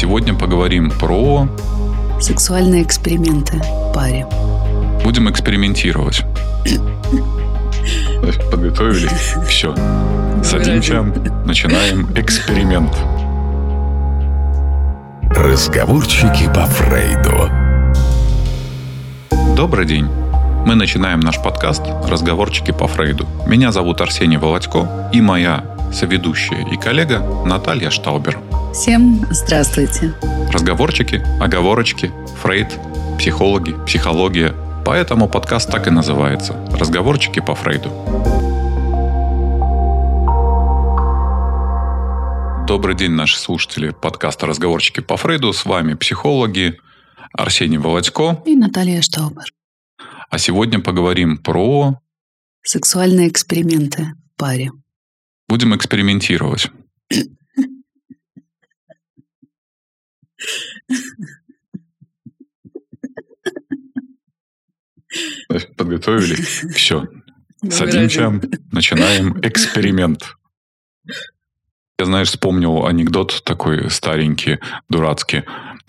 Сегодня 0.00 0.32
поговорим 0.32 0.90
про... 0.90 1.46
Сексуальные 2.18 2.84
эксперименты 2.84 3.58
в 3.58 3.92
паре. 3.92 4.26
Будем 5.04 5.28
экспериментировать. 5.28 6.22
Подготовили? 8.50 9.10
Все. 9.46 9.74
Садимся, 10.42 11.02
начинаем 11.44 12.08
эксперимент. 12.16 12.96
Разговорчики 15.36 16.46
по 16.46 16.64
Фрейду. 16.64 17.50
Добрый 19.54 19.84
день. 19.84 20.08
Мы 20.64 20.76
начинаем 20.76 21.20
наш 21.20 21.42
подкаст 21.42 21.82
«Разговорчики 22.08 22.70
по 22.70 22.88
Фрейду». 22.88 23.26
Меня 23.46 23.70
зовут 23.70 24.00
Арсений 24.00 24.38
Володько 24.38 25.10
и 25.12 25.20
моя 25.20 25.62
соведущая 25.92 26.66
и 26.72 26.78
коллега 26.78 27.22
Наталья 27.44 27.90
Штаубер. 27.90 28.38
Всем 28.72 29.26
здравствуйте. 29.30 30.14
Разговорчики, 30.52 31.20
оговорочки, 31.40 32.12
Фрейд, 32.40 32.78
психологи, 33.18 33.74
психология. 33.84 34.54
Поэтому 34.86 35.28
подкаст 35.28 35.72
так 35.72 35.88
и 35.88 35.90
называется 35.90 36.54
«Разговорчики 36.70 37.40
по 37.40 37.56
Фрейду». 37.56 37.88
Добрый 42.68 42.94
день, 42.94 43.10
наши 43.10 43.40
слушатели 43.40 43.90
подкаста 43.90 44.46
«Разговорчики 44.46 45.00
по 45.00 45.16
Фрейду». 45.16 45.52
С 45.52 45.64
вами 45.64 45.94
психологи 45.94 46.78
Арсений 47.32 47.78
Володько 47.78 48.40
и 48.46 48.54
Наталья 48.54 49.02
Штаубер. 49.02 49.52
А 50.30 50.38
сегодня 50.38 50.78
поговорим 50.78 51.38
про... 51.38 52.00
Сексуальные 52.62 53.28
эксперименты 53.28 54.12
в 54.32 54.38
паре. 54.38 54.70
Будем 55.48 55.74
экспериментировать. 55.74 56.70
Подготовили? 65.76 66.34
Все. 66.74 67.08
Садимся, 67.68 68.40
начинаем 68.72 69.38
эксперимент. 69.42 70.36
Я, 71.98 72.06
знаешь, 72.06 72.28
вспомнил 72.28 72.86
анекдот 72.86 73.42
такой 73.44 73.90
старенький, 73.90 74.58
дурацкий. 74.88 75.42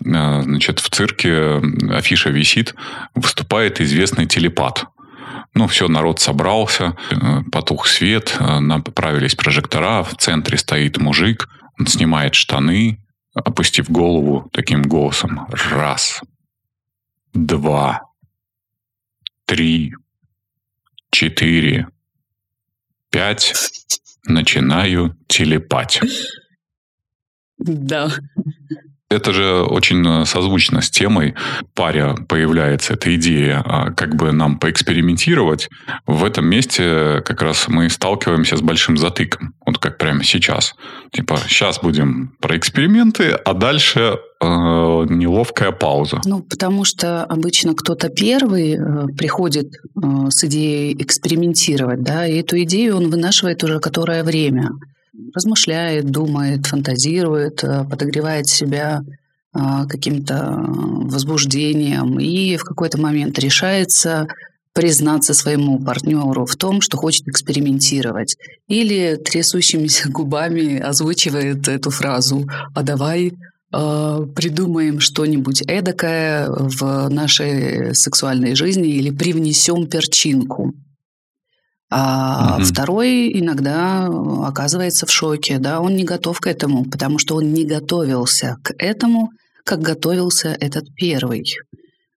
А, 0.04 0.42
значит, 0.42 0.80
в 0.80 0.90
цирке 0.90 1.62
афиша 1.90 2.28
висит, 2.30 2.74
выступает 3.14 3.80
известный 3.80 4.26
телепат. 4.26 4.86
Ну, 5.54 5.66
все, 5.66 5.88
народ 5.88 6.20
собрался, 6.20 6.96
э, 7.10 7.42
потух 7.50 7.86
свет, 7.86 8.36
э, 8.38 8.58
направились 8.58 9.34
прожектора, 9.34 10.02
в 10.02 10.16
центре 10.16 10.56
стоит 10.56 10.98
мужик, 10.98 11.48
он 11.78 11.86
снимает 11.86 12.34
штаны, 12.34 12.98
опустив 13.34 13.90
голову 13.90 14.48
таким 14.52 14.82
голосом. 14.82 15.46
Раз, 15.50 16.20
два, 17.34 18.02
три, 19.44 19.94
четыре, 21.10 21.88
пять. 23.10 23.54
Начинаю 24.24 25.16
телепать. 25.26 26.00
Да. 27.58 28.08
Это 29.12 29.32
же 29.32 29.62
очень 29.62 30.04
э, 30.06 30.24
созвучно 30.24 30.80
с 30.80 30.90
темой. 30.90 31.34
Паря 31.74 32.14
появляется 32.28 32.94
эта 32.94 33.14
идея, 33.14 33.62
а 33.64 33.90
как 33.90 34.16
бы 34.16 34.32
нам 34.32 34.58
поэкспериментировать. 34.58 35.68
В 36.06 36.24
этом 36.24 36.46
месте 36.46 37.22
как 37.24 37.42
раз 37.42 37.68
мы 37.68 37.90
сталкиваемся 37.90 38.56
с 38.56 38.62
большим 38.62 38.96
затыком. 38.96 39.54
Вот 39.66 39.78
как 39.78 39.98
прямо 39.98 40.24
сейчас. 40.24 40.74
Типа, 41.12 41.38
сейчас 41.46 41.80
будем 41.80 42.32
про 42.40 42.56
эксперименты, 42.56 43.32
а 43.32 43.52
дальше 43.52 44.18
э, 44.40 44.44
неловкая 44.44 45.72
пауза. 45.72 46.20
Ну, 46.24 46.42
потому 46.42 46.84
что 46.84 47.24
обычно 47.24 47.74
кто-то 47.74 48.08
первый 48.08 48.74
э, 48.74 49.06
приходит 49.16 49.66
э, 49.74 50.30
с 50.30 50.44
идеей 50.44 51.00
экспериментировать, 51.02 52.02
да, 52.02 52.26
и 52.26 52.40
эту 52.40 52.60
идею 52.62 52.96
он 52.96 53.10
вынашивает 53.10 53.62
уже 53.62 53.78
которое 53.78 54.24
время 54.24 54.70
размышляет, 55.34 56.10
думает, 56.10 56.66
фантазирует, 56.66 57.62
э, 57.64 57.84
подогревает 57.84 58.48
себя 58.48 59.02
а, 59.54 59.84
каким-то 59.86 60.56
возбуждением 60.56 62.18
и 62.18 62.56
в 62.56 62.64
какой-то 62.64 62.98
момент 62.98 63.38
решается 63.38 64.26
признаться 64.72 65.34
своему 65.34 65.78
партнеру 65.78 66.46
в 66.46 66.56
том, 66.56 66.80
что 66.80 66.96
хочет 66.96 67.28
экспериментировать. 67.28 68.36
Или 68.68 69.16
трясущимися 69.16 70.08
губами 70.10 70.78
озвучивает 70.78 71.68
эту 71.68 71.90
фразу 71.90 72.48
«А 72.74 72.82
давай 72.82 73.34
э, 73.74 74.26
придумаем 74.34 75.00
что-нибудь 75.00 75.62
эдакое 75.66 76.48
в 76.48 77.08
нашей 77.10 77.94
сексуальной 77.94 78.54
жизни 78.54 78.88
или 78.88 79.10
привнесем 79.10 79.86
перчинку». 79.86 80.72
А 81.94 82.56
угу. 82.56 82.64
второй 82.64 83.38
иногда 83.38 84.08
оказывается 84.46 85.04
в 85.04 85.10
шоке, 85.10 85.58
да, 85.58 85.80
он 85.80 85.94
не 85.94 86.04
готов 86.04 86.40
к 86.40 86.46
этому, 86.46 86.86
потому 86.86 87.18
что 87.18 87.36
он 87.36 87.52
не 87.52 87.66
готовился 87.66 88.56
к 88.62 88.72
этому, 88.78 89.30
как 89.62 89.80
готовился 89.80 90.56
этот 90.58 90.86
первый. 90.94 91.44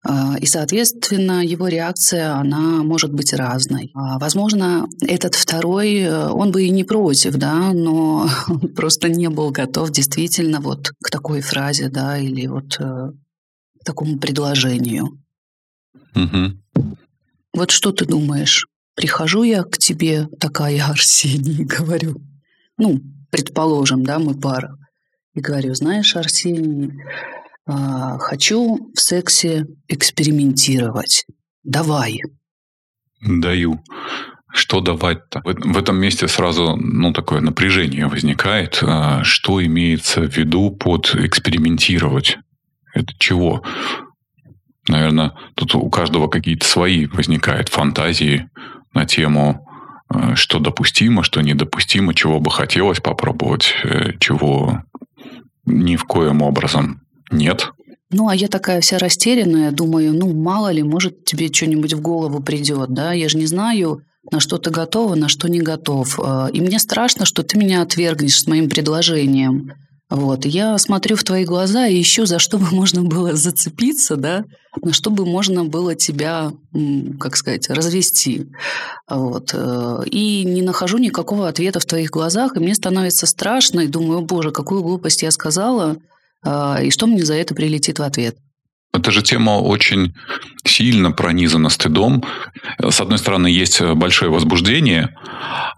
А, 0.08 0.36
и, 0.40 0.46
соответственно, 0.46 1.44
его 1.44 1.68
реакция, 1.68 2.36
она 2.36 2.84
может 2.84 3.12
быть 3.12 3.34
разной. 3.34 3.91
А, 3.94 4.18
возможно, 4.18 4.88
этот 5.02 5.36
второй, 5.36 5.96
э, 5.96 6.30
он 6.30 6.52
бы 6.52 6.63
и 6.63 6.69
не 6.69 6.86
против, 6.86 7.36
да, 7.36 7.74
но 7.74 8.30
он 8.47 8.59
просто 8.75 9.09
не 9.09 9.30
был 9.30 9.52
готов 9.52 9.92
действительно 9.92 10.62
вот 10.62 10.92
к 11.03 11.09
такой 11.09 11.42
фразе, 11.42 11.90
да, 11.90 12.18
или 12.18 12.47
вот 12.47 12.78
э, 12.80 13.12
к 13.81 13.84
такому 13.84 14.19
предложению. 14.19 15.22
Угу. 16.16 16.86
Вот 17.56 17.72
что 17.72 17.92
ты 17.92 18.06
думаешь? 18.06 18.68
Прихожу 18.95 19.44
я 19.44 19.63
к 19.63 19.78
тебе, 19.78 20.28
такая 20.39 20.83
Арсений, 20.85 21.63
говорю, 21.78 22.16
ну, 22.78 23.01
предположим, 23.29 24.03
да, 24.03 24.19
мы 24.19 24.39
пара, 24.39 24.78
и 25.33 25.41
говорю, 25.41 25.73
знаешь, 25.75 26.16
Арсений, 26.16 26.94
а, 27.67 28.17
хочу 28.19 28.91
в 28.95 29.00
сексе 29.00 29.67
экспериментировать. 29.88 31.25
Давай. 31.63 32.19
Даю. 33.22 33.83
Что 34.53 34.79
давать-то? 34.79 35.41
В 35.44 35.77
этом 35.77 35.97
месте 35.97 36.29
сразу 36.29 36.77
ну, 36.77 37.12
такое 37.12 37.41
напряжение 37.41 38.07
возникает. 38.07 38.79
А, 38.81 39.23
что 39.23 39.63
имеется 39.66 40.22
в 40.22 40.38
виду 40.38 40.72
под 40.72 41.13
экспериментировать? 41.16 42.38
Это 42.94 43.13
чего? 43.19 43.63
Наверное, 44.88 45.34
тут 45.56 45.75
у 45.75 45.90
каждого 45.90 46.28
какие-то 46.28 46.66
свои 46.66 47.07
возникают 47.07 47.69
фантазии 47.69 48.50
на 48.94 49.06
тему, 49.06 49.68
э, 50.13 50.35
что 50.35 50.59
допустимо, 50.59 51.23
что 51.23 51.41
недопустимо, 51.41 52.13
чего 52.13 52.40
бы 52.40 52.51
хотелось 52.51 53.00
попробовать, 53.00 53.74
э, 53.84 54.13
чего 54.19 54.84
ни 55.66 55.95
в 55.95 56.03
коем 56.03 56.41
образом 56.41 57.01
нет. 57.31 57.72
Ну, 58.12 58.28
а 58.28 58.35
я 58.35 58.47
такая 58.47 58.81
вся 58.81 59.00
растерянная, 59.00 59.72
думаю, 59.72 60.13
ну, 60.13 60.34
мало 60.34 60.72
ли, 60.72 60.84
может, 60.84 61.25
тебе 61.25 61.51
что-нибудь 61.51 61.94
в 61.94 62.01
голову 62.01 62.41
придет, 62.41 62.90
да? 62.94 63.13
Я 63.13 63.28
же 63.28 63.38
не 63.38 63.47
знаю, 63.47 64.03
на 64.31 64.40
что 64.40 64.57
ты 64.57 64.69
готова, 64.69 65.16
на 65.16 65.28
что 65.28 65.50
не 65.50 65.62
готов. 65.62 66.19
Э, 66.19 66.50
и 66.53 66.62
мне 66.62 66.79
страшно, 66.79 67.25
что 67.25 67.41
ты 67.41 67.57
меня 67.57 67.81
отвергнешь 67.81 68.40
с 68.40 68.47
моим 68.47 68.69
предложением. 68.69 69.74
Вот. 70.09 70.45
Я 70.45 70.77
смотрю 70.77 71.16
в 71.16 71.23
твои 71.23 71.45
глаза 71.45 71.88
и 71.88 71.99
ищу, 71.99 72.25
за 72.25 72.39
что 72.39 72.57
бы 72.57 72.67
можно 72.71 73.01
было 73.01 73.35
зацепиться, 73.35 74.16
да, 74.16 74.45
на 74.81 74.93
что 74.93 75.09
бы 75.09 75.25
можно 75.25 75.66
было 75.66 75.95
тебя, 75.95 76.51
как 77.19 77.38
сказать, 77.38 77.69
развести. 77.69 78.47
Вот. 79.09 79.51
Э, 79.53 80.03
и 80.05 80.44
не 80.44 80.61
нахожу 80.61 80.97
никакого 80.97 81.47
ответа 81.47 81.79
в 81.79 81.85
твоих 81.85 82.11
глазах, 82.11 82.55
и 82.55 82.59
мне 82.59 82.75
становится 82.75 83.25
страшно, 83.25 83.81
и 83.81 83.88
думаю, 83.88 84.21
боже, 84.21 84.51
какую 84.51 84.83
глупость 84.83 85.23
я 85.23 85.31
сказала, 85.31 85.97
а, 86.44 86.80
и 86.81 86.91
что 86.91 87.07
мне 87.07 87.25
за 87.25 87.33
это 87.33 87.56
прилетит 87.56 88.00
в 88.00 88.03
ответ. 88.03 88.38
Эта 88.95 89.12
же 89.12 89.21
тема 89.21 89.51
очень 89.51 90.15
сильно 90.63 91.12
пронизана 91.12 91.69
стыдом. 91.69 92.24
С 92.80 93.01
одной 93.01 93.18
стороны, 93.18 93.47
есть 93.47 93.81
большое 93.81 94.31
возбуждение, 94.31 95.15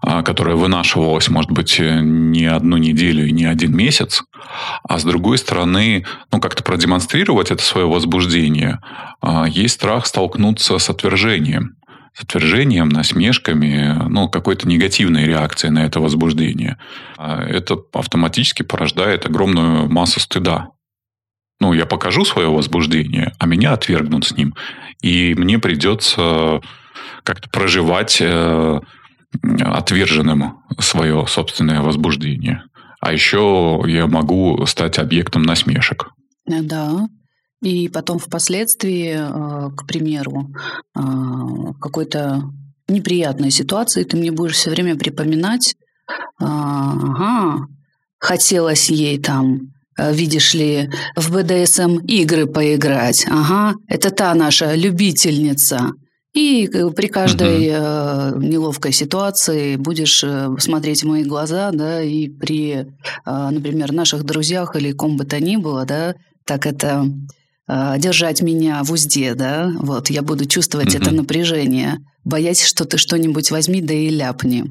а, 0.00 0.22
которое 0.22 0.56
вынашивалось, 0.56 1.28
может 1.28 1.50
быть, 1.50 1.78
не 1.78 2.46
одну 2.46 2.76
неделю 2.76 3.26
и 3.26 3.32
не 3.32 3.44
один 3.44 3.76
месяц. 3.76 4.22
А 4.88 4.98
с 4.98 5.04
другой 5.04 5.38
стороны, 5.38 6.06
ну, 6.32 6.40
как-то 6.40 6.62
продемонстрировать 6.62 7.50
это 7.50 7.62
свое 7.62 7.86
возбуждение, 7.86 8.80
а, 9.20 9.46
есть 9.46 9.74
страх 9.74 10.06
столкнуться 10.06 10.78
с 10.78 10.90
отвержением 10.90 11.74
с 12.14 12.22
отвержением, 12.24 12.88
насмешками, 12.88 13.94
ну, 14.08 14.28
какой-то 14.28 14.66
негативной 14.66 15.24
реакцией 15.24 15.70
на 15.70 15.84
это 15.84 16.00
возбуждение. 16.00 16.76
А 17.16 17.40
это 17.44 17.76
автоматически 17.92 18.64
порождает 18.64 19.24
огромную 19.24 19.88
массу 19.88 20.18
стыда 20.18 20.70
ну, 21.60 21.72
я 21.72 21.86
покажу 21.86 22.24
свое 22.24 22.48
возбуждение, 22.48 23.32
а 23.38 23.46
меня 23.46 23.72
отвергнут 23.72 24.24
с 24.24 24.36
ним. 24.36 24.54
И 25.02 25.34
мне 25.34 25.58
придется 25.58 26.60
как-то 27.24 27.48
проживать 27.50 28.18
э, 28.20 28.80
отверженным 29.60 30.58
свое 30.78 31.26
собственное 31.26 31.80
возбуждение. 31.80 32.62
А 33.00 33.12
еще 33.12 33.82
я 33.86 34.06
могу 34.06 34.64
стать 34.66 34.98
объектом 34.98 35.42
насмешек. 35.42 36.10
Да. 36.46 37.08
И 37.60 37.88
потом 37.88 38.18
впоследствии, 38.18 39.16
э, 39.18 39.70
к 39.76 39.86
примеру, 39.86 40.50
э, 40.96 41.00
какой-то 41.80 42.42
неприятной 42.88 43.50
ситуации 43.50 44.04
ты 44.04 44.16
мне 44.16 44.30
будешь 44.30 44.54
все 44.54 44.70
время 44.70 44.96
припоминать, 44.96 45.74
ага, 46.38 47.66
хотелось 48.18 48.88
ей 48.88 49.18
там 49.18 49.58
Э, 49.60 49.77
видишь 49.98 50.54
ли, 50.54 50.90
в 51.16 51.32
БДСМ 51.32 51.98
игры 52.06 52.46
поиграть. 52.46 53.26
Ага, 53.28 53.76
это 53.88 54.10
та 54.10 54.34
наша 54.34 54.74
любительница. 54.74 55.92
И 56.34 56.68
э, 56.72 56.90
при 56.90 57.08
каждой 57.08 57.68
угу. 57.68 58.40
неловкой 58.40 58.92
ситуации 58.92 59.76
будешь 59.76 60.24
смотреть 60.62 61.02
в 61.02 61.06
мои 61.06 61.24
глаза, 61.24 61.70
да, 61.72 62.02
и 62.02 62.28
при, 62.28 62.86
например, 63.26 63.92
наших 63.92 64.24
друзьях 64.24 64.76
или 64.76 64.92
ком 64.92 65.16
бы 65.16 65.24
то 65.24 65.40
ни 65.40 65.56
было, 65.56 65.84
да, 65.84 66.14
так 66.46 66.66
это 66.66 67.06
держать 67.98 68.40
меня 68.40 68.82
в 68.82 68.92
узде, 68.92 69.34
да, 69.34 69.70
вот, 69.78 70.08
я 70.08 70.22
буду 70.22 70.46
чувствовать 70.46 70.94
угу. 70.94 71.02
это 71.02 71.14
напряжение, 71.14 71.98
боясь, 72.24 72.64
что 72.64 72.84
ты 72.84 72.96
что-нибудь 72.98 73.50
возьми, 73.50 73.82
да 73.82 73.94
и 73.94 74.08
ляпни. 74.08 74.64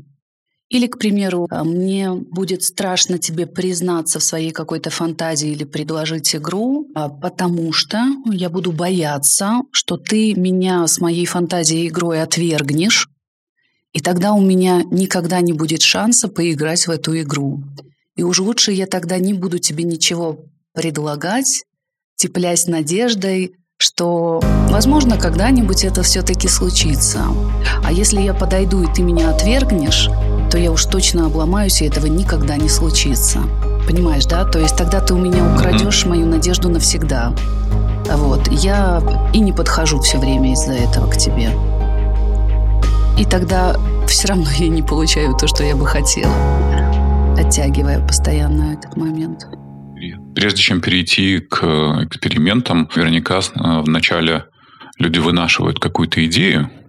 Или, 0.69 0.87
к 0.87 0.97
примеру, 0.97 1.47
а, 1.49 1.63
мне 1.63 2.11
будет 2.11 2.63
страшно 2.63 3.17
тебе 3.17 3.47
признаться 3.47 4.19
в 4.19 4.23
своей 4.23 4.51
какой-то 4.51 4.89
фантазии 4.89 5.49
или 5.49 5.63
предложить 5.63 6.35
игру, 6.35 6.87
а, 6.93 7.07
потому 7.07 7.71
что 7.71 8.03
я 8.25 8.49
буду 8.49 8.73
бояться, 8.73 9.61
что 9.71 9.95
ты 9.95 10.33
меня 10.35 10.85
с 10.85 10.99
моей 10.99 11.25
фантазией 11.25 11.87
игрой 11.87 12.21
отвергнешь, 12.21 13.09
и 13.93 14.01
тогда 14.01 14.33
у 14.33 14.41
меня 14.41 14.83
никогда 14.91 15.39
не 15.39 15.53
будет 15.53 15.81
шанса 15.81 16.27
поиграть 16.27 16.85
в 16.85 16.91
эту 16.91 17.17
игру. 17.21 17.63
И 18.17 18.23
уж 18.23 18.39
лучше 18.39 18.73
я 18.73 18.87
тогда 18.87 19.19
не 19.19 19.33
буду 19.33 19.59
тебе 19.59 19.85
ничего 19.85 20.45
предлагать, 20.73 21.63
теплясь 22.17 22.67
надеждой, 22.67 23.53
что, 23.77 24.41
возможно, 24.69 25.17
когда-нибудь 25.17 25.85
это 25.85 26.01
все-таки 26.03 26.47
случится. 26.47 27.23
А 27.83 27.93
если 27.93 28.19
я 28.19 28.33
подойду, 28.33 28.83
и 28.83 28.93
ты 28.93 29.01
меня 29.01 29.29
отвергнешь, 29.29 30.09
то 30.49 30.57
я 30.57 30.71
уж 30.71 30.85
точно 30.85 31.25
обломаюсь, 31.25 31.81
и 31.81 31.85
этого 31.85 32.05
никогда 32.07 32.57
не 32.57 32.69
случится. 32.69 33.39
Понимаешь, 33.88 34.25
да? 34.25 34.45
То 34.45 34.59
есть 34.59 34.75
тогда 34.77 34.99
ты 35.01 35.13
у 35.13 35.17
меня 35.17 35.44
украдешь 35.53 36.05
мою 36.05 36.25
надежду 36.25 36.69
навсегда. 36.69 37.33
Вот. 38.09 38.47
Я 38.49 39.01
и 39.33 39.39
не 39.39 39.51
подхожу 39.51 39.99
все 39.99 40.17
время 40.17 40.53
из-за 40.53 40.73
этого 40.73 41.09
к 41.09 41.17
тебе. 41.17 41.51
И 43.17 43.25
тогда 43.25 43.75
все 44.07 44.27
равно 44.27 44.45
я 44.57 44.69
не 44.69 44.81
получаю 44.81 45.35
то, 45.35 45.47
что 45.47 45.63
я 45.63 45.75
бы 45.75 45.85
хотела, 45.85 46.33
оттягивая 47.38 48.05
постоянно 48.05 48.73
этот 48.73 48.95
момент. 48.95 49.47
Прежде 50.35 50.61
чем 50.61 50.81
перейти 50.81 51.39
к 51.39 51.63
экспериментам, 52.03 52.89
наверняка 52.95 53.39
э, 53.39 53.81
вначале 53.81 54.45
люди 54.99 55.17
вынашивают 55.17 55.79
какую-то 55.79 56.23
идею, 56.25 56.69
э, 56.69 56.86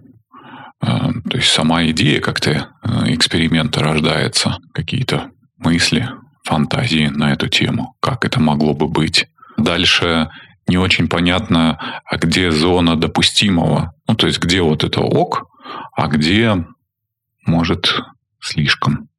то 0.81 1.37
есть 1.37 1.51
сама 1.51 1.85
идея 1.87 2.21
как-то 2.21 2.51
э, 2.51 3.13
эксперимента 3.13 3.81
рождается, 3.81 4.57
какие-то 4.73 5.31
мысли, 5.57 6.09
фантазии 6.43 7.07
на 7.07 7.33
эту 7.33 7.47
тему, 7.49 7.95
как 7.99 8.25
это 8.25 8.39
могло 8.39 8.73
бы 8.73 8.87
быть. 8.87 9.27
Дальше 9.57 10.29
не 10.67 10.77
очень 10.77 11.09
понятно, 11.09 12.01
а 12.05 12.17
где 12.17 12.51
зона 12.51 12.95
допустимого, 12.95 13.93
ну 14.07 14.15
то 14.15 14.27
есть 14.27 14.39
где 14.39 14.61
вот 14.61 14.83
это 14.83 15.01
ок, 15.01 15.47
а 15.93 16.07
где 16.07 16.65
может 17.45 18.01
слишком. 18.39 19.09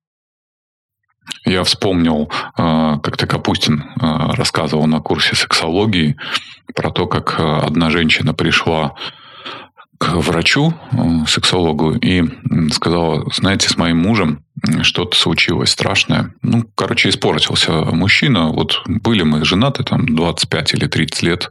Я 1.45 1.63
вспомнил, 1.65 2.31
э, 2.57 2.99
как-то 3.03 3.27
Капустин 3.27 3.83
э, 3.83 4.33
рассказывал 4.35 4.87
на 4.87 5.01
курсе 5.01 5.37
сексологии 5.37 6.17
про 6.75 6.91
то, 6.91 7.07
как 7.07 7.39
одна 7.39 7.91
женщина 7.91 8.33
пришла 8.33 8.95
к 10.01 10.15
врачу, 10.15 10.73
сексологу, 11.29 11.93
и 11.93 12.25
сказала, 12.73 13.31
знаете, 13.35 13.69
с 13.69 13.77
моим 13.77 13.99
мужем 13.99 14.43
что-то 14.83 15.17
случилось 15.17 15.71
страшное. 15.71 16.35
Ну, 16.43 16.65
короче, 16.75 17.09
испортился 17.09 17.73
мужчина. 17.73 18.49
Вот 18.49 18.83
были 18.87 19.23
мы 19.23 19.45
женаты 19.45 19.85
там 19.85 20.07
25 20.07 20.75
или 20.75 20.87
30 20.87 21.23
лет. 21.23 21.49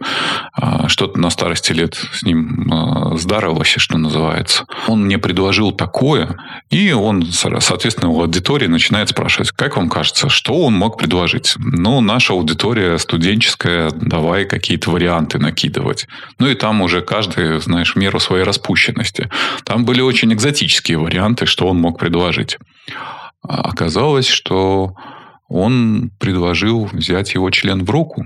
А, 0.53 0.87
что-то 0.87 1.19
на 1.19 1.29
старости 1.29 1.71
лет 1.71 1.95
с 1.95 2.23
ним 2.23 2.71
а, 2.71 3.17
здарилось, 3.17 3.75
что 3.77 3.97
называется. 3.97 4.65
Он 4.87 5.05
мне 5.05 5.17
предложил 5.17 5.71
такое, 5.71 6.37
и 6.69 6.91
он, 6.91 7.25
соответственно, 7.31 8.09
у 8.09 8.21
аудитории 8.21 8.67
начинает 8.67 9.09
спрашивать, 9.09 9.51
как 9.51 9.77
вам 9.77 9.89
кажется, 9.89 10.29
что 10.29 10.53
он 10.65 10.73
мог 10.73 10.97
предложить? 10.97 11.55
Ну, 11.57 12.01
наша 12.01 12.33
аудитория 12.33 12.97
студенческая, 12.97 13.91
давай 13.91 14.45
какие-то 14.45 14.91
варианты 14.91 15.39
накидывать. 15.39 16.07
Ну, 16.37 16.47
и 16.47 16.55
там 16.55 16.81
уже 16.81 17.01
каждый, 17.01 17.59
знаешь, 17.59 17.93
в 17.93 17.95
меру 17.95 18.19
своей 18.19 18.43
распущенности. 18.43 19.29
Там 19.63 19.85
были 19.85 20.01
очень 20.01 20.31
экзотические 20.33 20.99
варианты, 20.99 21.45
что 21.45 21.67
он 21.67 21.77
мог 21.77 21.97
предложить. 21.97 22.57
А 23.41 23.61
оказалось, 23.61 24.27
что 24.27 24.95
он 25.47 26.11
предложил 26.19 26.85
взять 26.85 27.33
его 27.33 27.49
член 27.49 27.83
в 27.83 27.89
руку. 27.89 28.25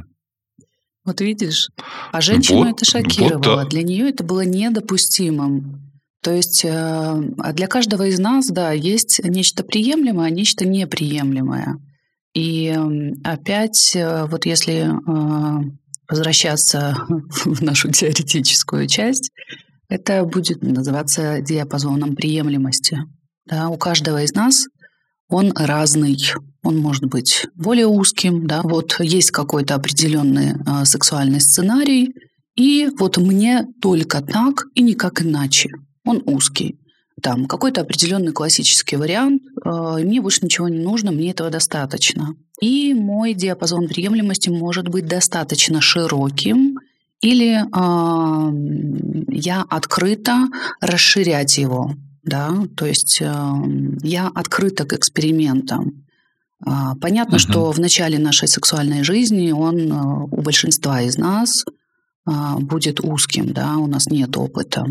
Вот 1.05 1.19
видишь, 1.19 1.69
а 2.11 2.21
женщину 2.21 2.59
вот, 2.59 2.69
это 2.69 2.85
шокировало. 2.85 3.37
Вот, 3.37 3.43
да. 3.43 3.65
Для 3.65 3.83
нее 3.83 4.09
это 4.09 4.23
было 4.23 4.45
недопустимым. 4.45 5.91
То 6.21 6.31
есть 6.31 6.63
э, 6.63 6.69
а 6.71 7.51
для 7.51 7.67
каждого 7.67 8.07
из 8.07 8.17
нас, 8.19 8.47
да, 8.47 8.71
есть 8.71 9.19
нечто 9.23 9.63
приемлемое, 9.63 10.27
а 10.27 10.29
нечто 10.29 10.65
неприемлемое. 10.65 11.77
И 12.33 12.73
опять, 13.25 13.93
э, 13.95 14.25
вот 14.27 14.45
если 14.45 14.87
э, 14.87 15.71
возвращаться 16.07 16.95
в 17.09 17.61
нашу 17.61 17.91
теоретическую 17.91 18.87
часть, 18.87 19.31
это 19.89 20.23
будет 20.23 20.63
называться 20.63 21.41
диапазоном 21.41 22.15
приемлемости. 22.15 22.99
Да, 23.45 23.69
у 23.69 23.77
каждого 23.77 24.23
из 24.23 24.33
нас 24.33 24.67
он 25.29 25.51
разный. 25.55 26.17
Он 26.63 26.77
может 26.77 27.05
быть 27.05 27.45
более 27.55 27.87
узким, 27.87 28.47
да, 28.47 28.61
вот 28.63 28.97
есть 28.99 29.31
какой-то 29.31 29.75
определенный 29.75 30.53
э, 30.53 30.85
сексуальный 30.85 31.41
сценарий, 31.41 32.13
и 32.55 32.89
вот 32.97 33.17
мне 33.17 33.65
только 33.81 34.21
так 34.21 34.65
и 34.75 34.81
никак 34.81 35.21
иначе. 35.23 35.71
Он 36.05 36.21
узкий. 36.25 36.79
Там 37.21 37.47
какой-то 37.47 37.81
определенный 37.81 38.31
классический 38.31 38.95
вариант, 38.95 39.41
э, 39.65 39.69
мне 40.03 40.21
больше 40.21 40.45
ничего 40.45 40.69
не 40.69 40.79
нужно, 40.79 41.11
мне 41.11 41.31
этого 41.31 41.49
достаточно. 41.49 42.35
И 42.61 42.93
мой 42.93 43.33
диапазон 43.33 43.87
приемлемости 43.89 44.49
может 44.49 44.87
быть 44.87 45.05
достаточно 45.05 45.81
широким, 45.81 46.79
или 47.21 47.59
э, 47.59 49.25
я 49.35 49.65
открыто 49.69 50.47
расширять 50.79 51.57
его 51.57 51.93
да, 52.23 52.53
то 52.75 52.85
есть 52.85 53.21
э, 53.21 53.53
я 54.01 54.27
открыта 54.27 54.85
к 54.85 54.93
экспериментам. 54.93 56.05
Э, 56.65 56.95
понятно, 56.99 57.35
uh-huh. 57.35 57.39
что 57.39 57.71
в 57.71 57.79
начале 57.79 58.17
нашей 58.17 58.47
сексуальной 58.47 59.03
жизни 59.03 59.51
он 59.51 59.91
э, 59.91 60.27
у 60.31 60.41
большинства 60.41 61.01
из 61.01 61.17
нас 61.17 61.65
э, 62.27 62.31
будет 62.59 63.01
узким, 63.01 63.51
да, 63.51 63.75
у 63.77 63.87
нас 63.87 64.07
нет 64.07 64.37
опыта. 64.37 64.85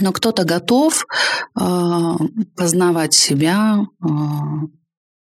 Но 0.00 0.12
кто-то 0.12 0.44
готов 0.44 1.06
э, 1.58 2.14
познавать 2.56 3.14
себя, 3.14 3.86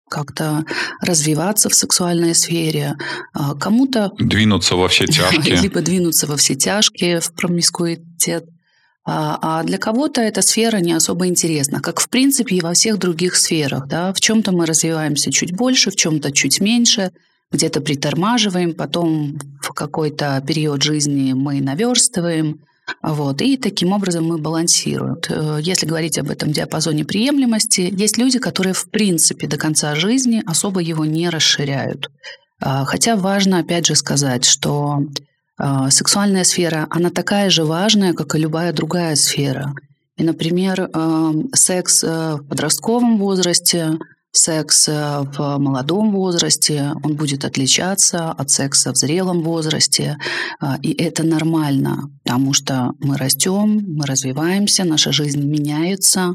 как-то 0.08 0.64
развиваться 1.00 1.68
в 1.68 1.74
сексуальной 1.74 2.32
сфере, 2.32 2.94
кому-то... 3.58 4.12
Двинуться 4.20 4.76
во 4.76 4.86
все 4.86 5.04
тяжкие. 5.04 5.56
Либо 5.62 5.80
двинуться 5.80 6.28
во 6.28 6.36
все 6.36 6.54
тяжкие 6.54 7.18
в 7.20 7.32
промискуитет, 7.34 8.46
а, 9.06 9.38
а 9.40 9.62
для 9.62 9.78
кого-то 9.78 10.20
эта 10.20 10.42
сфера 10.42 10.78
не 10.78 10.92
особо 10.92 11.28
интересна, 11.28 11.80
как 11.80 12.00
в 12.00 12.08
принципе 12.08 12.56
и 12.56 12.60
во 12.60 12.72
всех 12.72 12.98
других 12.98 13.36
сферах. 13.36 13.86
Да? 13.86 14.12
В 14.12 14.20
чем-то 14.20 14.50
мы 14.50 14.66
развиваемся 14.66 15.30
чуть 15.30 15.54
больше, 15.54 15.92
в 15.92 15.96
чем-то 15.96 16.32
чуть 16.32 16.60
меньше, 16.60 17.12
где-то 17.52 17.80
притормаживаем, 17.80 18.74
потом 18.74 19.38
в 19.62 19.72
какой-то 19.72 20.42
период 20.44 20.82
жизни 20.82 21.32
мы 21.32 21.60
наверстываем. 21.60 22.60
Вот, 23.02 23.42
и 23.42 23.56
таким 23.56 23.92
образом 23.92 24.24
мы 24.24 24.38
балансируем. 24.38 25.16
Э, 25.28 25.58
если 25.60 25.86
говорить 25.86 26.18
об 26.18 26.30
этом 26.30 26.52
диапазоне 26.52 27.04
приемлемости, 27.04 27.92
есть 27.92 28.16
люди, 28.16 28.38
которые 28.38 28.74
в 28.74 28.90
принципе 28.90 29.46
до 29.48 29.56
конца 29.56 29.94
жизни 29.96 30.42
особо 30.46 30.80
его 30.80 31.04
не 31.04 31.28
расширяют. 31.28 32.08
А, 32.60 32.84
хотя 32.84 33.16
важно 33.16 33.58
опять 33.58 33.86
же 33.86 33.96
сказать, 33.96 34.44
что 34.44 35.00
сексуальная 35.88 36.44
сфера, 36.44 36.86
она 36.90 37.10
такая 37.10 37.48
же 37.50 37.64
важная, 37.64 38.12
как 38.12 38.34
и 38.34 38.38
любая 38.38 38.72
другая 38.72 39.16
сфера. 39.16 39.74
И, 40.16 40.24
например, 40.24 40.88
а, 40.92 41.32
секс 41.54 42.02
э, 42.02 42.36
в 42.36 42.48
подростковом 42.48 43.18
возрасте, 43.18 43.98
секс 44.32 44.88
э, 44.88 44.92
в 44.92 45.58
молодом 45.58 46.12
возрасте, 46.12 46.92
он 47.02 47.16
будет 47.16 47.44
отличаться 47.44 48.30
от 48.30 48.50
секса 48.50 48.92
в 48.92 48.96
зрелом 48.96 49.42
возрасте. 49.42 50.16
А, 50.58 50.78
и 50.80 50.90
это 50.92 51.22
нормально, 51.22 52.10
потому 52.24 52.54
что 52.54 52.92
мы 53.00 53.18
растем, 53.18 53.84
мы 53.86 54.06
развиваемся, 54.06 54.84
наша 54.84 55.12
жизнь 55.12 55.42
меняется. 55.42 56.34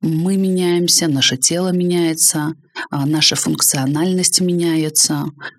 мы 0.00 0.36
меняемся, 0.36 1.08
наше 1.08 1.36
тело 1.36 1.72
меняется, 1.72 2.54
а, 2.90 3.04
наша 3.04 3.36
функциональность 3.36 4.40
меняется, 4.40 5.14
а, 5.14 5.57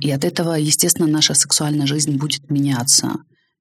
и 0.00 0.10
от 0.10 0.24
этого, 0.24 0.54
естественно, 0.54 1.08
наша 1.08 1.34
сексуальная 1.34 1.86
жизнь 1.86 2.16
будет 2.16 2.48
меняться. 2.50 3.16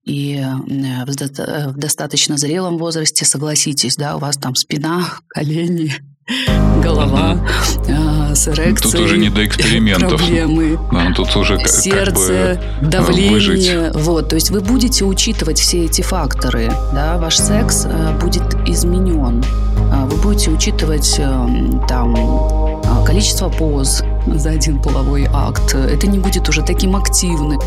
И 0.08 0.36
э, 0.36 1.06
в 1.06 1.77
достаточно 1.77 2.38
зрелом 2.38 2.77
возрасте, 2.77 3.25
согласитесь, 3.25 3.98
да, 3.98 4.16
у 4.16 4.20
вас 4.20 4.38
там 4.38 4.56
спина, 4.56 5.06
колени, 5.27 5.94
голова 6.82 7.34
угу. 7.34 8.36
с 8.36 8.48
эрекцией. 8.48 8.94
Тут 8.94 9.01
уже 9.01 9.18
не 9.18 9.30
до 9.30 9.46
экспериментов. 9.46 10.22
Проблемы. 10.22 10.80
Да, 10.94 11.12
тут 11.13 11.36
уже 11.36 11.60
сердце, 11.66 12.58
как 12.58 12.84
бы 12.84 12.89
давление. 12.89 13.32
Выжить. 13.32 13.96
Вот, 13.96 14.30
то 14.30 14.36
есть 14.36 14.50
вы 14.50 14.62
будете 14.62 15.04
учитывать 15.04 15.60
все 15.60 15.84
эти 15.84 16.01
факторы, 16.01 16.72
да, 16.94 17.18
ваш 17.18 17.38
секс 17.38 17.86
э, 17.86 18.18
будет 18.18 18.56
изменен. 18.66 19.44
А 19.92 20.06
вы 20.06 20.16
будете 20.22 20.51
учитывать 20.51 21.20
эм, 21.20 21.86
там 21.88 22.16
а, 22.16 23.04
количество 23.06 23.50
поз 23.50 24.04
за 24.36 24.52
один 24.52 24.82
половой 24.82 25.28
акт. 25.32 25.74
Это 25.74 26.08
не 26.08 26.20
будет 26.20 26.48
уже 26.50 26.64
таким 26.64 26.96
активным. 26.96 27.60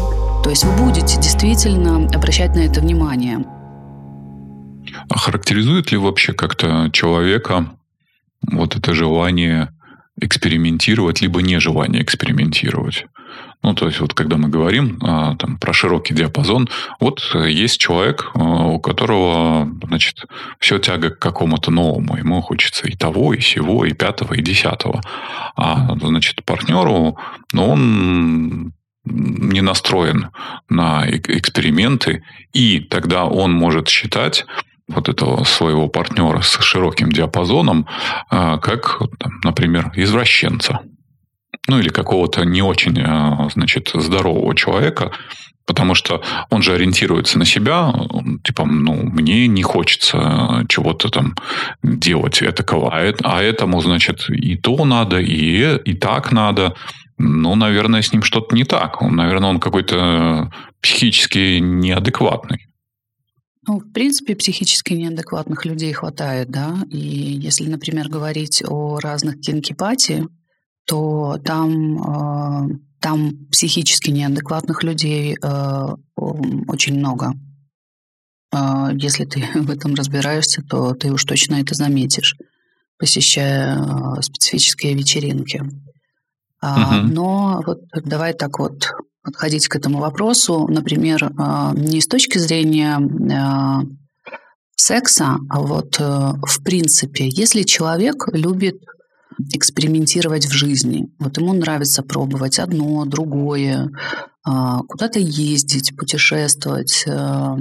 То 0.43 0.51
есть 0.51 0.65
вы 0.65 0.85
будете 0.85 1.17
действительно 1.21 2.07
обращать 2.15 2.55
на 2.55 2.61
это 2.61 2.81
внимание. 2.81 3.45
А 5.09 5.19
характеризует 5.19 5.93
ли 5.93 5.99
вообще 5.99 6.33
как-то 6.33 6.91
человека 6.93 7.71
вот 8.51 8.77
это 8.77 8.95
желание 8.95 9.69
экспериментировать, 10.21 11.21
либо 11.21 11.43
нежелание 11.43 12.03
экспериментировать. 12.03 13.07
Ну, 13.63 13.75
то 13.75 13.87
есть, 13.87 14.01
вот 14.01 14.15
когда 14.15 14.37
мы 14.37 14.49
говорим 14.49 14.99
а, 15.03 15.37
там, 15.37 15.59
про 15.59 15.73
широкий 15.73 16.15
диапазон, 16.15 16.69
вот 16.99 17.21
есть 17.35 17.79
человек, 17.79 18.31
а, 18.35 18.67
у 18.67 18.81
которого, 18.81 19.69
значит, 19.87 20.25
все 20.59 20.79
тяга 20.79 21.11
к 21.11 21.19
какому-то 21.19 21.71
новому. 21.71 22.17
Ему 22.17 22.41
хочется 22.41 22.87
и 22.87 22.97
того, 22.97 23.35
и 23.35 23.41
сего, 23.41 23.85
и 23.85 23.93
пятого, 23.93 24.35
и 24.35 24.43
десятого. 24.43 25.03
А, 25.57 25.95
значит, 26.01 26.45
партнеру, 26.45 27.19
ну, 27.53 27.69
он 27.69 28.73
не 29.05 29.61
настроен 29.61 30.29
на 30.69 31.09
эксперименты, 31.09 32.23
и 32.53 32.81
тогда 32.81 33.25
он 33.25 33.53
может 33.53 33.89
считать, 33.89 34.47
вот 34.91 35.09
этого 35.09 35.45
своего 35.45 35.89
партнера 35.89 36.41
с 36.41 36.61
широким 36.61 37.11
диапазоном, 37.11 37.87
а, 38.31 38.59
как, 38.59 39.01
например, 39.45 39.93
извращенца. 39.95 40.81
Ну, 41.69 41.79
или 41.79 41.89
какого-то 41.89 42.45
не 42.45 42.63
очень, 42.63 43.01
а, 43.01 43.49
значит, 43.53 43.91
здорового 43.95 44.55
человека, 44.55 45.13
потому 45.67 45.95
что 45.95 46.23
он 46.51 46.63
же 46.63 46.75
ориентируется 46.75 47.39
на 47.39 47.45
себя, 47.45 47.93
типа, 48.43 48.65
ну, 48.65 48.95
мне 48.95 49.47
не 49.47 49.63
хочется 49.63 50.65
чего-то 50.69 51.11
там 51.11 51.37
делать 51.83 52.43
этакого, 52.43 52.91
а, 52.93 53.13
а 53.23 53.43
этому, 53.43 53.81
значит, 53.81 54.29
и 54.29 54.57
то 54.57 54.85
надо, 54.85 55.21
и, 55.21 55.79
и 55.85 55.95
так 55.95 56.33
надо. 56.33 56.75
Ну, 57.19 57.55
наверное, 57.55 58.03
с 58.03 58.13
ним 58.13 58.23
что-то 58.23 58.55
не 58.55 58.65
так. 58.65 59.03
Наверное, 59.03 59.51
он 59.51 59.61
какой-то 59.61 60.51
психически 60.81 61.59
неадекватный. 61.61 62.70
Ну, 63.67 63.79
в 63.79 63.93
принципе, 63.93 64.35
психически 64.35 64.95
неадекватных 64.95 65.67
людей 65.67 65.93
хватает, 65.93 66.49
да. 66.51 66.79
И 66.89 66.99
если, 66.99 67.69
например, 67.69 68.09
говорить 68.09 68.63
о 68.67 68.99
разных 68.99 69.41
кинкипатии, 69.41 70.27
то 70.87 71.39
там, 71.45 71.99
э, 72.03 72.79
там 73.01 73.47
психически 73.51 74.11
неадекватных 74.11 74.83
людей 74.83 75.37
э, 75.41 75.87
очень 76.17 76.99
много. 76.99 77.35
Э, 78.53 78.91
если 78.95 79.27
ты 79.27 79.45
в 79.55 79.71
этом 79.71 79.95
разбираешься, 79.95 80.63
то 80.63 80.95
ты 80.95 81.13
уж 81.13 81.25
точно 81.25 81.57
это 81.57 81.75
заметишь, 81.75 82.37
посещая 82.99 83.77
э, 83.79 84.23
специфические 84.23 84.95
вечеринки. 84.95 85.63
Угу. 86.63 87.13
Но 87.13 87.63
вот 87.67 87.81
давай 87.93 88.33
так 88.35 88.59
вот 88.59 88.91
подходить 89.23 89.69
к 89.69 89.77
этому 89.77 89.99
вопросу, 89.99 90.67
например, 90.69 91.33
а, 91.39 91.73
не 91.75 92.01
с 92.01 92.07
точки 92.07 92.39
зрения 92.39 92.99
а, 93.33 93.83
секса, 94.81 95.37
а 95.49 95.61
вот 95.61 96.01
э, 96.01 96.33
в 96.43 96.63
принципе, 96.65 97.29
если 97.29 97.63
человек 97.63 98.29
любит 98.33 98.77
экспериментировать 99.53 100.47
в 100.47 100.53
жизни, 100.53 101.09
вот 101.19 101.39
ему 101.39 101.53
нравится 101.53 102.03
пробовать 102.03 102.59
одно, 102.59 103.05
другое, 103.05 103.91
а, 104.45 104.81
куда-то 104.89 105.19
ездить, 105.19 105.97
путешествовать, 105.97 107.05
э, 107.07 107.57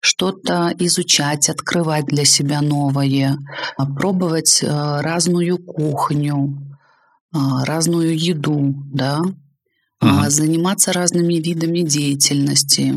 что-то 0.00 0.72
изучать, 0.78 1.50
открывать 1.50 2.06
для 2.06 2.24
себя 2.24 2.62
новое, 2.62 3.36
пробовать 3.76 4.62
э, 4.62 4.66
разную 5.00 5.58
кухню, 5.58 6.56
разную 7.32 8.18
еду, 8.18 8.74
да, 8.92 9.22
угу. 10.00 10.30
заниматься 10.30 10.92
разными 10.92 11.34
видами 11.34 11.80
деятельности, 11.80 12.94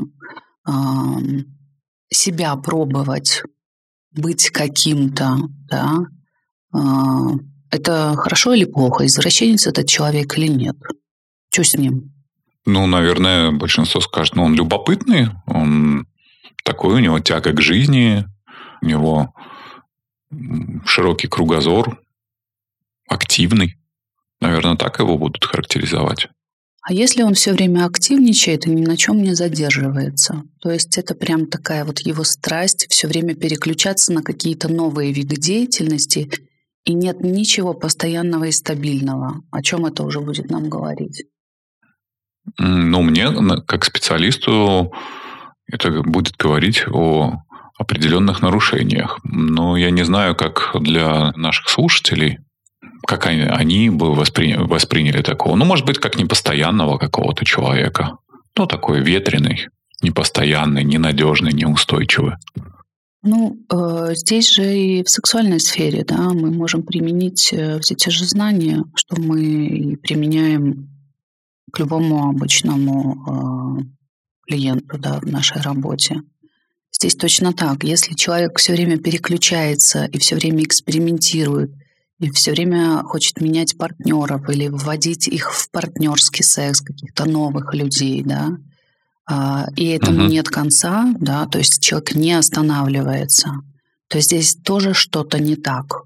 себя 2.09 2.55
пробовать, 2.55 3.43
быть 4.11 4.49
каким-то, 4.49 5.37
да, 5.69 6.05
а, 6.73 7.31
это 7.69 8.15
хорошо 8.15 8.53
или 8.53 8.65
плохо, 8.65 9.05
извращенец 9.05 9.67
этот 9.67 9.87
человек 9.87 10.37
или 10.37 10.47
нет? 10.47 10.75
Что 11.51 11.63
с 11.63 11.73
ним? 11.75 12.13
Ну, 12.65 12.85
наверное, 12.87 13.51
большинство 13.51 13.99
скажет, 13.99 14.35
ну, 14.35 14.43
он 14.43 14.53
любопытный, 14.53 15.29
он 15.47 16.07
такой, 16.63 16.95
у 16.95 16.99
него 16.99 17.19
тяга 17.19 17.51
к 17.51 17.61
жизни, 17.61 18.25
у 18.81 18.85
него 18.85 19.33
широкий 20.85 21.27
кругозор, 21.27 21.99
активный. 23.07 23.75
Наверное, 24.39 24.75
так 24.75 24.99
его 24.99 25.17
будут 25.17 25.43
характеризовать. 25.43 26.27
А 26.85 26.91
если 26.91 27.23
он 27.23 27.33
все 27.33 27.53
время 27.53 27.85
активничает 27.85 28.67
и 28.67 28.69
ни 28.69 28.85
на 28.85 28.97
чем 28.97 29.21
не 29.21 29.33
задерживается, 29.35 30.43
то 30.59 30.69
есть 30.69 30.97
это 30.97 31.15
прям 31.15 31.47
такая 31.47 31.85
вот 31.85 31.99
его 31.99 32.25
страсть 32.25 32.87
все 32.89 33.07
время 33.07 33.35
переключаться 33.35 34.11
на 34.11 34.21
какие-то 34.21 34.67
новые 34.67 35.13
виды 35.13 35.37
деятельности, 35.37 36.29
и 36.83 36.93
нет 36.93 37.21
ничего 37.21 37.73
постоянного 37.73 38.45
и 38.45 38.51
стабильного, 38.51 39.41
о 39.49 39.61
чем 39.61 39.85
это 39.85 40.03
уже 40.03 40.19
будет 40.19 40.49
нам 40.49 40.69
говорить? 40.69 41.23
Ну, 42.59 43.01
мне, 43.01 43.31
как 43.65 43.85
специалисту, 43.85 44.91
это 45.71 46.03
будет 46.03 46.35
говорить 46.35 46.83
о 46.91 47.43
определенных 47.79 48.41
нарушениях. 48.41 49.19
Но 49.23 49.77
я 49.77 49.89
не 49.91 50.03
знаю, 50.03 50.35
как 50.35 50.75
для 50.81 51.31
наших 51.37 51.69
слушателей, 51.69 52.39
как 53.05 53.25
они, 53.27 53.41
они 53.41 53.89
бы 53.89 54.13
воспри, 54.13 54.55
восприняли 54.55 55.21
такого. 55.21 55.55
Ну, 55.55 55.65
может 55.65 55.85
быть, 55.85 55.99
как 55.99 56.17
непостоянного 56.17 56.97
какого-то 56.97 57.45
человека. 57.45 58.17
Ну, 58.57 58.65
такой 58.65 59.01
ветреный, 59.01 59.67
непостоянный, 60.01 60.83
ненадежный, 60.83 61.53
неустойчивый. 61.53 62.33
Ну, 63.23 63.57
э, 63.71 64.15
здесь 64.15 64.51
же 64.51 64.77
и 64.77 65.03
в 65.03 65.09
сексуальной 65.09 65.59
сфере, 65.59 66.03
да, 66.05 66.29
мы 66.33 66.51
можем 66.51 66.83
применить 66.83 67.53
э, 67.53 67.79
все 67.79 67.95
те 67.95 68.11
же 68.11 68.25
знания, 68.25 68.83
что 68.95 69.15
мы 69.19 69.97
применяем 70.01 70.89
к 71.71 71.79
любому 71.79 72.29
обычному 72.29 73.79
э, 73.79 73.83
клиенту, 74.45 74.97
да, 74.97 75.19
в 75.19 75.25
нашей 75.25 75.61
работе. 75.61 76.21
Здесь 76.91 77.15
точно 77.15 77.53
так. 77.53 77.85
Если 77.85 78.13
человек 78.13 78.59
все 78.59 78.73
время 78.73 78.97
переключается 78.97 80.05
и 80.05 80.19
все 80.19 80.35
время 80.35 80.63
экспериментирует, 80.63 81.71
и 82.23 82.31
все 82.31 82.51
время 82.51 83.03
хочет 83.03 83.41
менять 83.41 83.77
партнеров 83.77 84.49
или 84.49 84.69
вводить 84.69 85.27
их 85.27 85.51
в 85.51 85.69
партнерский 85.71 86.41
секс, 86.43 86.79
каких-то 86.79 87.25
новых 87.25 87.73
людей, 87.73 88.23
да, 88.23 88.57
а, 89.29 89.67
и 89.75 89.87
этому 89.87 90.21
uh-huh. 90.21 90.29
нет 90.29 90.47
конца, 90.47 91.13
да, 91.19 91.45
то 91.47 91.57
есть 91.57 91.81
человек 91.81 92.15
не 92.15 92.31
останавливается, 92.31 93.55
то 94.07 94.21
здесь 94.21 94.55
тоже 94.55 94.93
что-то 94.93 95.37
не 95.37 95.57
так. 95.57 96.03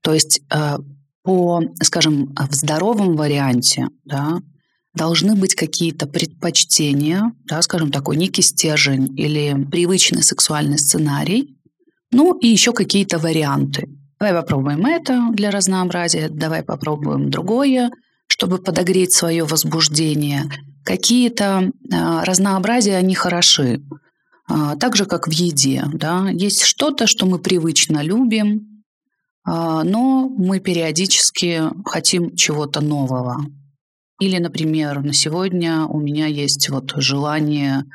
То 0.00 0.12
есть 0.12 0.40
а, 0.50 0.80
по, 1.22 1.62
скажем, 1.80 2.34
в 2.34 2.52
здоровом 2.52 3.14
варианте, 3.14 3.86
да, 4.04 4.40
должны 4.96 5.36
быть 5.36 5.54
какие-то 5.54 6.08
предпочтения, 6.08 7.32
да, 7.44 7.62
скажем, 7.62 7.92
такой 7.92 8.16
некий 8.16 8.42
стержень 8.42 9.16
или 9.16 9.64
привычный 9.70 10.24
сексуальный 10.24 10.78
сценарий, 10.78 11.56
ну 12.10 12.36
и 12.36 12.48
еще 12.48 12.72
какие-то 12.72 13.20
варианты. 13.20 13.88
Давай 14.22 14.40
попробуем 14.40 14.86
это 14.86 15.30
для 15.32 15.50
разнообразия, 15.50 16.28
давай 16.28 16.62
попробуем 16.62 17.28
другое, 17.28 17.90
чтобы 18.28 18.58
подогреть 18.58 19.12
свое 19.12 19.42
возбуждение. 19.42 20.44
Какие-то 20.84 21.72
э, 21.72 22.22
разнообразия, 22.22 22.94
они 22.94 23.16
хороши. 23.16 23.82
Э, 24.48 24.76
так 24.78 24.94
же, 24.94 25.06
как 25.06 25.26
в 25.26 25.32
еде. 25.32 25.82
Да? 25.92 26.28
Есть 26.30 26.62
что-то, 26.62 27.08
что 27.08 27.26
мы 27.26 27.40
привычно 27.40 28.00
любим, 28.00 28.84
э, 29.44 29.50
но 29.50 30.28
мы 30.28 30.60
периодически 30.60 31.62
хотим 31.84 32.36
чего-то 32.36 32.80
нового. 32.80 33.44
Или, 34.20 34.38
например, 34.38 35.02
на 35.02 35.14
сегодня 35.14 35.84
у 35.86 35.98
меня 35.98 36.28
есть 36.28 36.68
вот 36.68 36.92
желание 36.94 37.86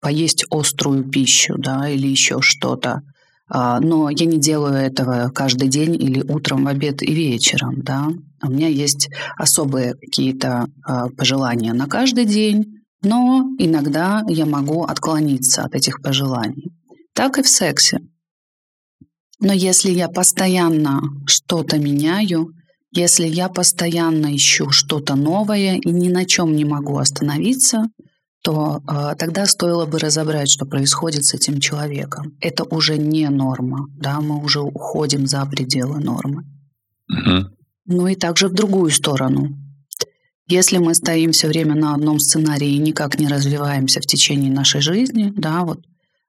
поесть 0.00 0.44
острую 0.52 1.02
пищу, 1.02 1.56
да, 1.58 1.88
или 1.88 2.06
еще 2.06 2.40
что-то. 2.42 3.02
А, 3.48 3.78
но 3.80 4.08
я 4.08 4.26
не 4.26 4.38
делаю 4.38 4.74
этого 4.74 5.30
каждый 5.34 5.68
день 5.68 5.94
или 5.94 6.22
утром, 6.22 6.64
в 6.64 6.68
обед 6.68 7.02
и 7.02 7.12
вечером, 7.12 7.82
да. 7.82 8.08
У 8.42 8.50
меня 8.50 8.68
есть 8.68 9.10
особые 9.36 9.94
какие-то 9.94 10.66
а, 10.82 11.08
пожелания 11.10 11.72
на 11.72 11.86
каждый 11.86 12.24
день, 12.24 12.84
но 13.02 13.44
иногда 13.58 14.22
я 14.28 14.46
могу 14.46 14.84
отклониться 14.84 15.62
от 15.62 15.74
этих 15.74 16.00
пожеланий. 16.00 16.72
Так 17.14 17.38
и 17.38 17.42
в 17.42 17.48
сексе. 17.48 18.00
Но 19.40 19.52
если 19.52 19.90
я 19.90 20.08
постоянно 20.08 21.02
что-то 21.26 21.78
меняю, 21.78 22.48
если 22.92 23.26
я 23.26 23.48
постоянно 23.48 24.34
ищу 24.34 24.70
что-то 24.70 25.16
новое 25.16 25.76
и 25.76 25.90
ни 25.90 26.08
на 26.08 26.24
чем 26.24 26.54
не 26.56 26.64
могу 26.64 26.96
остановиться, 26.96 27.86
то 28.44 28.82
э, 28.86 29.14
тогда 29.16 29.46
стоило 29.46 29.86
бы 29.86 29.98
разобрать, 29.98 30.50
что 30.50 30.66
происходит 30.66 31.24
с 31.24 31.32
этим 31.32 31.60
человеком. 31.60 32.36
Это 32.40 32.64
уже 32.64 32.98
не 32.98 33.30
норма, 33.30 33.88
да, 33.96 34.20
мы 34.20 34.44
уже 34.44 34.60
уходим 34.60 35.26
за 35.26 35.46
пределы 35.46 35.98
нормы. 35.98 36.44
Угу. 37.08 37.46
Ну 37.86 38.06
и 38.06 38.14
также 38.14 38.48
в 38.48 38.52
другую 38.52 38.90
сторону. 38.90 39.56
Если 40.46 40.76
мы 40.76 40.94
стоим 40.94 41.32
все 41.32 41.48
время 41.48 41.74
на 41.74 41.94
одном 41.94 42.18
сценарии 42.18 42.68
и 42.68 42.78
никак 42.78 43.18
не 43.18 43.28
развиваемся 43.28 44.02
в 44.02 44.06
течение 44.06 44.52
нашей 44.52 44.82
жизни, 44.82 45.32
да, 45.34 45.64
вот 45.64 45.80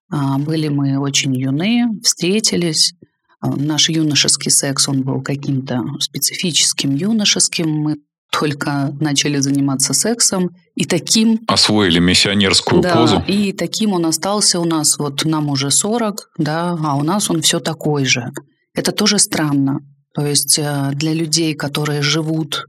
а, 0.10 0.38
были 0.38 0.70
мы 0.70 0.98
очень 0.98 1.36
юные, 1.36 1.90
встретились, 2.02 2.94
а, 3.42 3.54
наш 3.58 3.90
юношеский 3.90 4.52
секс, 4.52 4.88
он 4.88 5.02
был 5.02 5.22
каким-то 5.22 5.84
специфическим 6.00 6.96
юношеским, 6.96 7.70
мы 7.70 7.98
только 8.40 8.94
начали 9.00 9.40
заниматься 9.40 9.94
сексом, 9.94 10.50
и 10.76 10.86
таким... 10.86 11.40
Освоили 11.48 12.00
миссионерскую 12.00 12.82
да, 12.82 12.96
позу. 12.96 13.24
и 13.28 13.54
таким 13.54 13.94
он 13.94 14.06
остался 14.06 14.60
у 14.60 14.66
нас, 14.66 14.98
вот 14.98 15.26
нам 15.26 15.50
уже 15.50 15.72
40, 15.72 16.32
да, 16.38 16.78
а 16.84 16.96
у 16.96 17.04
нас 17.04 17.30
он 17.30 17.42
все 17.42 17.60
такой 17.60 18.06
же. 18.06 18.32
Это 18.74 18.92
тоже 18.92 19.20
странно. 19.20 19.80
То 20.14 20.26
есть 20.26 20.60
э, 20.60 20.92
для 20.94 21.14
людей, 21.14 21.54
которые 21.54 22.02
живут, 22.02 22.66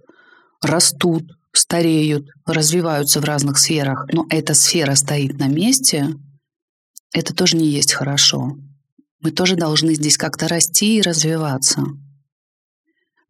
растут, 0.62 1.24
стареют, 1.52 2.26
развиваются 2.44 3.20
в 3.20 3.24
разных 3.24 3.58
сферах, 3.58 4.06
но 4.12 4.26
эта 4.30 4.54
сфера 4.54 4.94
стоит 4.94 5.38
на 5.38 5.48
месте, 5.48 6.14
это 7.12 7.34
тоже 7.34 7.56
не 7.56 7.68
есть 7.68 7.92
хорошо. 7.92 8.52
Мы 9.20 9.30
тоже 9.30 9.56
должны 9.56 9.94
здесь 9.94 10.16
как-то 10.16 10.48
расти 10.48 10.98
и 10.98 11.02
развиваться. 11.02 11.84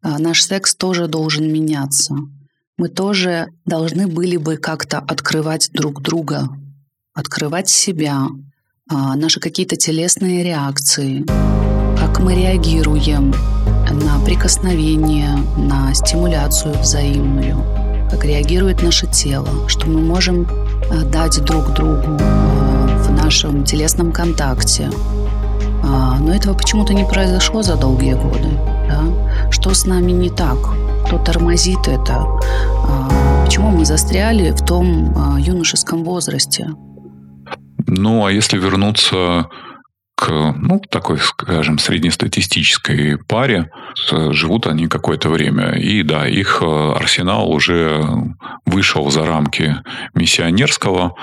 А 0.09 0.19
наш 0.19 0.41
секс 0.41 0.73
тоже 0.73 1.07
должен 1.07 1.51
меняться. 1.51 2.15
Мы 2.77 2.87
тоже 2.87 3.47
должны 3.65 4.07
были 4.07 4.37
бы 4.37 4.55
как-то 4.55 4.99
открывать 4.99 5.69
друг 5.73 6.01
друга, 6.01 6.47
открывать 7.13 7.67
себя, 7.67 8.27
а, 8.89 9.17
наши 9.17 9.41
какие-то 9.41 9.75
телесные 9.75 10.45
реакции, 10.45 11.25
как 11.99 12.21
мы 12.21 12.35
реагируем 12.35 13.33
на 13.91 14.23
прикосновение, 14.23 15.35
на 15.57 15.93
стимуляцию 15.93 16.79
взаимную, 16.79 17.57
как 18.09 18.23
реагирует 18.23 18.81
наше 18.83 19.07
тело, 19.07 19.67
что 19.67 19.87
мы 19.87 19.99
можем 19.99 20.47
а, 20.89 21.03
дать 21.03 21.43
друг 21.43 21.73
другу 21.73 22.17
в 22.17 23.11
нашем 23.11 23.65
телесном 23.65 24.13
контакте. 24.13 24.89
Но 25.83 26.33
этого 26.33 26.53
почему-то 26.57 26.93
не 26.93 27.05
произошло 27.05 27.61
за 27.61 27.75
долгие 27.75 28.13
годы. 28.13 28.49
Да? 28.89 29.26
Что 29.51 29.73
с 29.73 29.85
нами 29.85 30.11
не 30.11 30.29
так? 30.29 30.57
Что 31.07 31.17
тормозит 31.17 31.87
это? 31.87 32.25
А, 32.87 33.43
почему 33.45 33.69
мы 33.69 33.85
застряли 33.85 34.51
в 34.51 34.65
том 34.65 35.13
а, 35.15 35.39
юношеском 35.39 36.03
возрасте? 36.03 36.69
Ну, 37.87 38.25
а 38.25 38.31
если 38.31 38.57
вернуться 38.57 39.47
к, 40.17 40.29
ну, 40.57 40.81
такой, 40.89 41.19
скажем, 41.19 41.77
среднестатистической 41.77 43.17
паре, 43.19 43.69
живут 44.31 44.65
они 44.65 44.87
какое-то 44.87 45.29
время. 45.29 45.75
И 45.75 46.01
да, 46.01 46.27
их 46.27 46.59
э, 46.61 46.65
арсенал 46.65 47.51
уже 47.51 48.03
вышел 48.65 49.11
за 49.11 49.25
рамки 49.25 49.75
миссионерского, 50.15 51.13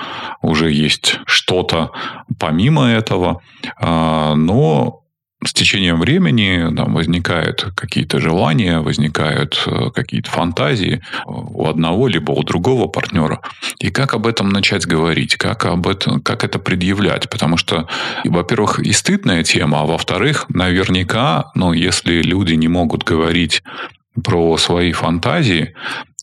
уже 0.41 0.71
есть 0.71 1.19
что-то 1.25 1.91
помимо 2.39 2.89
этого, 2.89 3.41
а, 3.77 4.33
но 4.35 5.04
с 5.45 5.53
течением 5.53 5.99
времени 5.99 6.75
там, 6.75 6.93
возникают 6.93 7.67
какие-то 7.75 8.19
желания, 8.19 8.79
возникают 8.79 9.63
э, 9.67 9.91
какие-то 9.93 10.29
фантазии 10.29 11.01
у 11.25 11.67
одного 11.67 12.07
либо 12.07 12.31
у 12.31 12.43
другого 12.43 12.87
партнера. 12.87 13.41
И 13.79 13.91
как 13.91 14.13
об 14.13 14.27
этом 14.27 14.49
начать 14.49 14.85
говорить, 14.85 15.35
как, 15.35 15.65
об 15.65 15.87
этом, 15.87 16.21
как 16.21 16.43
это 16.43 16.59
предъявлять? 16.59 17.29
Потому 17.29 17.57
что, 17.57 17.87
во-первых, 18.23 18.79
и 18.79 18.91
стыдная 18.91 19.43
тема, 19.43 19.81
а 19.81 19.85
во-вторых, 19.85 20.45
наверняка, 20.49 21.51
ну, 21.55 21.73
если 21.73 22.21
люди 22.21 22.53
не 22.53 22.67
могут 22.67 23.03
говорить 23.03 23.61
про 24.23 24.57
свои 24.57 24.93
фантазии, 24.93 25.75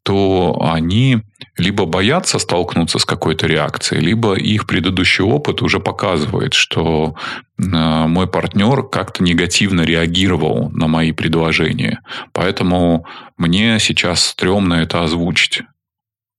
то 0.02 0.58
они 0.60 1.22
либо 1.58 1.84
боятся 1.84 2.38
столкнуться 2.38 2.98
с 2.98 3.04
какой-то 3.04 3.46
реакцией, 3.46 4.00
либо 4.00 4.34
их 4.34 4.66
предыдущий 4.66 5.24
опыт 5.24 5.62
уже 5.62 5.80
показывает, 5.80 6.54
что 6.54 7.14
э, 7.58 7.62
мой 7.62 8.26
партнер 8.26 8.82
как-то 8.84 9.22
негативно 9.22 9.82
реагировал 9.82 10.70
на 10.70 10.88
мои 10.88 11.12
предложения. 11.12 12.00
Поэтому 12.32 13.06
мне 13.36 13.78
сейчас 13.80 14.24
стрёмно 14.24 14.74
это 14.74 15.02
озвучить. 15.04 15.62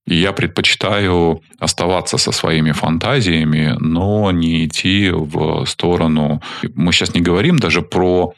И 0.06 0.16
я 0.16 0.32
предпочитаю 0.32 1.40
оставаться 1.58 2.18
со 2.18 2.30
своими 2.30 2.72
фантазиями, 2.72 3.74
но 3.80 4.30
не 4.32 4.66
идти 4.66 5.10
в 5.10 5.64
сторону... 5.66 6.42
Мы 6.74 6.92
сейчас 6.92 7.14
не 7.14 7.22
говорим 7.22 7.58
даже 7.58 7.80
про 7.80 8.34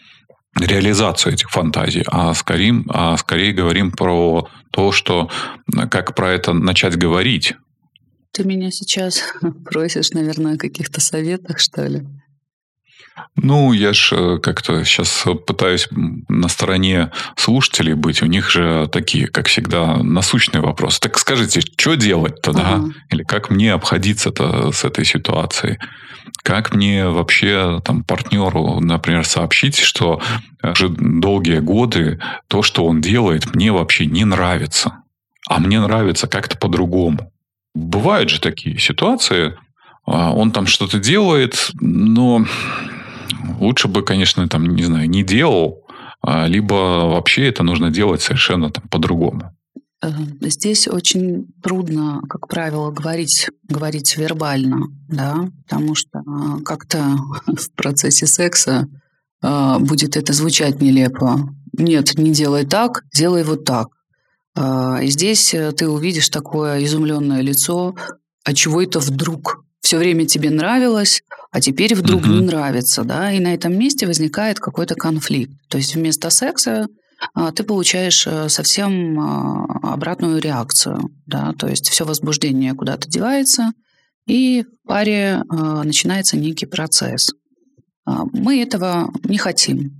реализацию 0.56 1.34
этих 1.34 1.50
фантазий, 1.50 2.04
а 2.06 2.34
скорее, 2.34 2.84
а 2.88 3.16
скорее 3.16 3.52
говорим 3.52 3.92
про 3.92 4.48
то, 4.70 4.92
что 4.92 5.30
как 5.90 6.14
про 6.14 6.30
это 6.30 6.52
начать 6.52 6.96
говорить. 6.96 7.54
Ты 8.32 8.44
меня 8.44 8.70
сейчас 8.70 9.22
просишь, 9.64 10.10
наверное, 10.10 10.54
о 10.54 10.58
каких-то 10.58 11.00
советах, 11.00 11.58
что 11.58 11.86
ли? 11.86 12.06
Ну, 13.36 13.72
я 13.72 13.92
же 13.92 14.16
э, 14.16 14.38
как-то 14.38 14.84
сейчас 14.84 15.24
пытаюсь 15.46 15.88
на 15.90 16.48
стороне 16.48 17.10
слушателей 17.36 17.94
быть. 17.94 18.22
У 18.22 18.26
них 18.26 18.50
же 18.50 18.88
такие, 18.92 19.26
как 19.26 19.46
всегда, 19.46 19.96
насущные 19.96 20.60
вопросы. 20.60 21.00
Так 21.00 21.18
скажите, 21.18 21.60
что 21.60 21.94
делать-то, 21.94 22.50
ага. 22.50 22.60
да? 22.60 22.84
Или 23.10 23.22
как 23.22 23.50
мне 23.50 23.72
обходиться-то 23.72 24.72
с 24.72 24.84
этой 24.84 25.04
ситуацией? 25.04 25.78
Как 26.42 26.74
мне 26.74 27.08
вообще 27.08 27.80
там 27.84 28.04
партнеру, 28.04 28.80
например, 28.80 29.26
сообщить, 29.26 29.78
что 29.78 30.20
уже 30.62 30.88
долгие 30.88 31.60
годы 31.60 32.20
то, 32.48 32.62
что 32.62 32.84
он 32.84 33.00
делает, 33.00 33.54
мне 33.54 33.72
вообще 33.72 34.06
не 34.06 34.24
нравится. 34.24 35.02
А 35.48 35.58
мне 35.58 35.80
нравится 35.80 36.26
как-то 36.26 36.58
по-другому. 36.58 37.32
Бывают 37.74 38.30
же 38.30 38.40
такие 38.40 38.78
ситуации, 38.78 39.56
он 40.06 40.52
там 40.52 40.66
что-то 40.66 40.98
делает, 40.98 41.70
но 41.80 42.46
лучше 43.58 43.88
бы, 43.88 44.02
конечно, 44.02 44.48
там, 44.48 44.74
не 44.74 44.84
знаю, 44.84 45.08
не 45.08 45.22
делал, 45.22 45.86
а, 46.22 46.46
либо 46.46 46.74
вообще 46.74 47.48
это 47.48 47.62
нужно 47.62 47.90
делать 47.90 48.22
совершенно 48.22 48.70
там 48.70 48.84
по-другому. 48.88 49.52
Здесь 50.40 50.86
очень 50.88 51.46
трудно, 51.62 52.20
как 52.28 52.48
правило, 52.48 52.90
говорить, 52.90 53.48
говорить 53.68 54.16
вербально, 54.16 54.88
да, 55.08 55.48
потому 55.66 55.94
что 55.94 56.18
а, 56.18 56.60
как-то 56.64 57.16
в 57.46 57.72
процессе 57.74 58.26
секса 58.26 58.88
а, 59.42 59.78
будет 59.78 60.16
это 60.16 60.32
звучать 60.32 60.80
нелепо. 60.80 61.48
Нет, 61.72 62.16
не 62.18 62.32
делай 62.32 62.64
так, 62.64 63.04
делай 63.14 63.44
вот 63.44 63.64
так. 63.64 63.88
И 64.58 65.08
здесь 65.08 65.52
э, 65.52 65.70
ты 65.72 65.86
увидишь 65.86 66.30
такое 66.30 66.82
изумленное 66.82 67.42
лицо, 67.42 67.94
а 68.42 68.54
чего 68.54 68.80
это 68.80 69.00
вдруг? 69.00 69.65
Все 69.86 69.98
время 69.98 70.26
тебе 70.26 70.50
нравилось, 70.50 71.22
а 71.52 71.60
теперь 71.60 71.94
вдруг 71.94 72.22
угу. 72.22 72.30
не 72.32 72.40
нравится, 72.40 73.04
да, 73.04 73.30
и 73.30 73.38
на 73.38 73.54
этом 73.54 73.78
месте 73.78 74.08
возникает 74.08 74.58
какой-то 74.58 74.96
конфликт. 74.96 75.52
То 75.68 75.78
есть 75.78 75.94
вместо 75.94 76.28
секса 76.30 76.88
а, 77.34 77.52
ты 77.52 77.62
получаешь 77.62 78.26
э, 78.26 78.48
совсем 78.48 79.20
а, 79.20 79.92
обратную 79.92 80.40
реакцию, 80.40 81.10
да, 81.26 81.52
то 81.56 81.68
есть 81.68 81.88
все 81.88 82.04
возбуждение 82.04 82.74
куда-то 82.74 83.08
девается, 83.08 83.74
и 84.26 84.64
в 84.64 84.88
паре 84.88 85.44
а, 85.48 85.84
начинается 85.84 86.36
некий 86.36 86.66
процесс. 86.66 87.30
Мы 88.04 88.60
этого 88.60 89.12
не 89.22 89.38
хотим. 89.38 89.92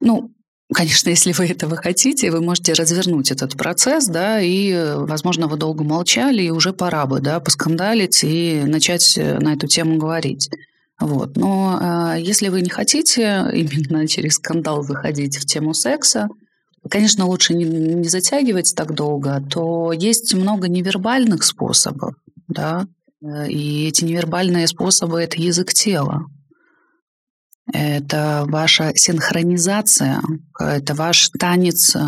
Ну, 0.00 0.34
Конечно, 0.74 1.10
если 1.10 1.32
вы 1.32 1.46
этого 1.46 1.76
хотите, 1.76 2.30
вы 2.30 2.40
можете 2.40 2.72
развернуть 2.72 3.30
этот 3.30 3.56
процесс, 3.56 4.06
да, 4.06 4.40
и, 4.40 4.94
возможно, 4.96 5.46
вы 5.46 5.56
долго 5.56 5.84
молчали, 5.84 6.42
и 6.42 6.50
уже 6.50 6.72
пора 6.72 7.06
бы, 7.06 7.20
да, 7.20 7.40
поскандалить 7.40 8.22
и 8.24 8.62
начать 8.64 9.18
э, 9.18 9.38
на 9.38 9.54
эту 9.54 9.66
тему 9.66 9.98
говорить. 9.98 10.50
Вот. 11.00 11.36
Но 11.36 12.14
э, 12.14 12.20
если 12.20 12.48
вы 12.48 12.62
не 12.62 12.70
хотите 12.70 13.44
именно 13.52 14.06
через 14.08 14.34
скандал 14.34 14.82
заходить 14.82 15.36
в 15.36 15.44
тему 15.44 15.74
секса, 15.74 16.28
конечно, 16.88 17.26
лучше 17.26 17.54
не, 17.54 17.64
не 17.64 18.08
затягивать 18.08 18.74
так 18.76 18.94
долго, 18.94 19.42
то 19.50 19.92
есть 19.92 20.34
много 20.34 20.68
невербальных 20.68 21.42
способов, 21.42 22.14
да, 22.48 22.86
э, 23.22 23.48
и 23.48 23.88
эти 23.88 24.04
невербальные 24.04 24.66
способы– 24.68 25.20
это 25.22 25.40
язык 25.40 25.72
тела. 25.72 26.26
Это 27.72 28.44
ваша 28.48 28.92
синхронизация, 28.94 30.20
это 30.58 30.94
ваш 30.94 31.30
танец 31.30 31.96
э, 31.96 32.00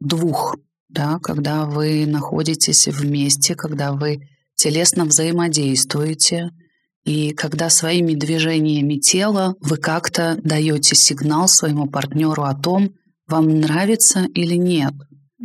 двух, 0.00 0.56
да, 0.88 1.18
когда 1.22 1.66
вы 1.66 2.06
находитесь 2.06 2.86
вместе, 2.88 3.54
когда 3.54 3.92
вы 3.92 4.28
телесно 4.54 5.04
взаимодействуете, 5.04 6.50
и 7.04 7.32
когда 7.32 7.70
своими 7.70 8.14
движениями 8.14 8.96
тела 8.96 9.54
вы 9.60 9.76
как-то 9.76 10.38
даете 10.42 10.94
сигнал 10.94 11.48
своему 11.48 11.86
партнеру 11.86 12.42
о 12.42 12.54
том, 12.54 12.90
вам 13.26 13.60
нравится 13.60 14.26
или 14.34 14.54
нет. 14.54 14.92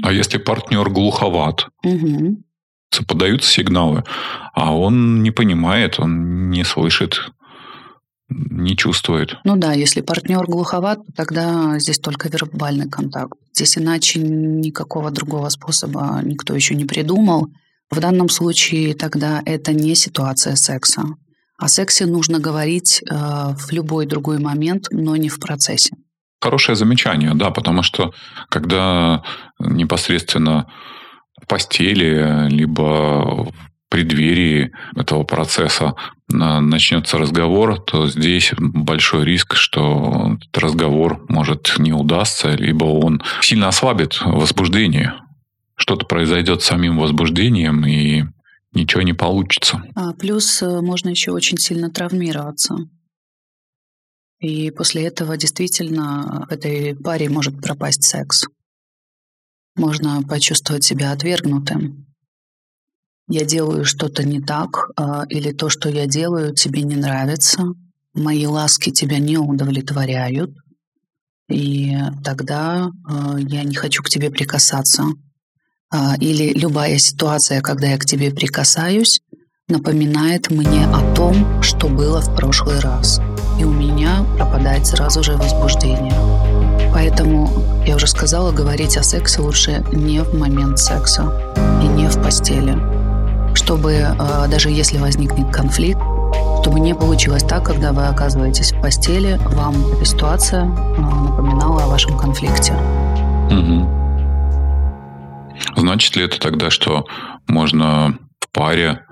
А 0.02 0.12
если 0.12 0.38
партнер 0.38 0.90
глуховат? 0.90 1.68
Угу. 1.84 2.44
Подаются 3.08 3.52
сигналы, 3.52 4.04
а 4.54 4.76
он 4.76 5.24
не 5.24 5.32
понимает, 5.32 6.00
он 6.00 6.50
не 6.50 6.64
слышит, 6.64 7.32
не 8.50 8.76
чувствует. 8.76 9.36
Ну 9.44 9.56
да, 9.56 9.74
если 9.74 10.02
партнер 10.02 10.46
глуховат, 10.46 11.00
тогда 11.16 11.80
здесь 11.80 12.00
только 12.00 12.30
вербальный 12.30 12.90
контакт. 12.90 13.34
Здесь 13.54 13.78
иначе 13.78 14.20
никакого 14.20 15.12
другого 15.12 15.50
способа 15.50 16.22
никто 16.24 16.56
еще 16.56 16.76
не 16.76 16.86
придумал. 16.86 17.48
В 17.90 18.00
данном 18.00 18.30
случае 18.30 18.96
тогда 18.96 19.42
это 19.46 19.74
не 19.74 19.96
ситуация 19.96 20.56
секса. 20.56 21.04
О 21.58 21.68
сексе 21.68 22.06
нужно 22.06 22.40
говорить 22.40 23.02
э, 23.04 23.14
в 23.14 23.72
любой 23.72 24.06
другой 24.06 24.40
момент, 24.40 24.88
но 24.92 25.16
не 25.16 25.30
в 25.30 25.40
процессе. 25.40 25.96
Хорошее 26.42 26.76
замечание, 26.76 27.34
да, 27.36 27.52
потому 27.52 27.84
что 27.84 28.14
когда 28.50 29.24
непосредственно 29.60 30.68
в 31.42 31.48
постели, 31.48 32.50
либо 32.50 33.46
в 33.46 33.54
преддверии 33.90 34.72
этого 34.96 35.24
процесса 35.24 35.94
начнется 36.34 37.18
разговор, 37.18 37.80
то 37.80 38.08
здесь 38.08 38.54
большой 38.58 39.26
риск, 39.26 39.56
что 39.56 40.38
этот 40.38 40.58
разговор 40.58 41.26
может 41.30 41.76
не 41.78 41.94
удастся, 41.94 42.50
либо 42.56 42.86
он 42.86 43.22
сильно 43.42 43.68
ослабит 43.68 44.20
возбуждение. 44.22 45.14
Что-то 45.76 46.06
произойдет 46.06 46.62
с 46.62 46.66
самим 46.66 46.98
возбуждением, 46.98 47.86
и 47.86 48.24
ничего 48.74 49.02
не 49.02 49.14
получится. 49.14 49.84
А, 49.96 50.14
плюс 50.14 50.62
э, 50.62 50.82
можно 50.82 51.10
еще 51.10 51.32
очень 51.32 51.58
сильно 51.58 51.90
травмироваться. 51.90 52.78
И 54.40 54.72
после 54.72 55.06
этого 55.06 55.38
действительно 55.38 56.46
в 56.50 56.52
этой 56.52 56.96
паре 56.96 57.30
может 57.30 57.62
пропасть 57.62 58.04
секс. 58.04 58.44
Можно 59.76 60.22
почувствовать 60.24 60.84
себя 60.84 61.12
отвергнутым. 61.12 62.13
Я 63.30 63.46
делаю 63.46 63.86
что-то 63.86 64.24
не 64.24 64.42
так, 64.42 64.90
а, 64.96 65.24
или 65.30 65.52
то, 65.52 65.70
что 65.70 65.90
я 65.90 66.08
делаю, 66.08 66.54
тебе 66.54 66.82
не 66.82 66.96
нравится, 66.96 67.64
мои 68.14 68.46
ласки 68.46 68.92
тебя 68.92 69.20
не 69.20 69.38
удовлетворяют, 69.38 70.52
и 71.50 71.96
тогда 72.24 72.90
а, 73.08 73.38
я 73.38 73.64
не 73.64 73.76
хочу 73.76 74.04
к 74.04 74.10
тебе 74.10 74.30
прикасаться. 74.30 75.06
А, 75.92 76.16
или 76.20 76.58
любая 76.58 76.98
ситуация, 76.98 77.62
когда 77.62 77.88
я 77.88 77.98
к 77.98 78.06
тебе 78.06 78.32
прикасаюсь, 78.32 79.22
напоминает 79.70 80.50
мне 80.50 80.86
о 80.88 81.16
том, 81.16 81.62
что 81.62 81.88
было 81.88 82.22
в 82.22 82.36
прошлый 82.36 82.80
раз. 82.80 83.22
И 83.60 83.64
у 83.64 83.72
меня 83.72 84.26
пропадает 84.38 84.86
сразу 84.86 85.24
же 85.24 85.38
возбуждение. 85.38 86.14
Поэтому, 86.92 87.50
я 87.86 87.96
уже 87.96 88.08
сказала, 88.08 88.52
говорить 88.52 88.98
о 88.98 89.04
сексе 89.04 89.42
лучше 89.42 89.84
не 89.94 90.22
в 90.24 90.34
момент 90.34 90.80
секса 90.80 91.54
и 91.84 91.88
не 91.88 92.08
в 92.08 92.22
постели. 92.22 93.03
Чтобы 93.54 94.02
а, 94.02 94.48
даже 94.48 94.70
если 94.70 94.98
возникнет 94.98 95.54
конфликт, 95.54 96.02
чтобы 96.62 96.80
не 96.80 96.96
получилось 96.96 97.44
так, 97.44 97.66
когда 97.66 97.92
вы 97.92 98.08
оказываетесь 98.08 98.72
в 98.72 98.82
постели, 98.82 99.40
вам 99.46 99.76
эта 99.94 100.06
ситуация 100.06 100.64
а, 100.64 100.68
напоминала 101.02 101.84
о 101.84 101.88
вашем 101.88 102.18
конфликте. 102.18 102.74
Угу. 103.52 104.04
Значит 105.76 106.16
ли 106.16 106.24
это 106.24 106.40
тогда, 106.40 106.70
что 106.70 107.06
можно 107.48 108.18
в 108.40 108.50
паре 108.52 109.06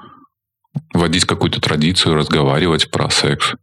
вводить 0.94 1.26
какую-то 1.26 1.60
традицию, 1.62 2.16
разговаривать 2.16 2.90
про 2.90 3.10
секс, 3.10 3.54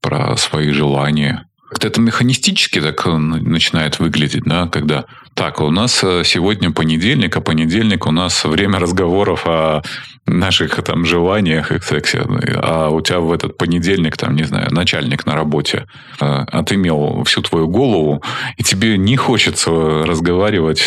про 0.00 0.36
свои 0.36 0.70
желания? 0.70 1.46
Как-то 1.72 1.88
это 1.88 2.02
механистически 2.02 2.82
так 2.82 3.06
э, 3.06 3.16
начинает 3.16 3.98
выглядеть, 3.98 4.42
да, 4.44 4.68
когда 4.68 5.06
так, 5.32 5.58
у 5.62 5.70
нас 5.70 6.04
э, 6.04 6.22
сегодня 6.22 6.70
понедельник, 6.70 7.34
а 7.34 7.40
понедельник 7.40 8.06
у 8.06 8.10
нас 8.10 8.44
время 8.44 8.78
разговоров 8.78 9.46
о 9.46 9.82
наших 10.26 10.82
там 10.82 11.04
желаниях 11.04 11.72
и 11.72 11.80
сексе. 11.80 12.24
А 12.62 12.90
у 12.90 13.00
тебя 13.00 13.20
в 13.20 13.32
этот 13.32 13.58
понедельник, 13.58 14.16
там, 14.16 14.36
не 14.36 14.44
знаю, 14.44 14.72
начальник 14.72 15.26
на 15.26 15.34
работе 15.34 15.86
э, 16.20 16.24
отымел 16.24 17.24
всю 17.24 17.42
твою 17.42 17.68
голову, 17.68 18.22
и 18.56 18.62
тебе 18.62 18.96
не 18.98 19.16
хочется 19.16 19.70
разговаривать 19.70 20.82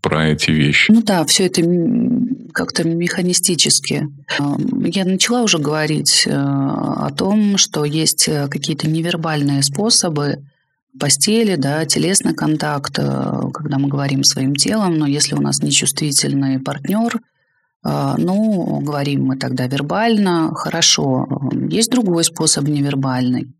про 0.00 0.28
эти 0.28 0.50
вещи. 0.50 0.90
Ну 0.90 1.02
да, 1.02 1.24
все 1.24 1.46
это 1.46 1.62
как-то 2.52 2.86
механистически. 2.86 4.08
Я 4.84 5.04
начала 5.04 5.42
уже 5.42 5.58
говорить 5.58 6.26
о 6.28 7.10
том, 7.16 7.58
что 7.58 7.84
есть 7.84 8.28
какие-то 8.50 8.88
невербальные 8.88 9.62
способы 9.62 10.38
постели, 10.98 11.56
да, 11.56 11.84
телесный 11.86 12.34
контакт, 12.34 12.98
э, 12.98 13.50
когда 13.52 13.78
мы 13.78 13.88
говорим 13.88 14.24
своим 14.24 14.56
телом, 14.56 14.96
но 14.98 15.06
если 15.06 15.34
у 15.34 15.40
нас 15.40 15.62
нечувствительный 15.62 16.58
партнер, 16.58 17.16
э, 17.16 17.20
ну, 17.82 18.80
говорим 18.80 19.24
мы 19.24 19.36
тогда 19.36 19.66
вербально, 19.66 20.54
хорошо. 20.54 21.26
Есть 21.70 21.90
другой 21.90 22.24
способ 22.24 22.68
невербальный, 22.68 23.54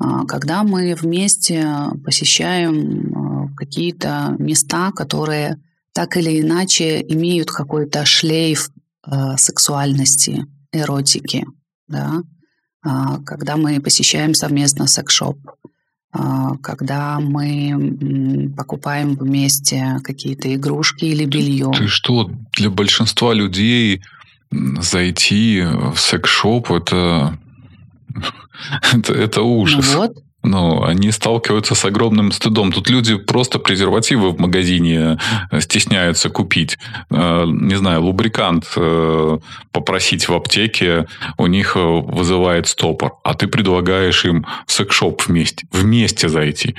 э, 0.00 0.04
когда 0.26 0.62
мы 0.62 0.94
вместе 0.94 1.66
посещаем 2.04 3.54
какие-то 3.56 4.36
места, 4.38 4.92
которые 4.92 5.60
так 5.92 6.16
или 6.16 6.40
иначе 6.40 7.04
имеют 7.08 7.50
какой-то 7.50 8.04
шлейф 8.04 8.70
сексуальности, 9.36 10.46
эротики, 10.70 11.46
да, 11.88 12.22
когда 13.24 13.56
мы 13.56 13.80
посещаем 13.80 14.34
совместно 14.34 14.86
секс-шоп, 14.86 15.38
а, 15.46 15.52
когда 16.10 17.20
мы 17.20 18.50
покупаем 18.56 19.14
вместе 19.14 19.98
какие-то 20.02 20.52
игрушки 20.54 21.04
или 21.04 21.26
белье. 21.26 21.70
Ты 21.76 21.86
что, 21.88 22.30
для 22.56 22.70
большинства 22.70 23.34
людей 23.34 24.02
зайти 24.50 25.62
в 25.62 25.98
секс-шоп 25.98 26.70
это, 26.72 27.38
это, 28.92 29.12
это 29.12 29.42
ужас. 29.42 29.92
Ну 29.92 29.98
вот, 29.98 30.16
ну, 30.42 30.84
они 30.84 31.10
сталкиваются 31.10 31.74
с 31.74 31.84
огромным 31.84 32.30
стыдом. 32.30 32.70
Тут 32.70 32.88
люди 32.88 33.16
просто 33.16 33.58
презервативы 33.58 34.30
в 34.30 34.38
магазине 34.38 35.18
э, 35.50 35.60
стесняются 35.60 36.30
купить. 36.30 36.78
Э, 37.10 37.44
не 37.46 37.74
знаю, 37.74 38.02
лубрикант 38.02 38.72
э, 38.76 39.38
попросить 39.72 40.28
в 40.28 40.34
аптеке, 40.34 41.06
у 41.38 41.46
них 41.46 41.76
вызывает 41.76 42.68
стопор. 42.68 43.18
А 43.24 43.34
ты 43.34 43.48
предлагаешь 43.48 44.24
им 44.24 44.46
в 44.66 44.72
секс-шоп 44.72 45.26
вместе, 45.26 45.66
вместе 45.72 46.28
зайти. 46.28 46.76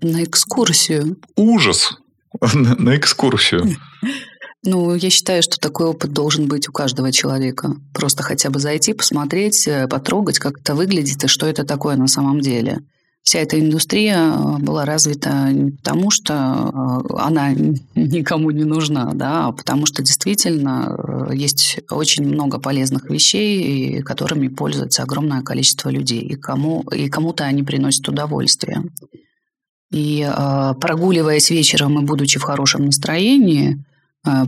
На 0.00 0.24
экскурсию. 0.24 1.18
Ужас! 1.36 1.98
На 2.52 2.96
экскурсию. 2.96 3.76
Ну, 4.64 4.94
я 4.94 5.10
считаю, 5.10 5.42
что 5.42 5.58
такой 5.58 5.86
опыт 5.86 6.12
должен 6.12 6.46
быть 6.46 6.68
у 6.68 6.72
каждого 6.72 7.10
человека. 7.10 7.74
Просто 7.92 8.22
хотя 8.22 8.48
бы 8.48 8.60
зайти, 8.60 8.92
посмотреть, 8.92 9.66
э, 9.66 9.88
потрогать, 9.88 10.38
как 10.38 10.60
это 10.60 10.76
выглядит 10.76 11.24
и 11.24 11.26
что 11.26 11.46
это 11.46 11.64
такое 11.64 11.96
на 11.96 12.06
самом 12.06 12.40
деле. 12.40 12.78
Вся 13.24 13.40
эта 13.40 13.58
индустрия 13.58 14.18
э, 14.18 14.58
была 14.58 14.84
развита 14.84 15.50
не 15.50 15.72
потому, 15.72 16.12
что 16.12 16.32
э, 16.32 17.14
она 17.18 17.50
никому 17.96 18.52
не 18.52 18.62
нужна, 18.62 19.10
да, 19.14 19.46
а 19.46 19.52
потому 19.52 19.84
что 19.84 20.00
действительно 20.00 21.28
есть 21.32 21.80
очень 21.90 22.24
много 22.24 22.60
полезных 22.60 23.10
вещей, 23.10 24.00
которыми 24.02 24.46
пользуется 24.46 25.02
огромное 25.02 25.42
количество 25.42 25.88
людей, 25.88 26.20
и, 26.20 26.36
кому, 26.36 26.82
и 26.82 27.08
кому-то 27.08 27.42
они 27.42 27.64
приносят 27.64 28.08
удовольствие. 28.08 28.84
И 29.90 30.26
прогуливаясь 30.80 31.50
вечером 31.50 32.00
и 32.00 32.06
будучи 32.06 32.38
в 32.38 32.44
хорошем 32.44 32.86
настроении, 32.86 33.84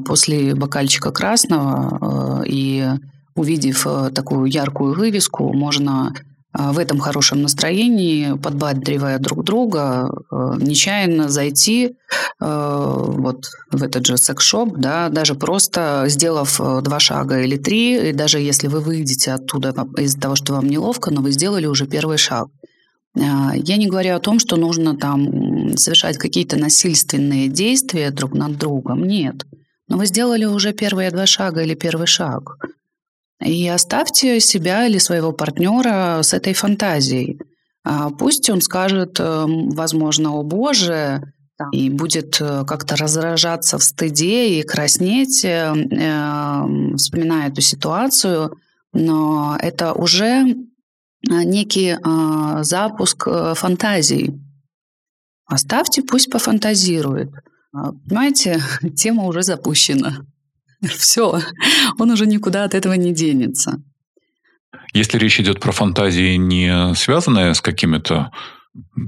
после 0.07 0.55
бокальчика 0.55 1.11
красного 1.11 2.43
э, 2.43 2.49
и 2.49 2.87
увидев 3.35 3.87
э, 3.87 4.11
такую 4.15 4.47
яркую 4.47 4.95
вывеску, 4.95 5.53
можно 5.53 6.15
в 6.57 6.79
этом 6.79 7.01
хорошем 7.01 7.43
настроении, 7.43 8.35
подбадривая 8.35 9.19
друг 9.19 9.43
друга, 9.43 10.09
нечаянно 10.31 11.29
зайти 11.29 11.97
вот 12.39 13.47
в 13.73 13.83
этот 13.83 14.07
же 14.07 14.17
секс-шоп, 14.17 14.77
да, 14.77 15.09
даже 15.09 15.35
просто 15.35 16.05
сделав 16.07 16.61
два 16.85 17.01
шага 17.01 17.41
или 17.41 17.57
три, 17.57 18.11
и 18.11 18.13
даже 18.13 18.39
если 18.39 18.69
вы 18.69 18.79
выйдете 18.79 19.33
оттуда 19.33 19.75
из-за 19.99 20.21
того, 20.21 20.37
что 20.37 20.53
вам 20.53 20.69
неловко, 20.69 21.11
но 21.11 21.23
вы 21.23 21.33
сделали 21.33 21.67
уже 21.67 21.89
первый 21.89 22.19
шаг. 22.19 22.47
Я 23.17 23.77
не 23.77 23.89
говорю 23.89 24.15
о 24.15 24.21
том, 24.21 24.39
что 24.39 24.57
нужно 24.57 24.97
там 24.97 25.77
совершать 25.77 26.19
какие-то 26.19 26.57
насильственные 26.57 27.49
действия 27.49 28.11
друг 28.11 28.35
над 28.35 28.59
другом. 28.59 29.05
Нет. 29.09 29.45
Но 29.89 29.97
вы 29.97 30.07
сделали 30.07 30.45
уже 30.45 30.73
первые 30.73 31.11
два 31.11 31.27
шага 31.27 31.63
или 31.63 31.75
первый 31.75 32.07
шаг. 32.07 32.57
И 33.41 33.69
оставьте 33.69 34.41
себя 34.41 34.87
или 34.87 34.99
своего 34.99 35.33
партнера 35.33 36.21
с 36.23 36.33
этой 36.33 36.55
фантазией. 36.55 37.41
А 37.85 38.11
пусть 38.11 38.49
он 38.49 38.63
скажет, 38.63 39.21
эм, 39.21 39.71
возможно, 39.71 40.33
о 40.33 40.43
боже, 40.43 41.23
и 41.73 41.91
будет 41.91 42.41
э, 42.41 42.65
как-то 42.67 42.97
разражаться 42.97 43.79
в 43.79 43.85
стыде 43.85 44.59
и 44.59 44.63
краснеть, 44.63 45.45
э, 45.45 45.73
эм, 45.73 46.97
вспоминая 46.97 47.49
эту 47.49 47.61
ситуацию, 47.61 48.57
но 48.93 49.57
это 49.61 49.93
уже 49.93 50.57
некий 51.27 51.97
запуск 52.63 53.27
фантазий. 53.55 54.39
Оставьте, 55.47 56.03
пусть 56.03 56.31
пофантазирует. 56.31 57.31
Понимаете, 58.09 58.63
тема 58.97 59.25
уже 59.25 59.43
запущена. 59.43 60.19
Все, 60.83 61.41
он 61.99 62.11
уже 62.11 62.27
никуда 62.27 62.65
от 62.65 62.75
этого 62.75 62.95
не 62.95 63.13
денется. 63.13 63.83
Если 64.93 65.19
речь 65.19 65.41
идет 65.41 65.61
про 65.61 65.73
фантазии, 65.73 66.37
не 66.37 66.95
связанные 66.95 67.55
с 67.55 67.61
какими-то 67.61 68.31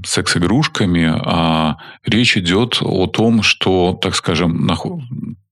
секс-игрушками, 0.05 1.05
а 1.05 1.77
речь 2.05 2.37
идет 2.37 2.79
о 2.81 3.07
том, 3.07 3.41
что, 3.41 3.97
так 4.01 4.15
скажем, 4.15 4.69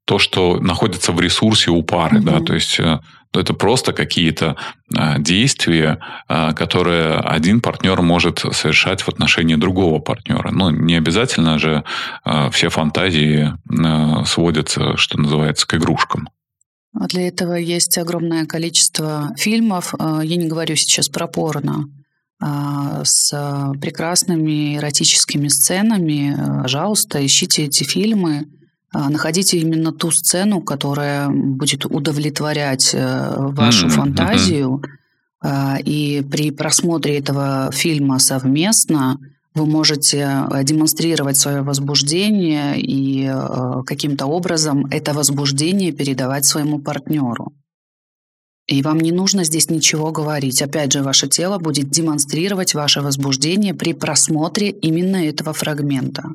то, 0.05 0.19
что 0.19 0.59
находится 0.59 1.11
в 1.11 1.19
ресурсе 1.19 1.71
у 1.71 1.81
пары, 1.83 2.19
mm-hmm. 2.19 2.23
да, 2.23 2.39
то 2.39 2.53
есть 2.53 2.79
э, 2.79 2.99
это 3.35 3.53
просто 3.53 3.93
какие-то 3.93 4.55
а, 4.95 5.19
действия, 5.19 5.99
а, 6.27 6.53
которые 6.53 7.15
один 7.15 7.61
партнер 7.61 8.01
может 8.01 8.39
совершать 8.51 9.01
в 9.01 9.09
отношении 9.09 9.55
другого 9.55 9.99
партнера. 9.99 10.51
Ну, 10.51 10.69
не 10.69 10.95
обязательно 10.95 11.57
же 11.59 11.83
а, 12.23 12.49
все 12.49 12.69
фантазии 12.69 13.53
сводятся, 14.25 14.97
что 14.97 15.19
называется, 15.19 15.67
к 15.67 15.73
игрушкам. 15.75 16.29
Для 16.93 17.27
этого 17.27 17.53
есть 17.53 17.97
огромное 17.97 18.45
количество 18.45 19.33
фильмов. 19.37 19.93
Я 19.99 20.35
не 20.35 20.47
говорю 20.47 20.75
сейчас 20.75 21.09
про 21.09 21.27
порно 21.27 21.85
с 23.03 23.31
прекрасными 23.81 24.77
эротическими 24.77 25.49
сценами. 25.49 26.61
Пожалуйста, 26.61 27.25
ищите 27.25 27.65
эти 27.65 27.83
фильмы. 27.83 28.45
А, 28.97 29.09
находите 29.09 29.57
именно 29.57 29.91
ту 29.91 30.09
сцену, 30.09 30.61
которая 30.61 31.27
будет 31.29 31.85
удовлетворять 31.85 32.91
э, 32.93 33.35
вашу 33.37 33.87
mm-hmm. 33.87 33.89
фантазию. 33.89 34.81
Mm-hmm. 35.43 35.81
И 35.83 36.25
при 36.31 36.51
просмотре 36.51 37.19
этого 37.19 37.71
фильма 37.73 38.19
совместно 38.19 39.19
вы 39.53 39.65
можете 39.65 40.19
э, 40.49 40.63
демонстрировать 40.63 41.35
свое 41.35 41.61
возбуждение 41.61 42.79
и 42.79 43.25
э, 43.25 43.83
каким-то 43.85 44.27
образом 44.27 44.85
это 44.85 45.13
возбуждение 45.13 45.91
передавать 45.91 46.45
своему 46.45 46.79
партнеру. 46.79 47.51
И 48.67 48.81
вам 48.81 49.01
не 49.01 49.11
нужно 49.11 49.43
здесь 49.43 49.69
ничего 49.69 50.11
говорить. 50.11 50.61
Опять 50.61 50.93
же, 50.93 51.03
ваше 51.03 51.27
тело 51.27 51.57
будет 51.59 51.89
демонстрировать 51.89 52.73
ваше 52.73 53.01
возбуждение 53.01 53.73
при 53.73 53.91
просмотре 53.91 54.69
именно 54.69 55.17
этого 55.17 55.51
фрагмента. 55.51 56.29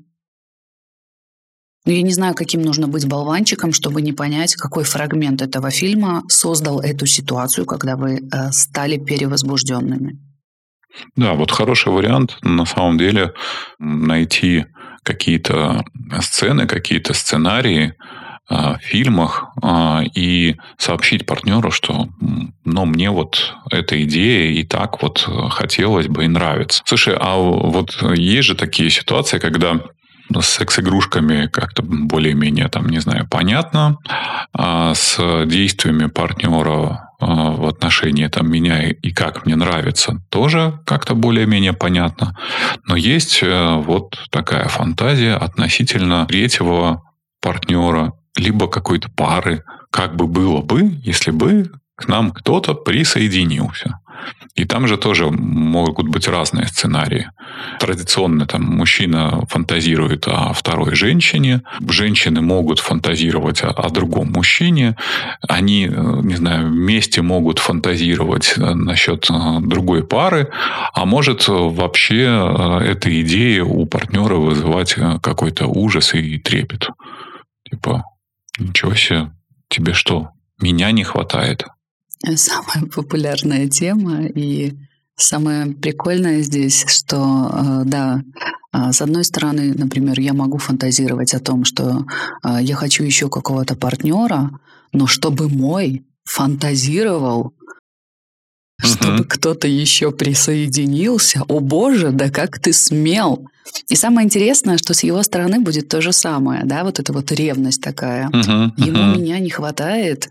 Но 1.87 1.93
я 1.93 2.03
не 2.03 2.13
знаю, 2.13 2.35
каким 2.35 2.63
нужно 2.63 2.89
быть 2.89 3.09
болванчиком, 3.09 3.73
чтобы 3.73 4.03
не 4.03 4.13
понять, 4.13 4.55
какой 4.55 4.85
фрагмент 4.85 5.41
этого 5.41 5.71
фильма 5.71 6.23
создал 6.29 6.81
эту 6.81 7.07
ситуацию, 7.07 7.65
когда 7.65 7.97
вы 7.97 8.17
э, 8.17 8.51
стали 8.53 8.99
перевозбужденными. 8.99 10.19
Да, 11.17 11.35
вот 11.35 11.51
хороший 11.51 11.93
вариант 11.93 12.37
на 12.43 12.67
самом 12.67 12.99
деле 12.99 13.33
найти 13.79 14.67
какие-то 15.03 15.85
сцены, 16.21 16.67
какие-то 16.67 17.15
сценарии 17.15 17.95
э, 18.51 18.55
в 18.55 18.79
фильмах 18.83 19.47
э, 19.63 20.03
и 20.15 20.57
сообщить 20.77 21.25
партнеру, 21.25 21.71
что 21.71 22.09
ну, 22.67 22.85
мне 22.85 23.09
вот 23.11 23.55
эта 23.71 24.03
идея 24.05 24.51
и 24.51 24.65
так 24.65 25.01
вот 25.01 25.27
хотелось 25.51 26.09
бы 26.09 26.27
и 26.27 26.29
нравится. 26.29 26.83
Слушай, 26.85 27.17
а 27.19 27.39
вот 27.39 27.97
есть 28.15 28.49
же 28.49 28.55
такие 28.55 28.91
ситуации, 28.91 29.39
когда 29.39 29.81
с 30.39 30.49
секс-игрушками 30.49 31.47
как-то 31.47 31.83
более-менее, 31.83 32.69
там, 32.69 32.89
не 32.89 33.01
знаю, 33.01 33.27
понятно. 33.29 33.99
А 34.53 34.95
с 34.95 35.19
действиями 35.47 36.07
партнера 36.07 37.11
а, 37.21 37.51
в 37.51 37.67
отношении 37.67 38.27
там, 38.29 38.51
меня 38.51 38.91
и 38.91 39.11
как 39.13 39.45
мне 39.45 39.55
нравится, 39.55 40.23
тоже 40.31 40.81
как-то 40.87 41.15
более-менее 41.15 41.75
понятно. 41.75 42.37
Но 42.87 42.97
есть 42.97 43.41
э, 43.43 43.75
вот 43.77 44.19
такая 44.31 44.69
фантазия 44.69 45.35
относительно 45.35 46.27
третьего 46.27 47.03
партнера, 47.43 48.15
либо 48.37 48.69
какой-то 48.69 49.11
пары, 49.11 49.65
как 49.91 50.17
бы 50.17 50.27
было 50.27 50.63
бы, 50.63 50.99
если 51.03 51.31
бы 51.31 51.71
к 51.95 52.09
нам 52.09 52.31
кто-то 52.31 52.73
присоединился. 52.75 54.00
И 54.55 54.65
там 54.65 54.87
же 54.87 54.97
тоже 54.97 55.31
могут 55.31 56.09
быть 56.09 56.29
разные 56.29 56.67
сценарии. 56.67 57.31
Традиционно 57.79 58.47
там 58.47 58.63
мужчина 58.65 59.47
фантазирует 59.49 60.27
о 60.29 60.53
второй 60.53 60.95
женщине, 60.95 61.63
женщины 61.89 62.41
могут 62.41 62.79
фантазировать 62.79 63.63
о, 63.63 63.69
о 63.69 63.91
другом 63.91 64.33
мужчине, 64.33 64.97
они, 65.49 65.87
э, 65.87 66.21
не 66.23 66.35
знаю, 66.35 66.69
вместе 66.69 67.23
могут 67.23 67.59
фантазировать 67.59 68.55
э, 68.57 68.75
насчет 68.75 69.31
э, 69.31 69.35
другой 69.61 70.07
пары, 70.07 70.51
а 70.93 71.05
может 71.05 71.47
вообще 71.49 72.81
эта 72.85 73.21
идея 73.23 73.65
у 73.65 73.87
партнера 73.87 74.37
вызывать 74.37 74.95
какой-то 75.23 75.67
ужас 75.67 76.15
и 76.15 76.39
трепет. 76.39 76.89
Типа, 77.69 78.05
ничего 78.59 78.95
себе, 78.95 79.31
тебе 79.69 79.93
что, 79.93 80.31
меня 80.61 80.91
не 80.91 81.05
хватает? 81.05 81.67
Самая 82.37 82.87
популярная 82.95 83.69
тема 83.69 84.25
и 84.25 84.77
самое 85.17 85.67
прикольное 85.73 86.43
здесь, 86.43 86.85
что 86.89 87.51
э, 87.53 87.83
да, 87.85 88.23
а, 88.73 88.93
с 88.93 89.03
одной 89.03 89.25
стороны, 89.25 89.75
например, 89.75 90.21
я 90.21 90.33
могу 90.33 90.59
фантазировать 90.59 91.35
о 91.35 91.41
том, 91.41 91.65
что 91.65 92.07
а, 92.43 92.63
я 92.63 92.77
хочу 92.77 93.03
еще 93.03 93.29
какого-то 93.29 93.75
партнера, 93.75 94.51
но 94.93 95.07
чтобы 95.07 95.49
мой 95.49 96.05
фантазировал, 96.25 97.53
чтобы 98.79 99.23
uh-huh. 99.23 99.27
кто-то 99.29 99.67
еще 99.67 100.11
присоединился. 100.11 101.43
О 101.49 101.61
боже, 101.61 102.13
да 102.13 102.31
как 102.31 102.59
ты 102.61 102.73
смел! 102.73 103.47
И 103.89 103.95
самое 103.95 104.25
интересное, 104.25 104.79
что 104.79 104.95
с 104.95 105.03
его 105.03 105.23
стороны 105.23 105.61
будет 105.61 105.89
то 105.89 106.01
же 106.01 106.13
самое, 106.13 106.63
да, 106.65 106.83
вот 106.85 106.99
эта 106.99 107.13
вот 107.13 107.31
ревность 107.33 107.83
такая. 107.83 108.29
Uh-huh, 108.29 108.69
uh-huh. 108.69 108.87
Ему 108.87 109.17
меня 109.17 109.39
не 109.39 109.51
хватает, 109.51 110.31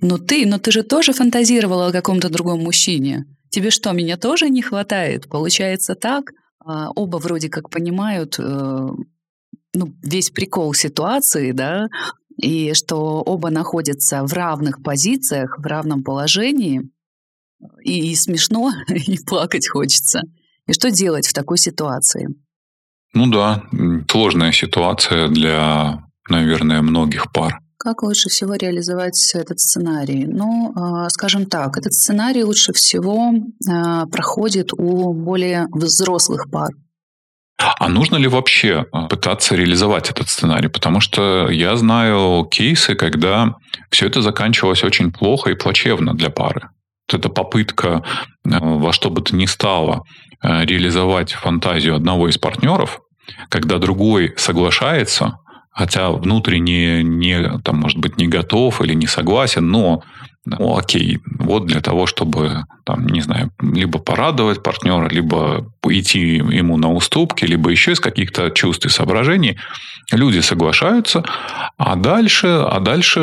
но 0.00 0.18
ты, 0.18 0.46
но 0.46 0.58
ты 0.58 0.70
же 0.72 0.82
тоже 0.82 1.12
фантазировала 1.12 1.88
о 1.88 1.92
каком-то 1.92 2.28
другом 2.28 2.60
мужчине. 2.60 3.26
Тебе 3.50 3.70
что, 3.70 3.92
меня 3.92 4.16
тоже 4.16 4.48
не 4.48 4.62
хватает? 4.62 5.28
Получается 5.28 5.94
так? 5.94 6.32
А, 6.64 6.90
оба 6.90 7.16
вроде 7.16 7.48
как 7.48 7.70
понимают 7.70 8.38
э, 8.38 8.42
ну, 9.74 9.94
весь 10.02 10.30
прикол 10.30 10.74
ситуации, 10.74 11.52
да, 11.52 11.88
и 12.36 12.72
что 12.74 13.22
оба 13.22 13.50
находятся 13.50 14.24
в 14.24 14.32
равных 14.32 14.82
позициях, 14.82 15.58
в 15.58 15.66
равном 15.66 16.02
положении, 16.02 16.82
и, 17.82 18.12
и 18.12 18.14
смешно, 18.14 18.70
и 18.88 19.18
плакать 19.24 19.68
хочется. 19.68 20.22
И 20.66 20.72
что 20.72 20.90
делать 20.90 21.26
в 21.26 21.32
такой 21.32 21.58
ситуации? 21.58 22.28
Ну 23.12 23.26
да, 23.26 23.64
сложная 24.08 24.52
ситуация 24.52 25.28
для, 25.28 26.04
наверное, 26.28 26.80
многих 26.80 27.32
пар. 27.32 27.60
Как 27.82 28.02
лучше 28.02 28.28
всего 28.28 28.56
реализовать 28.56 29.32
этот 29.34 29.58
сценарий? 29.58 30.26
Ну, 30.26 30.74
а, 30.76 31.08
скажем 31.08 31.46
так, 31.46 31.78
этот 31.78 31.94
сценарий 31.94 32.44
лучше 32.44 32.74
всего 32.74 33.32
а, 33.66 34.04
проходит 34.04 34.74
у 34.74 35.14
более 35.14 35.66
взрослых 35.72 36.50
пар. 36.52 36.68
А 37.56 37.88
нужно 37.88 38.16
ли 38.16 38.28
вообще 38.28 38.84
а, 38.92 39.06
пытаться 39.06 39.54
реализовать 39.54 40.10
этот 40.10 40.28
сценарий? 40.28 40.68
Потому 40.68 41.00
что 41.00 41.48
я 41.48 41.74
знаю 41.76 42.44
кейсы, 42.50 42.94
когда 42.94 43.54
все 43.88 44.08
это 44.08 44.20
заканчивалось 44.20 44.84
очень 44.84 45.10
плохо 45.10 45.50
и 45.50 45.54
плачевно 45.54 46.12
для 46.12 46.28
пары. 46.28 46.68
Вот 47.10 47.18
эта 47.18 47.30
попытка 47.30 48.04
во 48.44 48.92
что 48.92 49.08
бы 49.08 49.22
то 49.22 49.34
ни 49.34 49.46
стало 49.46 50.02
реализовать 50.42 51.32
фантазию 51.32 51.96
одного 51.96 52.28
из 52.28 52.36
партнеров, 52.36 53.00
когда 53.48 53.78
другой 53.78 54.34
соглашается, 54.36 55.38
хотя 55.70 56.10
внутренне 56.10 57.02
не, 57.02 57.58
там, 57.64 57.76
может 57.76 57.98
быть, 57.98 58.16
не 58.18 58.28
готов 58.28 58.80
или 58.82 58.94
не 58.94 59.06
согласен, 59.06 59.68
но 59.68 60.02
ну, 60.46 60.76
окей, 60.76 61.18
вот 61.38 61.66
для 61.66 61.80
того, 61.80 62.06
чтобы, 62.06 62.64
там, 62.84 63.06
не 63.06 63.20
знаю, 63.20 63.52
либо 63.60 63.98
порадовать 63.98 64.62
партнера, 64.62 65.06
либо 65.08 65.70
идти 65.86 66.36
ему 66.36 66.78
на 66.78 66.92
уступки, 66.92 67.44
либо 67.44 67.70
еще 67.70 67.92
из 67.92 68.00
каких-то 68.00 68.50
чувств 68.50 68.86
и 68.86 68.88
соображений, 68.88 69.58
люди 70.10 70.40
соглашаются, 70.40 71.24
а 71.76 71.94
дальше, 71.94 72.46
а 72.46 72.80
дальше 72.80 73.20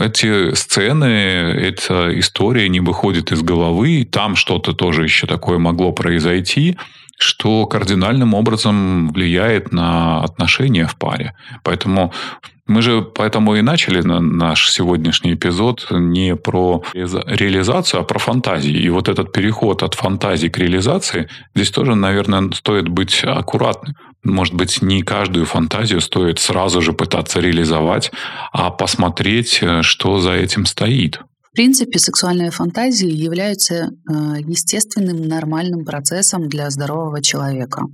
эти 0.00 0.54
сцены, 0.54 1.04
эта 1.04 2.18
история 2.18 2.70
не 2.70 2.80
выходит 2.80 3.30
из 3.30 3.42
головы, 3.42 4.08
там 4.10 4.34
что-то 4.34 4.72
тоже 4.72 5.04
еще 5.04 5.26
такое 5.26 5.58
могло 5.58 5.92
произойти, 5.92 6.78
что 7.18 7.66
кардинальным 7.66 8.34
образом 8.34 9.08
влияет 9.12 9.72
на 9.72 10.22
отношения 10.22 10.86
в 10.86 10.96
паре. 10.96 11.34
Поэтому 11.62 12.12
мы 12.66 12.80
же 12.80 13.02
поэтому 13.02 13.56
и 13.56 13.62
начали 13.62 14.00
наш 14.00 14.70
сегодняшний 14.70 15.34
эпизод 15.34 15.86
не 15.90 16.34
про 16.34 16.82
реализацию, 16.94 18.00
а 18.00 18.04
про 18.04 18.18
фантазии. 18.18 18.72
И 18.72 18.88
вот 18.88 19.08
этот 19.08 19.32
переход 19.32 19.82
от 19.82 19.94
фантазии 19.94 20.48
к 20.48 20.56
реализации, 20.56 21.28
здесь 21.54 21.70
тоже, 21.70 21.94
наверное, 21.94 22.50
стоит 22.52 22.88
быть 22.88 23.22
аккуратным. 23.22 23.96
Может 24.24 24.54
быть, 24.54 24.80
не 24.80 25.02
каждую 25.02 25.44
фантазию 25.44 26.00
стоит 26.00 26.38
сразу 26.38 26.80
же 26.80 26.94
пытаться 26.94 27.40
реализовать, 27.40 28.10
а 28.52 28.70
посмотреть, 28.70 29.58
э, 29.60 29.82
что 29.82 30.18
за 30.18 30.32
этим 30.32 30.64
стоит. 30.64 31.20
В 31.54 31.56
принципе, 31.56 32.00
сексуальные 32.00 32.50
фантазии 32.50 33.08
являются 33.08 33.74
э, 33.74 34.12
естественным, 34.40 35.22
нормальным 35.22 35.84
процессом 35.84 36.48
для 36.48 36.68
здорового 36.68 37.22
человека. 37.22 37.84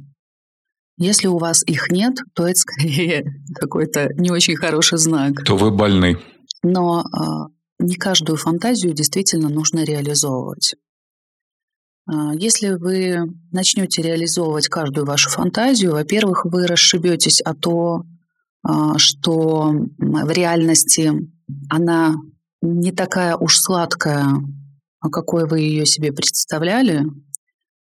Если 0.96 1.26
у 1.26 1.36
вас 1.36 1.62
их 1.66 1.90
нет, 1.90 2.16
то 2.34 2.46
это 2.46 2.58
скорее 2.58 3.34
какой-то 3.54 4.08
не 4.14 4.30
очень 4.30 4.56
хороший 4.56 4.96
знак. 4.96 5.44
То 5.44 5.58
вы 5.58 5.70
больны. 5.72 6.16
Но 6.62 7.02
э, 7.02 7.84
не 7.84 7.96
каждую 7.96 8.38
фантазию 8.38 8.94
действительно 8.94 9.50
нужно 9.50 9.84
реализовывать. 9.84 10.76
Э, 12.10 12.30
если 12.38 12.70
вы 12.70 13.30
начнете 13.52 14.00
реализовывать 14.00 14.68
каждую 14.68 15.04
вашу 15.04 15.28
фантазию, 15.28 15.92
во-первых, 15.92 16.46
вы 16.46 16.66
расшибетесь 16.66 17.42
о 17.42 17.52
то, 17.52 18.04
э, 18.66 18.70
что 18.96 19.70
в 19.98 20.30
реальности 20.30 21.12
она 21.68 22.14
не 22.62 22.92
такая 22.92 23.36
уж 23.36 23.58
сладкая, 23.58 24.26
какой 25.00 25.46
вы 25.46 25.60
ее 25.60 25.86
себе 25.86 26.12
представляли, 26.12 27.04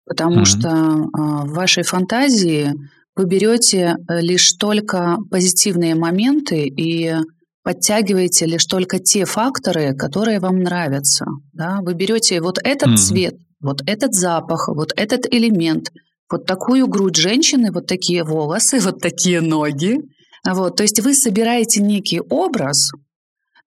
потому 0.06 0.40
mm-hmm. 0.40 0.44
что 0.44 0.68
а, 0.70 1.44
в 1.44 1.52
вашей 1.52 1.82
фантазии 1.82 2.72
вы 3.16 3.26
берете 3.26 3.96
э, 4.08 4.20
лишь 4.20 4.52
только 4.54 5.18
позитивные 5.30 5.94
моменты 5.94 6.66
и 6.66 7.14
подтягиваете 7.62 8.46
лишь 8.46 8.66
только 8.66 8.98
те 8.98 9.24
факторы, 9.24 9.94
которые 9.94 10.40
вам 10.40 10.58
нравятся. 10.58 11.26
Да? 11.52 11.80
Вы 11.82 11.94
берете 11.94 12.40
вот 12.40 12.58
этот 12.62 12.90
mm-hmm. 12.90 12.96
цвет, 12.96 13.34
вот 13.60 13.82
этот 13.86 14.14
запах, 14.14 14.68
вот 14.68 14.92
этот 14.96 15.32
элемент, 15.32 15.90
вот 16.30 16.46
такую 16.46 16.86
грудь 16.88 17.16
женщины, 17.16 17.70
вот 17.72 17.86
такие 17.86 18.24
волосы, 18.24 18.80
вот 18.82 19.00
такие 19.00 19.40
ноги. 19.40 19.98
Вот, 20.46 20.76
то 20.76 20.82
есть 20.82 21.00
вы 21.00 21.14
собираете 21.14 21.80
некий 21.80 22.20
образ, 22.20 22.90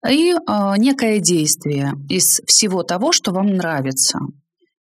и 0.06 0.32
э, 0.32 0.38
некое 0.78 1.20
действие 1.20 1.94
из 2.10 2.42
всего 2.46 2.84
того, 2.84 3.12
что 3.12 3.32
вам 3.32 3.48
нравится. 3.48 4.20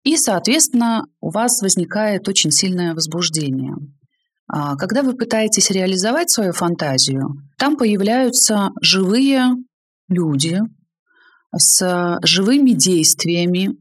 И, 0.05 0.17
соответственно, 0.17 1.07
у 1.21 1.31
вас 1.31 1.63
возникает 1.63 2.29
очень 2.29 2.51
сильное 2.51 2.95
возбуждение. 2.95 3.75
А, 4.49 4.77
когда 4.77 5.03
вы 5.03 5.15
пытаетесь 5.15 5.71
реализовать 5.71 6.31
свою 6.31 6.53
фантазию, 6.53 7.43
там 7.59 7.77
появляются 7.77 8.71
живые 8.81 9.57
люди 10.09 10.61
с 11.57 12.19
живыми 12.23 12.71
действиями, 12.71 13.77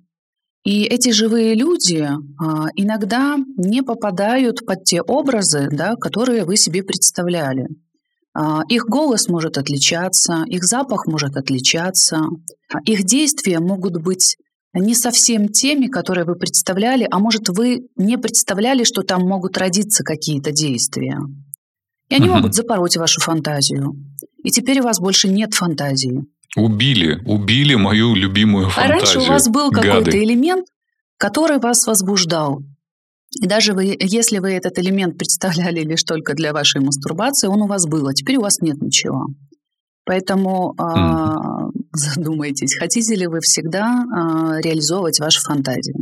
и 0.63 0.83
эти 0.83 1.11
живые 1.11 1.53
люди 1.53 2.09
а, 2.39 2.69
иногда 2.75 3.37
не 3.57 3.83
попадают 3.83 4.65
под 4.65 4.83
те 4.83 5.01
образы, 5.01 5.69
да, 5.71 5.95
которые 5.95 6.43
вы 6.43 6.57
себе 6.57 6.81
представляли. 6.81 7.67
А, 8.35 8.63
их 8.67 8.85
голос 8.85 9.29
может 9.29 9.57
отличаться, 9.57 10.43
их 10.47 10.65
запах 10.65 11.07
может 11.07 11.37
отличаться, 11.37 12.27
а 12.69 12.79
их 12.85 13.05
действия 13.05 13.59
могут 13.59 14.01
быть 14.01 14.35
не 14.73 14.93
совсем 14.93 15.47
теми, 15.47 15.87
которые 15.87 16.25
вы 16.25 16.35
представляли, 16.35 17.07
а 17.09 17.19
может 17.19 17.47
вы 17.47 17.87
не 17.95 18.17
представляли, 18.17 18.83
что 18.83 19.03
там 19.03 19.21
могут 19.21 19.57
родиться 19.57 20.03
какие-то 20.03 20.51
действия. 20.51 21.17
И 22.09 22.15
они 22.15 22.27
угу. 22.27 22.35
могут 22.35 22.53
запороть 22.53 22.97
вашу 22.97 23.21
фантазию. 23.21 23.95
И 24.43 24.51
теперь 24.51 24.81
у 24.81 24.83
вас 24.83 24.99
больше 24.99 25.29
нет 25.29 25.53
фантазии. 25.53 26.25
Убили, 26.57 27.21
убили 27.25 27.75
мою 27.75 28.15
любимую 28.15 28.69
фантазию. 28.69 28.95
А 28.95 28.99
раньше 28.99 29.19
у 29.19 29.31
вас 29.31 29.47
был 29.47 29.71
какой-то 29.71 30.21
элемент, 30.21 30.67
который 31.17 31.59
вас 31.59 31.87
возбуждал. 31.87 32.61
И 33.41 33.47
даже 33.47 33.73
вы, 33.73 33.97
если 33.99 34.39
вы 34.39 34.51
этот 34.51 34.79
элемент 34.79 35.17
представляли 35.17 35.81
лишь 35.81 36.03
только 36.03 36.33
для 36.33 36.53
вашей 36.53 36.81
мастурбации, 36.81 37.47
он 37.47 37.61
у 37.61 37.67
вас 37.67 37.85
был, 37.85 38.07
а 38.07 38.13
теперь 38.13 38.37
у 38.37 38.41
вас 38.41 38.61
нет 38.61 38.81
ничего. 38.81 39.27
Поэтому 40.05 40.75
mm. 40.77 40.83
э, 40.83 41.79
задумайтесь, 41.93 42.77
хотите 42.77 43.15
ли 43.15 43.27
вы 43.27 43.39
всегда 43.41 44.05
э, 44.05 44.61
реализовывать 44.61 45.19
ваши 45.19 45.41
фантазии. 45.41 45.95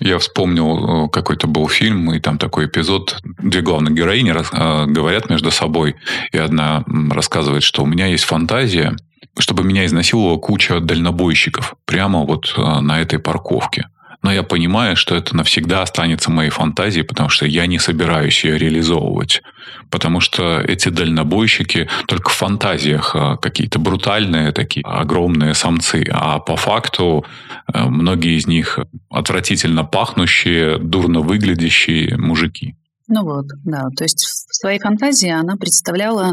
Я 0.00 0.18
вспомнил, 0.18 1.06
э, 1.06 1.08
какой-то 1.08 1.46
был 1.46 1.68
фильм, 1.68 2.12
и 2.12 2.20
там 2.20 2.38
такой 2.38 2.66
эпизод. 2.66 3.20
Две 3.40 3.60
главные 3.62 3.94
героини 3.94 4.32
э, 4.32 4.86
говорят 4.86 5.30
между 5.30 5.50
собой, 5.50 5.94
и 6.32 6.38
одна 6.38 6.84
рассказывает, 7.10 7.62
что 7.62 7.84
у 7.84 7.86
меня 7.86 8.06
есть 8.06 8.24
фантазия, 8.24 8.96
чтобы 9.38 9.62
меня 9.62 9.86
изнасиловала 9.86 10.36
куча 10.38 10.80
дальнобойщиков 10.80 11.76
прямо 11.86 12.24
вот 12.24 12.52
э, 12.56 12.80
на 12.80 13.00
этой 13.00 13.20
парковке 13.20 13.86
но 14.24 14.32
я 14.32 14.42
понимаю, 14.42 14.96
что 14.96 15.14
это 15.14 15.36
навсегда 15.36 15.82
останется 15.82 16.30
моей 16.30 16.48
фантазией, 16.48 17.04
потому 17.04 17.28
что 17.28 17.44
я 17.44 17.66
не 17.66 17.78
собираюсь 17.78 18.42
ее 18.42 18.56
реализовывать. 18.56 19.42
Потому 19.90 20.20
что 20.20 20.60
эти 20.60 20.88
дальнобойщики 20.88 21.90
только 22.08 22.30
в 22.30 22.32
фантазиях 22.32 23.14
а, 23.14 23.36
какие-то 23.36 23.78
брутальные 23.78 24.52
такие 24.52 24.82
огромные 24.82 25.52
самцы, 25.52 26.06
а 26.10 26.38
по 26.38 26.56
факту 26.56 27.26
а, 27.66 27.86
многие 27.90 28.38
из 28.38 28.46
них 28.46 28.78
отвратительно 29.10 29.84
пахнущие, 29.84 30.78
дурно 30.78 31.20
выглядящие 31.20 32.16
мужики. 32.16 32.76
Ну 33.08 33.24
вот, 33.24 33.44
да. 33.64 33.82
То 33.94 34.04
есть 34.04 34.24
в 34.24 34.54
своей 34.54 34.80
фантазии 34.80 35.28
она 35.28 35.56
представляла 35.56 36.32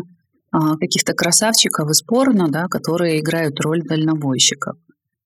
а, 0.53 0.77
каких-то 0.77 1.13
красавчиков 1.13 1.89
из 1.89 2.01
порно, 2.03 2.47
да, 2.47 2.67
которые 2.69 3.19
играют 3.19 3.59
роль 3.59 3.81
дальнобойщиков 3.83 4.77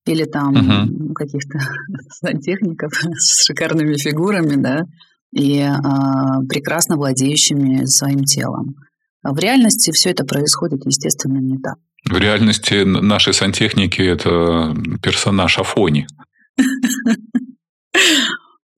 или 0.05 0.25
там 0.25 0.53
угу. 0.53 1.13
каких-то 1.13 1.59
сантехников 2.09 2.93
с 3.17 3.45
шикарными 3.45 3.95
фигурами, 3.97 4.55
да, 4.55 4.85
и 5.33 5.59
а, 5.61 6.41
прекрасно 6.47 6.95
владеющими 6.95 7.85
своим 7.85 8.23
телом. 8.23 8.75
В 9.23 9.37
реальности 9.39 9.91
все 9.91 10.11
это 10.11 10.23
происходит, 10.23 10.85
естественно, 10.85 11.39
не 11.39 11.57
так. 11.57 11.75
В 12.09 12.17
реальности 12.17 12.83
наши 12.83 13.33
сантехники– 13.33 14.01
это 14.03 14.75
персонаж 15.01 15.57
Афони. 15.57 16.07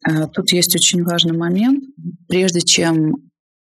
А, 0.10 0.28
тут 0.28 0.54
есть 0.54 0.74
очень 0.74 1.04
важный 1.04 1.38
момент. 1.38 1.84
Прежде 2.30 2.62
чем 2.62 3.16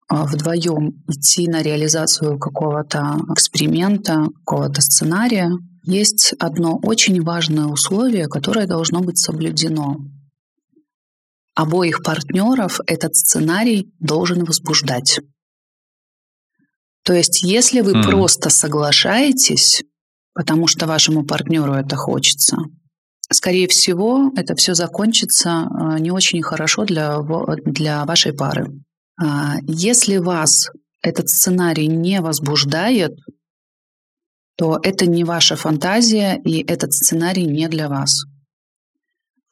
а, 0.08 0.25
вдвоем 0.25 1.04
идти 1.08 1.47
на 1.47 1.63
реализацию 1.63 2.38
какого-то 2.38 3.17
эксперимента, 3.32 4.28
какого-то 4.45 4.82
сценария, 4.82 5.49
есть 5.86 6.34
одно 6.39 6.78
очень 6.82 7.21
важное 7.21 7.65
условие, 7.65 8.28
которое 8.28 8.67
должно 8.67 9.02
быть 9.02 9.17
соблюдено. 9.17 9.98
Обоих 11.56 12.04
партнеров 12.04 12.80
этот 12.86 13.15
сценарий 13.15 13.93
должен 14.00 14.43
возбуждать. 14.43 15.19
То 17.04 17.13
есть, 17.13 17.43
если 17.43 17.82
вы 17.82 17.93
mm. 17.93 18.04
просто 18.04 18.50
соглашаетесь, 18.50 19.84
потому 20.34 20.67
что 20.67 20.88
вашему 20.88 21.24
партнеру 21.24 21.74
это 21.74 21.95
хочется, 21.95 22.58
скорее 23.32 23.67
всего, 23.67 24.32
это 24.36 24.56
все 24.56 24.74
закончится 24.74 25.67
э, 25.69 26.00
не 26.00 26.12
очень 26.12 26.41
хорошо 26.41 26.84
для, 26.84 27.19
для 27.65 28.06
вашей 28.06 28.34
пары. 28.34 28.67
А, 29.21 29.56
если 29.67 30.17
вас 30.17 30.69
этот 31.02 31.30
сценарий 31.30 31.88
не 31.88 32.21
возбуждает, 32.21 33.17
то 34.56 34.80
это 34.82 35.06
не 35.06 35.24
ваша 35.24 35.56
фантазия, 35.56 36.39
и 36.44 36.63
этот 36.65 36.94
сценарий 36.94 37.46
не 37.46 37.68
для 37.68 37.89
вас. 37.89 38.24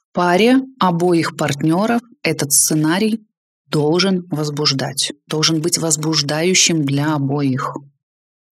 В 0.09 0.15
паре 0.15 0.61
обоих 0.79 1.35
партнеров 1.35 2.01
этот 2.21 2.51
сценарий 2.51 3.19
должен 3.67 4.25
возбуждать, 4.29 5.11
должен 5.27 5.61
быть 5.61 5.77
возбуждающим 5.77 6.85
для 6.85 7.15
обоих. 7.15 7.73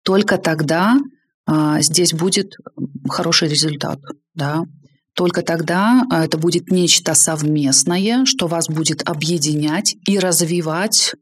Только 0.03 0.38
тогда 0.38 0.97
а, 1.45 1.82
здесь 1.82 2.13
будет 2.13 2.56
хороший 3.08 3.47
результат. 3.47 3.99
Да? 4.34 4.63
Только 5.15 5.43
тогда 5.43 6.03
а, 6.10 6.25
это 6.25 6.38
будет 6.38 6.71
нечто 6.71 7.13
совместное, 7.13 8.25
что 8.25 8.47
вас 8.47 8.67
будет 8.67 9.08
объединять 9.08 9.95
и 10.08 10.17
развивать 10.17 11.15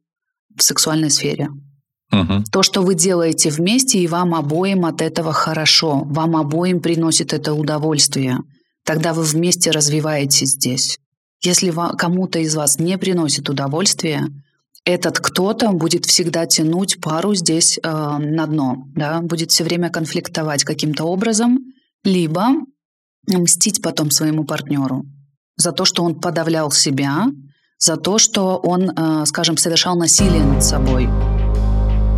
в 0.55 0.63
сексуальной 0.63 1.09
сфере. 1.09 1.49
Угу. 2.11 2.43
То, 2.51 2.63
что 2.63 2.81
вы 2.81 2.95
делаете 2.95 3.49
вместе, 3.49 3.99
и 3.99 4.07
вам 4.07 4.35
обоим 4.35 4.85
от 4.85 5.01
этого 5.01 5.31
хорошо, 5.31 6.03
вам 6.05 6.35
обоим 6.35 6.81
приносит 6.81 7.33
это 7.33 7.53
удовольствие, 7.53 8.39
тогда 8.83 9.13
вы 9.13 9.23
вместе 9.23 9.71
развиваетесь 9.71 10.51
здесь. 10.51 10.99
Если 11.41 11.73
кому-то 11.97 12.39
из 12.39 12.55
вас 12.55 12.79
не 12.79 12.97
приносит 12.97 13.49
удовольствия, 13.49 14.27
этот 14.83 15.19
кто-то 15.19 15.71
будет 15.71 16.05
всегда 16.05 16.45
тянуть 16.45 16.99
пару 17.01 17.33
здесь 17.35 17.79
э, 17.81 17.89
на 17.89 18.47
дно, 18.47 18.83
да, 18.95 19.21
будет 19.21 19.51
все 19.51 19.63
время 19.63 19.89
конфликтовать 19.89 20.63
каким-то 20.63 21.05
образом, 21.05 21.59
либо 22.03 22.47
мстить 23.27 23.81
потом 23.81 24.11
своему 24.11 24.43
партнеру 24.43 25.05
за 25.55 25.71
то, 25.71 25.85
что 25.85 26.03
он 26.03 26.19
подавлял 26.19 26.71
себя, 26.71 27.27
за 27.77 27.97
то, 27.97 28.17
что 28.17 28.57
он, 28.57 28.91
э, 28.91 29.25
скажем, 29.25 29.57
совершал 29.57 29.95
насилие 29.95 30.43
над 30.43 30.63
собой. 30.63 31.07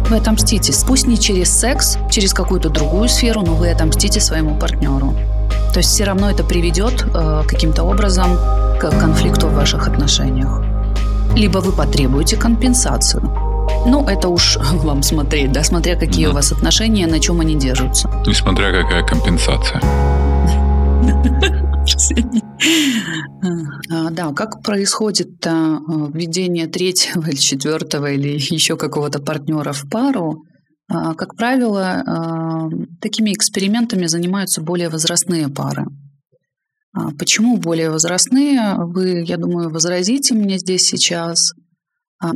Вы 0.10 0.18
отомстите, 0.18 0.74
пусть 0.86 1.08
не 1.08 1.18
через 1.18 1.50
секс, 1.50 1.98
через 2.10 2.34
какую-то 2.34 2.70
другую 2.70 3.10
сферу, 3.10 3.42
но 3.42 3.56
вы 3.56 3.72
отомстите 3.72 4.20
своему 4.20 4.56
партнеру. 4.56 5.16
То 5.74 5.80
есть 5.80 5.90
все 5.90 6.04
равно 6.04 6.30
это 6.30 6.44
приведет 6.44 7.06
э, 7.14 7.44
каким-то 7.48 7.84
образом 7.84 8.38
к 8.80 8.90
конфликту 9.00 9.48
в 9.48 9.54
ваших 9.54 9.88
отношениях. 9.88 10.62
Либо 11.36 11.60
вы 11.60 11.72
потребуете 11.72 12.38
компенсацию. 12.38 13.24
Ну, 13.88 14.06
это 14.08 14.30
уж 14.30 14.58
вам 14.84 15.04
смотреть, 15.04 15.52
да, 15.52 15.64
смотря 15.64 15.96
какие 15.96 16.28
mm 16.28 16.32
у 16.32 16.34
вас 16.34 16.52
отношения, 16.52 17.08
на 17.08 17.20
чем 17.20 17.40
они 17.40 17.56
держатся. 17.56 18.10
Несмотря 18.28 18.72
какая 18.72 19.04
компенсация. 19.04 19.82
А, 23.92 24.10
да, 24.12 24.32
как 24.34 24.62
происходит 24.62 25.46
а, 25.46 25.80
введение 26.14 26.68
третьего 26.68 27.28
или 27.28 27.36
четвертого 27.36 28.12
или 28.12 28.30
еще 28.30 28.78
какого-то 28.78 29.20
партнера 29.20 29.74
в 29.74 29.90
пару? 29.90 30.44
А, 30.90 31.14
как 31.14 31.36
правило, 31.36 32.70
такими 33.02 33.34
экспериментами 33.34 34.06
занимаются 34.06 34.62
более 34.62 34.90
возрастные 34.90 35.50
пары. 35.50 35.86
Почему 37.18 37.58
более 37.58 37.90
возрастные? 37.90 38.76
Вы, 38.78 39.24
я 39.26 39.38
думаю, 39.38 39.70
возразите 39.70 40.36
мне 40.36 40.60
здесь 40.60 40.84
сейчас. 40.84 41.54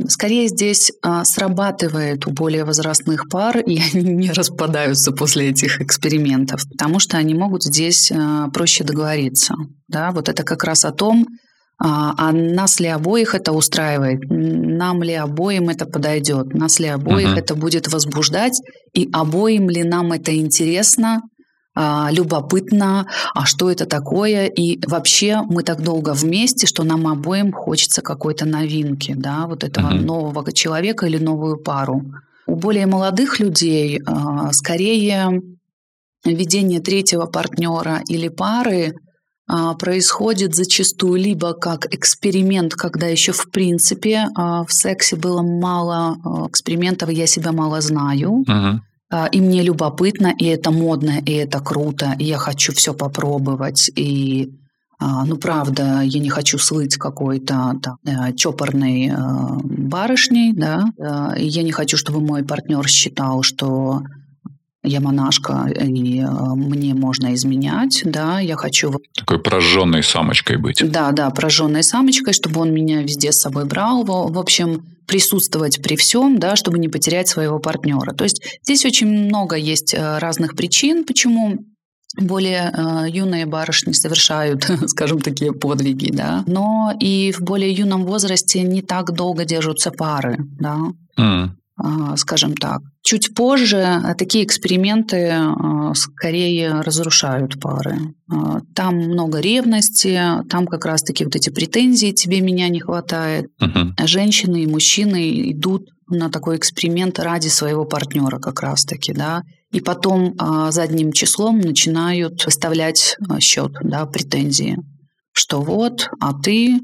Скорее 0.08 0.48
здесь 0.48 0.92
срабатывает 1.24 2.26
у 2.26 2.30
более 2.30 2.64
возрастных 2.64 3.28
пар, 3.28 3.58
и 3.58 3.80
они 3.94 4.14
не 4.14 4.30
распадаются 4.30 5.12
после 5.12 5.50
этих 5.50 5.80
экспериментов, 5.80 6.68
потому 6.70 6.98
что 6.98 7.16
они 7.16 7.34
могут 7.34 7.62
здесь 7.64 8.12
проще 8.52 8.84
договориться. 8.84 9.54
Да? 9.88 10.10
Вот 10.10 10.28
это 10.28 10.42
как 10.42 10.64
раз 10.64 10.84
о 10.84 10.92
том, 10.92 11.26
а 11.80 12.32
нас 12.32 12.80
ли 12.80 12.88
обоих 12.88 13.36
это 13.36 13.52
устраивает, 13.52 14.20
нам 14.28 15.02
ли 15.02 15.14
обоим 15.14 15.68
это 15.68 15.86
подойдет, 15.86 16.52
нас 16.52 16.80
ли 16.80 16.88
обоих 16.88 17.28
uh-huh. 17.28 17.38
это 17.38 17.54
будет 17.54 17.86
возбуждать, 17.86 18.60
и 18.94 19.08
обоим 19.12 19.70
ли 19.70 19.84
нам 19.84 20.12
это 20.12 20.36
интересно, 20.36 21.18
а, 21.18 21.37
любопытно, 22.10 23.06
а 23.34 23.46
что 23.46 23.70
это 23.70 23.86
такое, 23.86 24.46
и 24.46 24.78
вообще 24.86 25.42
мы 25.48 25.62
так 25.62 25.82
долго 25.82 26.12
вместе, 26.12 26.66
что 26.66 26.82
нам 26.82 27.06
обоим 27.06 27.52
хочется 27.52 28.02
какой-то 28.02 28.46
новинки, 28.46 29.14
да, 29.16 29.46
вот 29.46 29.62
этого 29.62 29.92
uh-huh. 29.92 30.00
нового 30.00 30.52
человека 30.52 31.06
или 31.06 31.18
новую 31.18 31.56
пару. 31.56 32.02
У 32.46 32.56
более 32.56 32.86
молодых 32.86 33.40
людей 33.40 34.00
а, 34.06 34.52
скорее 34.52 35.40
введение 36.24 36.80
третьего 36.80 37.26
партнера 37.26 38.02
или 38.08 38.28
пары 38.28 38.94
а, 39.46 39.74
происходит 39.74 40.56
зачастую 40.56 41.20
либо 41.20 41.52
как 41.52 41.94
эксперимент, 41.94 42.74
когда 42.74 43.06
еще 43.06 43.32
в 43.32 43.50
принципе 43.50 44.26
в 44.34 44.68
сексе 44.70 45.16
было 45.16 45.42
мало 45.42 46.16
экспериментов, 46.48 47.10
я 47.10 47.26
себя 47.26 47.52
мало 47.52 47.80
знаю. 47.80 48.44
Uh-huh. 48.48 48.78
И 49.32 49.40
мне 49.40 49.62
любопытно, 49.62 50.34
и 50.38 50.44
это 50.44 50.70
модно, 50.70 51.18
и 51.24 51.32
это 51.32 51.60
круто, 51.60 52.14
и 52.18 52.24
я 52.24 52.36
хочу 52.36 52.74
все 52.74 52.92
попробовать. 52.92 53.90
И, 53.96 54.52
а, 54.98 55.24
ну, 55.24 55.36
правда, 55.38 56.02
я 56.02 56.20
не 56.20 56.28
хочу 56.28 56.58
слыть 56.58 56.96
какой-то 56.96 57.72
да, 57.80 57.96
э, 58.04 58.34
чопорной 58.34 59.08
э, 59.08 59.14
барышней, 59.62 60.52
да. 60.52 60.92
Э, 60.98 61.40
я 61.40 61.62
не 61.62 61.72
хочу, 61.72 61.96
чтобы 61.96 62.20
мой 62.20 62.44
партнер 62.44 62.86
считал, 62.86 63.42
что 63.42 64.02
я 64.88 65.00
монашка, 65.00 65.68
и 65.68 66.22
мне 66.22 66.94
можно 66.94 67.34
изменять, 67.34 68.02
да, 68.04 68.40
я 68.40 68.56
хочу... 68.56 68.94
Такой 69.14 69.38
прожженной 69.38 70.02
самочкой 70.02 70.56
быть. 70.56 70.82
Да, 70.90 71.12
да, 71.12 71.30
прожженной 71.30 71.82
самочкой, 71.82 72.32
чтобы 72.32 72.60
он 72.60 72.72
меня 72.72 73.02
везде 73.02 73.32
с 73.32 73.40
собой 73.40 73.64
брал. 73.64 74.04
В 74.04 74.38
общем, 74.38 74.82
присутствовать 75.08 75.82
при 75.82 75.96
всем, 75.96 76.38
да, 76.38 76.54
чтобы 76.54 76.78
не 76.78 76.88
потерять 76.88 77.28
своего 77.28 77.58
партнера. 77.58 78.12
То 78.12 78.24
есть 78.24 78.42
здесь 78.62 78.84
очень 78.84 79.08
много 79.08 79.56
есть 79.56 79.94
э, 79.94 80.18
разных 80.18 80.54
причин, 80.54 81.04
почему 81.04 81.58
более 82.16 82.72
э, 82.72 83.10
юные 83.10 83.46
барышни 83.46 83.92
совершают, 83.92 84.70
скажем, 84.86 85.20
такие 85.20 85.52
подвиги, 85.52 86.12
да, 86.12 86.44
но 86.46 86.92
и 87.00 87.32
в 87.32 87.40
более 87.40 87.72
юном 87.72 88.04
возрасте 88.04 88.62
не 88.62 88.82
так 88.82 89.12
долго 89.12 89.44
держатся 89.44 89.90
пары, 89.90 90.36
да. 90.60 90.78
Mm. 91.18 91.50
А, 91.80 92.16
скажем 92.16 92.54
так. 92.54 92.80
Чуть 93.02 93.34
позже 93.34 93.78
а, 93.78 94.14
такие 94.14 94.44
эксперименты 94.44 95.30
а, 95.30 95.94
скорее 95.94 96.80
разрушают 96.80 97.60
пары. 97.60 98.14
Там 98.74 98.96
много 98.96 99.38
ревности, 99.38 100.20
там 100.50 100.66
как 100.66 100.84
раз-таки 100.84 101.24
вот 101.24 101.36
эти 101.36 101.50
претензии 101.50 102.10
«тебе 102.10 102.40
меня 102.40 102.68
не 102.68 102.80
хватает». 102.80 103.46
Uh-huh. 103.62 103.92
Женщины 104.06 104.64
и 104.64 104.66
мужчины 104.66 105.52
идут 105.52 105.88
на 106.08 106.30
такой 106.30 106.56
эксперимент 106.56 107.18
ради 107.18 107.48
своего 107.48 107.84
партнера 107.84 108.38
как 108.38 108.60
раз-таки, 108.60 109.12
да, 109.12 109.42
и 109.72 109.80
потом 109.80 110.34
задним 110.70 111.12
числом 111.12 111.60
начинают 111.60 112.44
выставлять 112.44 113.16
счет, 113.40 113.72
да, 113.82 114.06
претензии 114.06 114.78
что 115.38 115.60
вот, 115.62 116.10
а 116.20 116.34
ты, 116.34 116.80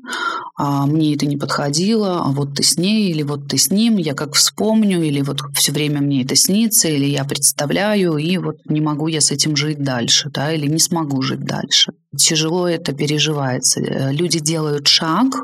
а 0.56 0.86
мне 0.86 1.14
это 1.14 1.26
не 1.26 1.36
подходило, 1.36 2.20
а 2.20 2.28
вот 2.28 2.54
ты 2.54 2.62
с 2.62 2.78
ней, 2.78 3.10
или 3.10 3.22
вот 3.22 3.48
ты 3.48 3.58
с 3.58 3.70
ним, 3.70 3.96
я 3.96 4.14
как 4.14 4.34
вспомню, 4.34 5.02
или 5.02 5.22
вот 5.22 5.40
все 5.54 5.72
время 5.72 6.00
мне 6.00 6.22
это 6.22 6.36
снится, 6.36 6.88
или 6.88 7.06
я 7.06 7.24
представляю, 7.24 8.16
и 8.16 8.38
вот 8.38 8.56
не 8.66 8.80
могу 8.80 9.08
я 9.08 9.20
с 9.20 9.32
этим 9.32 9.56
жить 9.56 9.82
дальше, 9.82 10.30
да, 10.30 10.52
или 10.52 10.66
не 10.66 10.78
смогу 10.78 11.20
жить 11.20 11.44
дальше. 11.44 11.92
Тяжело 12.16 12.68
это 12.68 12.92
переживается. 12.92 13.80
Люди 14.12 14.38
делают 14.38 14.86
шаг, 14.86 15.34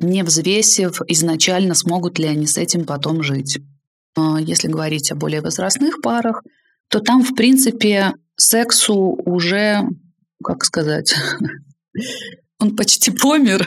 не 0.00 0.24
взвесив 0.24 1.00
изначально, 1.06 1.74
смогут 1.74 2.18
ли 2.18 2.26
они 2.26 2.48
с 2.48 2.58
этим 2.58 2.84
потом 2.84 3.22
жить. 3.22 3.60
Если 4.40 4.66
говорить 4.66 5.12
о 5.12 5.14
более 5.14 5.42
возрастных 5.42 6.00
парах, 6.02 6.42
то 6.90 6.98
там, 6.98 7.22
в 7.22 7.36
принципе, 7.36 8.14
сексу 8.36 8.96
уже, 8.96 9.82
как 10.42 10.64
сказать, 10.64 11.14
он 12.60 12.76
почти 12.76 13.10
помер. 13.10 13.66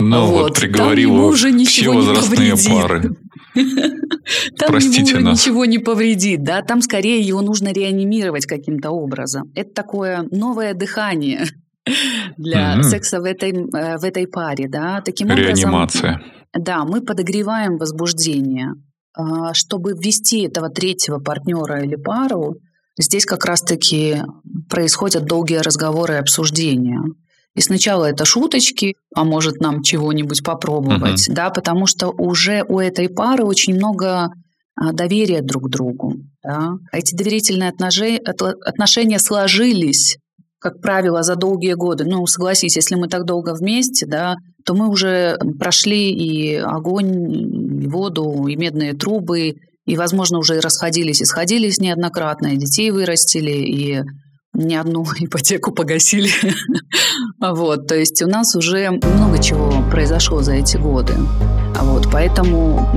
Ну 0.00 0.26
вот, 0.26 0.40
вот 0.40 0.56
приговорил 0.56 1.14
уже 1.14 1.56
все 1.64 1.90
возрастные 1.90 2.54
пары. 2.56 3.16
Там 4.58 4.68
Простите 4.68 5.12
ему 5.12 5.30
нас. 5.30 5.40
ничего 5.40 5.64
не 5.64 5.78
повредит, 5.78 6.42
да, 6.42 6.60
там 6.62 6.82
скорее 6.82 7.20
его 7.20 7.40
нужно 7.40 7.72
реанимировать 7.72 8.46
каким-то 8.46 8.90
образом. 8.90 9.52
Это 9.54 9.72
такое 9.72 10.26
новое 10.30 10.74
дыхание 10.74 11.46
для 12.36 12.76
mm-hmm. 12.76 12.82
секса 12.82 13.20
в 13.20 13.24
этой, 13.24 13.52
э, 13.52 13.98
в 13.98 14.04
этой 14.04 14.26
паре, 14.26 14.68
да. 14.68 15.00
Таким 15.02 15.28
Реанимация. 15.28 16.14
Образом, 16.14 16.32
да, 16.58 16.84
мы 16.84 17.00
подогреваем 17.00 17.76
возбуждение. 17.76 18.72
А, 19.16 19.54
чтобы 19.54 19.92
ввести 19.92 20.42
этого 20.42 20.70
третьего 20.70 21.18
партнера 21.18 21.84
или 21.84 21.94
пару, 21.96 22.56
здесь 22.98 23.24
как 23.24 23.44
раз-таки 23.44 24.22
происходят 24.68 25.24
долгие 25.24 25.58
разговоры 25.58 26.14
и 26.14 26.18
обсуждения. 26.18 27.00
И 27.54 27.60
сначала 27.60 28.06
это 28.06 28.24
шуточки, 28.24 28.96
а 29.14 29.24
может 29.24 29.60
нам 29.60 29.82
чего-нибудь 29.82 30.42
попробовать, 30.42 31.28
uh-huh. 31.28 31.34
да, 31.34 31.50
потому 31.50 31.86
что 31.86 32.08
уже 32.10 32.64
у 32.68 32.80
этой 32.80 33.08
пары 33.08 33.44
очень 33.44 33.74
много 33.74 34.30
а, 34.76 34.92
доверия 34.92 35.40
друг 35.40 35.66
к 35.66 35.70
другу. 35.70 36.14
Да. 36.42 36.72
Эти 36.92 37.14
доверительные 37.14 37.70
отношения 37.70 39.18
сложились, 39.20 40.18
как 40.58 40.80
правило, 40.80 41.22
за 41.22 41.36
долгие 41.36 41.74
годы. 41.74 42.04
Ну, 42.04 42.26
согласись, 42.26 42.76
если 42.76 42.96
мы 42.96 43.08
так 43.08 43.24
долго 43.24 43.54
вместе, 43.54 44.06
да, 44.06 44.34
то 44.64 44.74
мы 44.74 44.88
уже 44.88 45.36
прошли 45.58 46.10
и 46.10 46.56
огонь, 46.56 47.82
и 47.82 47.86
воду, 47.86 48.46
и 48.48 48.56
медные 48.56 48.94
трубы, 48.94 49.54
и, 49.86 49.96
возможно, 49.96 50.38
уже 50.38 50.56
и 50.56 50.60
расходились 50.60 51.20
и 51.20 51.26
сходились 51.26 51.78
неоднократно, 51.78 52.48
и 52.48 52.56
детей 52.56 52.90
вырастили, 52.90 53.52
и 53.52 54.02
не 54.54 54.76
одну 54.76 55.04
ипотеку 55.18 55.72
погасили. 55.72 56.30
вот, 57.40 57.86
то 57.86 57.94
есть 57.94 58.22
у 58.22 58.26
нас 58.26 58.54
уже 58.54 58.90
много 58.90 59.42
чего 59.42 59.70
произошло 59.90 60.42
за 60.42 60.54
эти 60.54 60.76
годы. 60.76 61.14
Вот, 61.80 62.08
поэтому, 62.10 62.88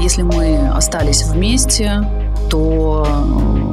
если 0.00 0.22
мы 0.22 0.68
остались 0.68 1.22
вместе, 1.22 2.02
то, 2.50 3.06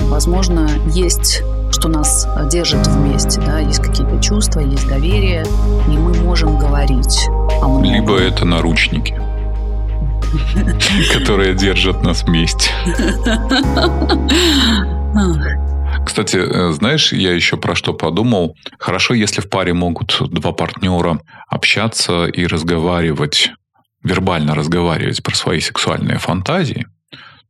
возможно, 0.10 0.70
есть 0.94 1.44
что 1.72 1.90
нас 1.90 2.28
держит 2.52 2.86
вместе, 2.86 3.42
да, 3.42 3.60
есть 3.60 3.80
какие-то 3.80 4.22
чувства, 4.22 4.60
есть 4.60 4.88
доверие, 4.88 5.44
и 5.88 5.98
мы 5.98 6.14
можем 6.22 6.60
говорить. 6.60 7.28
Либо 7.82 8.18
это 8.20 8.46
наручники 8.46 9.20
которые 11.14 11.56
держат 11.56 12.04
нас 12.04 12.24
вместе. 12.24 12.70
Кстати, 16.06 16.38
э, 16.38 16.72
знаешь, 16.74 17.14
я 17.14 17.34
еще 17.34 17.58
про 17.58 17.76
что 17.76 17.94
подумал. 17.94 18.56
Хорошо, 18.78 19.14
если 19.14 19.42
в 19.42 19.50
паре 19.50 19.74
могут 19.74 20.18
два 20.32 20.52
партнера 20.52 21.20
общаться 21.48 22.26
и 22.26 22.46
разговаривать, 22.46 23.52
вербально 24.04 24.54
разговаривать 24.54 25.24
про 25.24 25.36
свои 25.36 25.60
сексуальные 25.60 26.20
фантазии, 26.20 26.88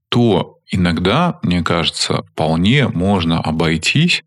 то 0.09 0.59
иногда, 0.69 1.39
мне 1.41 1.63
кажется, 1.63 2.23
вполне 2.31 2.87
можно 2.87 3.39
обойтись 3.39 4.23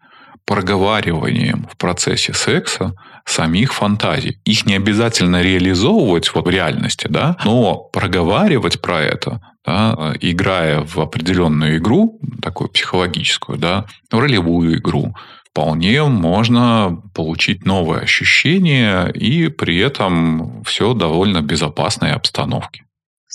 проговариванием 0.47 1.67
в 1.71 1.77
процессе 1.77 2.33
секса 2.33 2.95
самих 3.25 3.75
фантазий. 3.75 4.39
Их 4.45 4.65
не 4.67 4.77
обязательно 4.77 5.43
реализовывать 5.43 6.33
вот 6.35 6.47
в 6.47 6.51
реальности, 6.51 7.09
да, 7.11 7.37
но 7.45 7.77
проговаривать 7.93 8.81
про 8.81 9.03
это, 9.03 9.41
да, 9.65 10.15
играя 10.21 10.81
в 10.81 10.99
определенную 10.99 11.79
игру, 11.79 12.21
такую 12.41 12.71
психологическую, 12.71 13.59
да, 13.59 13.87
ролевую 14.11 14.79
игру, 14.79 15.15
вполне 15.51 16.05
можно 16.05 17.03
получить 17.15 17.65
новое 17.67 18.01
ощущение 18.01 19.11
и 19.13 19.49
при 19.49 19.79
этом 19.79 20.63
все 20.65 20.95
довольно 20.95 21.43
безопасной 21.43 22.13
обстановке. 22.13 22.86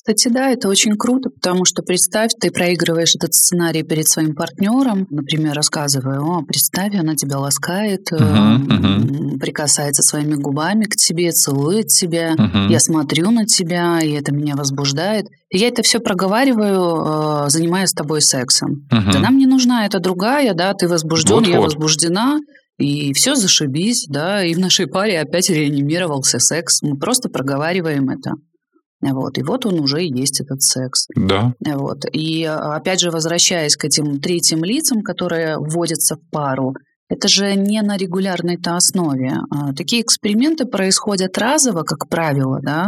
Кстати, 0.03 0.29
да, 0.29 0.49
это 0.49 0.67
очень 0.67 0.97
круто, 0.97 1.29
потому 1.29 1.63
что 1.63 1.83
представь, 1.83 2.31
ты 2.39 2.49
проигрываешь 2.49 3.13
этот 3.15 3.35
сценарий 3.35 3.83
перед 3.83 4.07
своим 4.07 4.33
партнером, 4.33 5.05
например, 5.11 5.53
рассказывая, 5.53 6.19
о, 6.19 6.41
представь, 6.41 6.95
она 6.95 7.15
тебя 7.15 7.37
ласкает, 7.37 8.11
uh-huh, 8.11 8.65
uh-huh. 8.65 9.37
прикасается 9.37 10.01
своими 10.01 10.33
губами 10.33 10.85
к 10.85 10.95
тебе, 10.95 11.29
целует 11.31 11.89
тебя, 11.89 12.33
uh-huh. 12.33 12.71
я 12.71 12.79
смотрю 12.79 13.29
на 13.29 13.45
тебя, 13.45 13.99
и 14.01 14.13
это 14.13 14.33
меня 14.33 14.55
возбуждает. 14.55 15.27
И 15.51 15.59
я 15.59 15.67
это 15.67 15.83
все 15.83 15.99
проговариваю, 15.99 17.45
э, 17.45 17.49
занимаясь 17.49 17.89
с 17.89 17.93
тобой 17.93 18.23
сексом. 18.23 18.87
Uh-huh. 18.91 19.13
Да 19.13 19.19
нам 19.19 19.37
не 19.37 19.45
нужна 19.45 19.85
эта 19.85 19.99
другая, 19.99 20.55
да, 20.55 20.73
ты 20.73 20.87
возбужден, 20.87 21.35
Вот-вот. 21.35 21.53
я 21.53 21.61
возбуждена, 21.61 22.39
и 22.79 23.13
все 23.13 23.35
зашибись, 23.35 24.07
да, 24.09 24.43
и 24.43 24.55
в 24.55 24.59
нашей 24.59 24.87
паре 24.87 25.19
опять 25.19 25.51
реанимировался 25.51 26.39
секс. 26.39 26.81
Мы 26.81 26.97
просто 26.97 27.29
проговариваем 27.29 28.09
это. 28.09 28.31
Вот. 29.01 29.37
И 29.37 29.43
вот 29.43 29.65
он 29.65 29.79
уже 29.79 30.03
есть 30.03 30.41
этот 30.41 30.61
секс. 30.61 31.07
Да. 31.15 31.53
Вот. 31.65 32.05
И 32.11 32.43
опять 32.43 32.99
же, 32.99 33.11
возвращаясь 33.11 33.75
к 33.75 33.85
этим 33.85 34.19
третьим 34.19 34.63
лицам, 34.63 35.01
которые 35.01 35.57
вводятся 35.57 36.15
в 36.15 36.29
пару, 36.29 36.75
это 37.09 37.27
же 37.27 37.55
не 37.55 37.81
на 37.81 37.97
регулярной-то 37.97 38.75
основе. 38.77 39.33
А, 39.49 39.73
такие 39.73 40.01
эксперименты 40.01 40.65
происходят 40.65 41.37
разово, 41.37 41.83
как 41.83 42.07
правило, 42.07 42.59
да, 42.61 42.87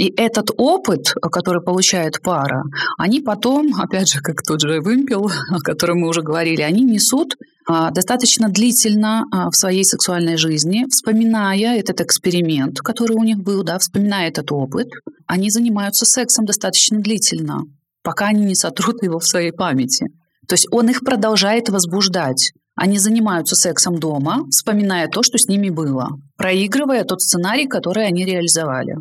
и 0.00 0.10
этот 0.16 0.50
опыт, 0.56 1.12
который 1.30 1.62
получает 1.62 2.22
пара, 2.22 2.62
они 2.96 3.20
потом, 3.20 3.74
опять 3.78 4.08
же, 4.08 4.20
как 4.20 4.42
тот 4.42 4.62
же 4.62 4.80
вымпел, 4.80 5.30
о 5.50 5.58
котором 5.58 5.98
мы 5.98 6.08
уже 6.08 6.22
говорили, 6.22 6.62
они 6.62 6.82
несут 6.82 7.36
а, 7.36 7.59
достаточно 7.92 8.48
длительно 8.48 9.26
а, 9.30 9.50
в 9.50 9.56
своей 9.56 9.84
сексуальной 9.84 10.36
жизни, 10.36 10.86
вспоминая 10.90 11.78
этот 11.78 12.00
эксперимент, 12.00 12.80
который 12.80 13.16
у 13.16 13.22
них 13.22 13.38
был, 13.38 13.62
да, 13.62 13.78
вспоминая 13.78 14.28
этот 14.28 14.50
опыт, 14.50 14.88
они 15.26 15.50
занимаются 15.50 16.04
сексом 16.04 16.46
достаточно 16.46 16.98
длительно, 16.98 17.62
пока 18.02 18.26
они 18.26 18.44
не 18.44 18.56
сотрут 18.56 19.02
его 19.02 19.20
в 19.20 19.26
своей 19.26 19.52
памяти. 19.52 20.06
То 20.48 20.54
есть 20.54 20.66
он 20.72 20.88
их 20.88 21.00
продолжает 21.00 21.68
возбуждать. 21.68 22.52
Они 22.74 22.98
занимаются 22.98 23.54
сексом 23.54 24.00
дома, 24.00 24.46
вспоминая 24.50 25.06
то, 25.06 25.22
что 25.22 25.38
с 25.38 25.46
ними 25.46 25.68
было, 25.68 26.08
проигрывая 26.36 27.04
тот 27.04 27.20
сценарий, 27.20 27.68
который 27.68 28.06
они 28.06 28.24
реализовали. 28.24 28.96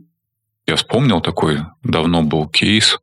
Я 0.68 0.76
вспомнил 0.76 1.22
такой, 1.22 1.62
давно 1.82 2.22
был 2.22 2.48
кейс, 2.48 3.00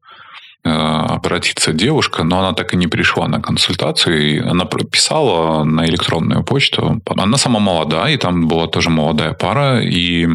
обратиться 0.67 1.73
девушка, 1.73 2.25
но 2.25 2.39
она 2.41 2.53
так 2.53 2.75
и 2.75 2.77
не 2.77 2.87
пришла 2.87 3.29
на 3.29 3.41
консультацию. 3.41 4.51
Она 4.51 4.65
писала 4.65 5.65
на 5.65 5.87
электронную 5.87 6.45
почту. 6.45 7.01
Она 7.17 7.37
сама 7.37 7.61
молодая, 7.61 8.15
и 8.15 8.17
там 8.17 8.49
была 8.49 8.67
тоже 8.67 8.91
молодая 8.91 9.33
пара, 9.33 9.81
и 9.81 10.29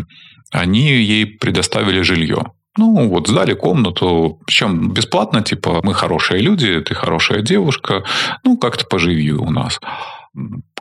они 0.52 0.88
ей 0.88 1.26
предоставили 1.26 2.02
жилье. 2.02 2.54
Ну, 2.78 3.10
вот 3.10 3.28
сдали 3.28 3.54
комнату, 3.54 4.40
причем 4.46 4.92
бесплатно, 4.92 5.42
типа, 5.42 5.82
мы 5.84 5.94
хорошие 5.94 6.42
люди, 6.42 6.80
ты 6.82 6.94
хорошая 6.94 7.42
девушка, 7.42 8.04
ну, 8.46 8.58
как-то 8.58 8.86
поживи 8.86 9.34
у 9.34 9.50
нас 9.50 9.80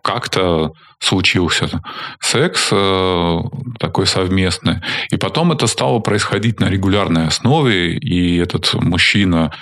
как-то 0.02 0.72
случился 0.98 1.82
секс 2.20 2.68
э, 2.72 3.38
такой 3.78 4.06
совместный. 4.06 4.80
И 5.10 5.16
потом 5.16 5.52
это 5.52 5.66
стало 5.66 6.00
происходить 6.00 6.60
на 6.60 6.68
регулярной 6.68 7.26
основе, 7.26 7.96
и 7.96 8.36
этот 8.36 8.74
мужчина 8.74 9.52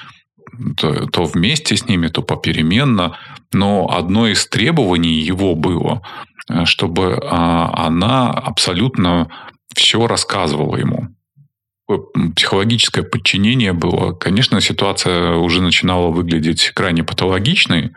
то, 0.76 1.06
то 1.06 1.24
вместе 1.24 1.76
с 1.76 1.86
ними, 1.86 2.08
то 2.08 2.22
попеременно. 2.22 3.16
Но 3.52 3.88
одно 3.90 4.26
из 4.26 4.46
требований 4.46 5.20
его 5.20 5.54
было, 5.54 6.02
э, 6.48 6.64
чтобы 6.64 7.20
а, 7.22 7.86
она 7.86 8.30
абсолютно 8.30 9.28
все 9.74 10.06
рассказывала 10.06 10.76
ему 10.76 11.08
психологическое 12.36 13.02
подчинение 13.02 13.72
было. 13.72 14.12
Конечно, 14.12 14.60
ситуация 14.60 15.36
уже 15.36 15.62
начинала 15.62 16.08
выглядеть 16.08 16.70
крайне 16.74 17.02
патологичной, 17.02 17.92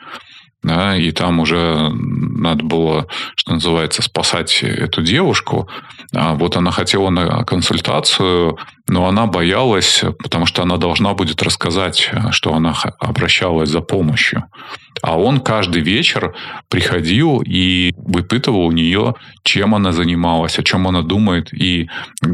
да, 0.64 0.96
и 0.96 1.12
там 1.12 1.40
уже 1.40 1.90
надо 1.92 2.64
было, 2.64 3.08
что 3.36 3.54
называется, 3.54 4.02
спасать 4.04 4.62
эту 4.62 5.02
девушку. 5.02 5.68
А 6.14 6.36
вот 6.36 6.56
она 6.56 6.72
хотела 6.72 7.10
на 7.10 7.44
консультацию, 7.44 8.58
но 8.88 9.08
она 9.08 9.26
боялась, 9.26 10.04
потому 10.20 10.46
что 10.46 10.62
она 10.62 10.78
должна 10.78 11.14
будет 11.14 11.42
рассказать, 11.42 12.12
что 12.30 12.54
она 12.54 12.76
обращалась 13.00 13.70
за 13.70 13.82
помощью. 13.82 14.44
А 15.02 15.18
он 15.18 15.40
каждый 15.40 15.82
вечер 15.82 16.36
приходил 16.70 17.42
и 17.44 17.94
выпытывал 17.98 18.66
у 18.66 18.72
нее, 18.72 19.16
чем 19.44 19.74
она 19.74 19.92
занималась, 19.92 20.60
о 20.60 20.64
чем 20.64 20.88
она 20.88 21.02
думает. 21.02 21.52
И 21.54 21.90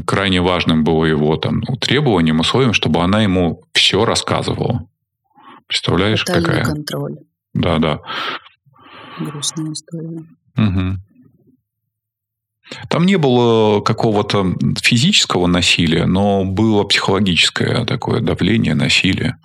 крайне 0.06 0.42
важным 0.42 0.84
было 0.84 1.06
его 1.06 1.38
там, 1.38 1.62
требованием, 1.80 2.42
условием, 2.42 2.74
чтобы 2.74 3.02
она 3.02 3.22
ему 3.22 3.64
все 3.74 4.04
рассказывала. 4.04 4.86
Представляешь, 5.68 6.24
Тотальный 6.24 6.50
какая? 6.50 6.66
контроль. 6.66 7.18
Да, 7.58 7.78
да. 7.80 8.00
Грустная 9.20 9.74
история. 9.74 10.24
Угу. 10.58 11.00
Там 12.90 13.06
не 13.06 13.18
было 13.18 13.82
какого-то 13.82 14.56
физического 14.82 15.48
насилия, 15.48 16.06
но 16.06 16.44
было 16.44 16.84
психологическое 16.84 17.86
такое 17.86 18.22
давление, 18.22 18.76
насилие. 18.76 19.38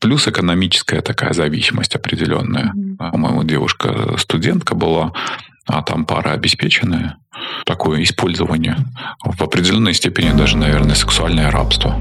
Плюс 0.00 0.28
экономическая 0.28 1.00
такая 1.00 1.32
зависимость 1.32 1.94
определенная. 1.94 2.74
Mm-hmm. 2.74 3.10
По-моему, 3.12 3.44
девушка 3.44 4.16
студентка 4.18 4.74
была, 4.74 5.12
а 5.66 5.82
там 5.82 6.04
пара 6.04 6.32
обеспеченная. 6.32 7.16
Такое 7.64 8.02
использование. 8.02 8.76
В 9.24 9.40
определенной 9.40 9.94
степени 9.94 10.36
даже, 10.36 10.56
наверное, 10.58 10.94
сексуальное 10.94 11.50
рабство. 11.50 11.96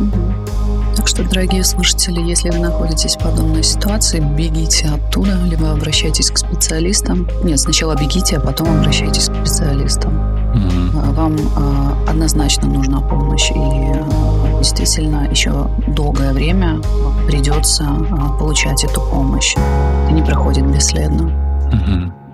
Mm-hmm. 0.00 0.75
Так 0.96 1.08
что, 1.08 1.22
дорогие 1.22 1.62
слушатели, 1.62 2.20
если 2.20 2.48
вы 2.50 2.58
находитесь 2.58 3.16
в 3.16 3.22
подобной 3.22 3.62
ситуации, 3.62 4.18
бегите 4.18 4.88
оттуда, 4.88 5.38
либо 5.44 5.70
обращайтесь 5.70 6.30
к 6.30 6.38
специалистам. 6.38 7.28
Нет, 7.44 7.60
сначала 7.60 7.94
бегите, 7.94 8.38
а 8.38 8.40
потом 8.40 8.80
обращайтесь 8.80 9.28
к 9.28 9.34
специалистам. 9.34 10.16
Mm-hmm. 10.54 11.12
Вам 11.12 11.36
а, 11.54 12.10
однозначно 12.10 12.66
нужна 12.66 13.00
помощь, 13.02 13.50
и 13.50 13.54
а, 13.54 14.58
действительно 14.58 15.28
еще 15.30 15.70
долгое 15.88 16.32
время 16.32 16.80
придется 17.26 17.84
а, 17.84 18.30
получать 18.38 18.82
эту 18.84 19.02
помощь. 19.02 19.54
Это 19.54 20.12
не 20.12 20.22
проходит 20.22 20.66
бесследно. 20.66 21.30
Mm-hmm. 21.72 22.25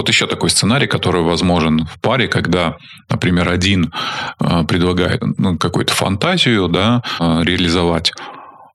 Вот 0.00 0.08
еще 0.08 0.26
такой 0.26 0.48
сценарий, 0.48 0.86
который 0.86 1.20
возможен 1.20 1.84
в 1.84 2.00
паре, 2.00 2.26
когда, 2.26 2.78
например, 3.10 3.50
один 3.50 3.92
э, 4.40 4.64
предлагает 4.64 5.20
ну, 5.36 5.58
какую-то 5.58 5.92
фантазию 5.92 6.68
да, 6.68 7.02
э, 7.20 7.42
реализовать, 7.42 8.10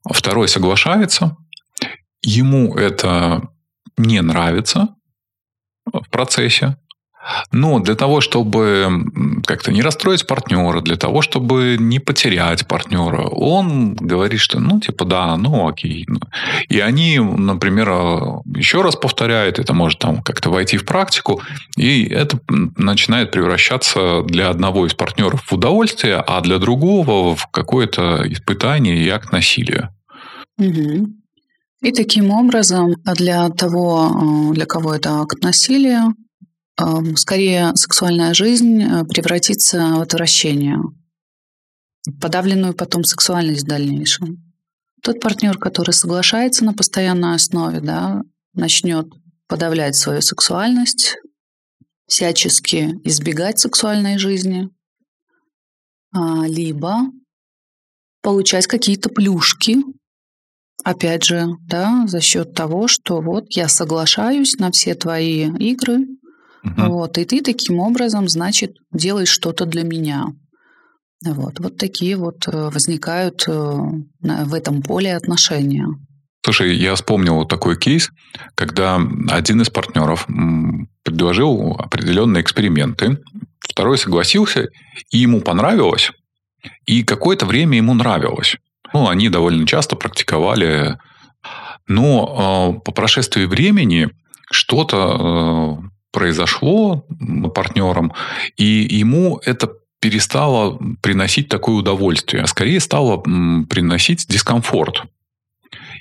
а 0.08 0.14
второй 0.14 0.48
соглашается, 0.48 1.36
ему 2.22 2.76
это 2.76 3.42
не 3.98 4.22
нравится 4.22 4.90
в 5.92 6.08
процессе, 6.12 6.78
но 7.52 7.80
для 7.80 7.96
того, 7.96 8.22
чтобы 8.22 9.06
как-то 9.46 9.72
не 9.72 9.82
расстроить 9.82 10.28
партнера, 10.28 10.82
для 10.82 10.96
того, 10.96 11.22
чтобы 11.22 11.78
не 11.80 12.00
потерять 12.00 12.68
партнера, 12.68 13.28
он 13.28 13.96
говорит, 13.96 14.40
что 14.40 14.60
ну, 14.60 14.80
типа, 14.80 15.06
да, 15.06 15.36
ну, 15.38 15.68
окей. 15.68 16.08
И 16.70 16.80
они, 16.80 17.20
например, 17.20 17.90
еще 18.56 18.82
раз 18.82 18.96
повторяют, 18.96 19.60
это 19.60 19.74
может 19.74 20.00
там 20.00 20.22
как-то 20.22 20.50
войти 20.50 20.78
в 20.78 20.86
практику, 20.86 21.42
и 21.78 22.06
это 22.06 22.40
начинает 22.50 23.32
превращаться 23.32 24.22
для 24.24 24.50
одного 24.50 24.86
из 24.86 24.94
партнеров 24.94 25.44
в 25.46 25.54
удовольствие, 25.54 26.24
а 26.26 26.42
для 26.42 26.58
другого 26.58 27.36
в 27.36 27.48
какое-то 27.52 28.24
испытание 28.26 28.98
и 28.98 29.10
акт 29.10 29.32
насилия. 29.32 29.92
И 30.58 31.92
таким 31.92 32.32
образом, 32.32 32.96
для 33.04 33.50
того, 33.50 34.52
для 34.54 34.66
кого 34.66 34.96
это 34.96 35.22
акт 35.22 35.44
насилия, 35.44 36.06
скорее 37.16 37.76
сексуальная 37.76 38.34
жизнь 38.34 38.82
э, 38.82 39.04
превратится 39.06 39.96
в 39.96 40.02
отвращение, 40.02 40.80
подавленную 42.20 42.74
потом 42.74 43.04
сексуальность 43.04 43.64
в 43.64 43.68
дальнейшем. 43.68 44.54
Тот 45.02 45.20
партнер, 45.20 45.58
который 45.58 45.92
соглашается 45.92 46.66
на 46.66 46.74
постоянной 46.74 47.36
основе, 47.36 47.80
да, 47.80 48.24
начнет 48.54 49.08
подавлять 49.48 49.96
свою 49.96 50.22
сексуальность, 50.22 51.18
всячески 52.08 53.00
избегать 53.04 53.60
сексуальной 53.60 54.18
жизни, 54.18 54.70
а, 56.12 56.46
либо 56.48 57.12
получать 58.22 58.68
какие-то 58.68 59.10
плюшки 59.10 59.78
Опять 60.86 61.24
же, 61.24 61.48
да, 61.62 62.04
за 62.06 62.22
счет 62.22 62.54
того, 62.54 62.88
что 62.88 63.20
вот 63.20 63.46
я 63.50 63.68
соглашаюсь 63.68 64.58
на 64.58 64.70
все 64.70 64.94
твои 64.94 65.50
игры, 65.58 66.06
угу. 66.66 66.92
вот, 66.94 67.18
и 67.18 67.26
ты 67.26 67.42
таким 67.42 67.80
образом, 67.80 68.28
значит, 68.28 68.74
делаешь 68.92 69.30
что-то 69.30 69.66
для 69.66 69.84
меня. 69.84 70.28
Вот, 71.26 71.60
вот 71.60 71.78
такие 71.78 72.18
вот 72.18 72.48
э, 72.48 72.70
возникают 72.70 73.46
э, 73.48 73.52
в 73.52 74.54
этом 74.54 74.82
поле 74.82 75.16
отношения. 75.16 75.88
Слушай, 76.44 76.76
я 76.76 76.94
вспомнил 76.94 77.36
вот 77.36 77.50
такой 77.50 77.78
кейс, 77.78 78.12
когда 78.54 79.02
один 79.30 79.62
из 79.62 79.70
партнеров 79.72 80.28
предложил 81.04 81.76
определенные 81.80 82.44
эксперименты, 82.44 83.18
второй 83.60 83.98
согласился, 83.98 84.68
и 85.10 85.18
ему 85.18 85.42
понравилось, 85.42 86.12
и 86.86 87.04
какое-то 87.04 87.48
время 87.48 87.78
ему 87.78 87.96
нравилось. 87.96 88.58
Ну, 88.94 89.10
они 89.10 89.30
довольно 89.30 89.66
часто 89.66 89.96
практиковали. 89.96 90.98
Но 91.88 92.78
э, 92.78 92.82
по 92.82 92.92
прошествии 92.92 93.46
времени 93.46 94.10
что-то 94.52 95.82
э, 95.82 95.88
произошло 96.16 97.06
партнером, 97.54 98.14
и 98.56 98.88
ему 98.90 99.42
это 99.46 99.70
перестало 100.00 100.80
приносить 101.02 101.50
такое 101.50 101.76
удовольствие, 101.76 102.44
а 102.44 102.48
скорее 102.48 102.80
стало 102.80 103.18
приносить 103.18 104.26
дискомфорт. 104.30 105.04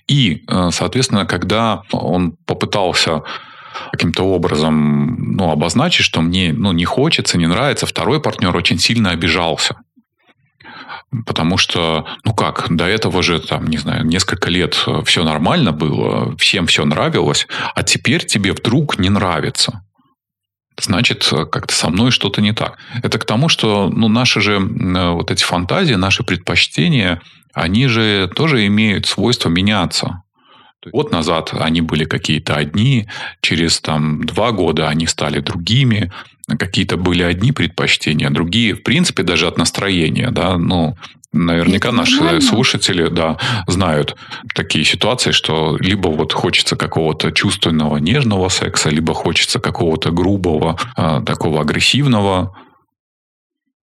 И, 0.07 0.45
э, 0.47 0.69
соответственно, 0.71 1.27
когда 1.27 1.83
он 1.91 2.37
попытался 2.47 3.23
каким-то 3.91 4.23
образом 4.23 5.37
ну, 5.37 5.51
обозначить, 5.51 6.05
что 6.05 6.21
мне 6.21 6.53
ну, 6.53 6.71
не 6.71 6.85
хочется, 6.85 7.39
не 7.39 7.49
нравится, 7.49 7.87
второй 7.87 8.21
партнер 8.21 8.57
очень 8.57 8.79
сильно 8.79 9.11
обижался. 9.11 9.75
Потому 11.27 11.59
что, 11.59 12.07
ну 12.25 12.35
как, 12.35 12.67
до 12.71 12.85
этого 12.85 13.21
же, 13.21 13.41
там, 13.41 13.67
не 13.67 13.79
знаю, 13.79 14.07
несколько 14.07 14.49
лет 14.49 14.85
э, 14.87 15.03
все 15.05 15.25
нормально 15.25 15.73
было, 15.73 16.37
всем 16.37 16.67
все 16.67 16.85
нравилось, 16.85 17.49
а 17.75 17.83
теперь 17.83 18.25
тебе 18.25 18.53
вдруг 18.53 18.99
не 18.99 19.11
нравится. 19.11 19.83
Значит, 20.81 21.29
э, 21.33 21.47
как-то 21.47 21.75
со 21.75 21.91
мной 21.91 22.11
что-то 22.11 22.41
не 22.41 22.53
так. 22.53 22.79
Это 23.03 23.19
к 23.19 23.25
тому, 23.25 23.49
что 23.49 23.91
ну, 23.91 24.09
наши 24.09 24.41
же 24.41 24.59
вот 24.59 25.31
эти 25.31 25.45
фантазии, 25.45 25.95
наши 25.95 26.25
предпочтения, 26.25 27.21
они 27.53 27.87
же 27.87 28.31
тоже 28.35 28.67
имеют 28.67 29.07
свойство 29.07 29.49
меняться. 29.49 30.23
Год 30.93 31.13
назад 31.13 31.55
они 31.59 31.81
были 31.81 32.05
какие-то 32.05 32.57
одни, 32.57 33.09
через 33.41 33.81
там, 33.81 34.25
два 34.25 34.53
года 34.53 34.89
они 34.89 35.07
стали 35.07 35.41
другими, 35.41 36.13
какие-то 36.59 36.97
были 36.97 37.23
одни 37.23 37.53
предпочтения, 37.53 38.29
другие, 38.31 38.75
в 38.75 38.83
принципе, 38.83 39.23
даже 39.23 39.47
от 39.47 39.57
настроения, 39.57 40.31
да, 40.31 40.59
ну, 40.59 40.97
наверняка 41.35 41.89
Это 41.89 41.97
наши 41.97 42.17
нормально. 42.17 42.41
слушатели, 42.41 43.09
да, 43.09 43.39
знают 43.67 44.17
такие 44.55 44.85
ситуации, 44.85 45.33
что 45.33 45.77
либо 45.79 46.09
вот 46.09 46.33
хочется 46.33 46.77
какого-то 46.77 47.33
чувственного, 47.33 47.99
нежного 47.99 48.49
секса, 48.49 48.89
либо 48.91 49.15
хочется 49.15 49.61
какого-то 49.61 50.11
грубого, 50.11 50.79
а, 50.97 51.21
такого 51.23 51.61
агрессивного, 51.61 52.55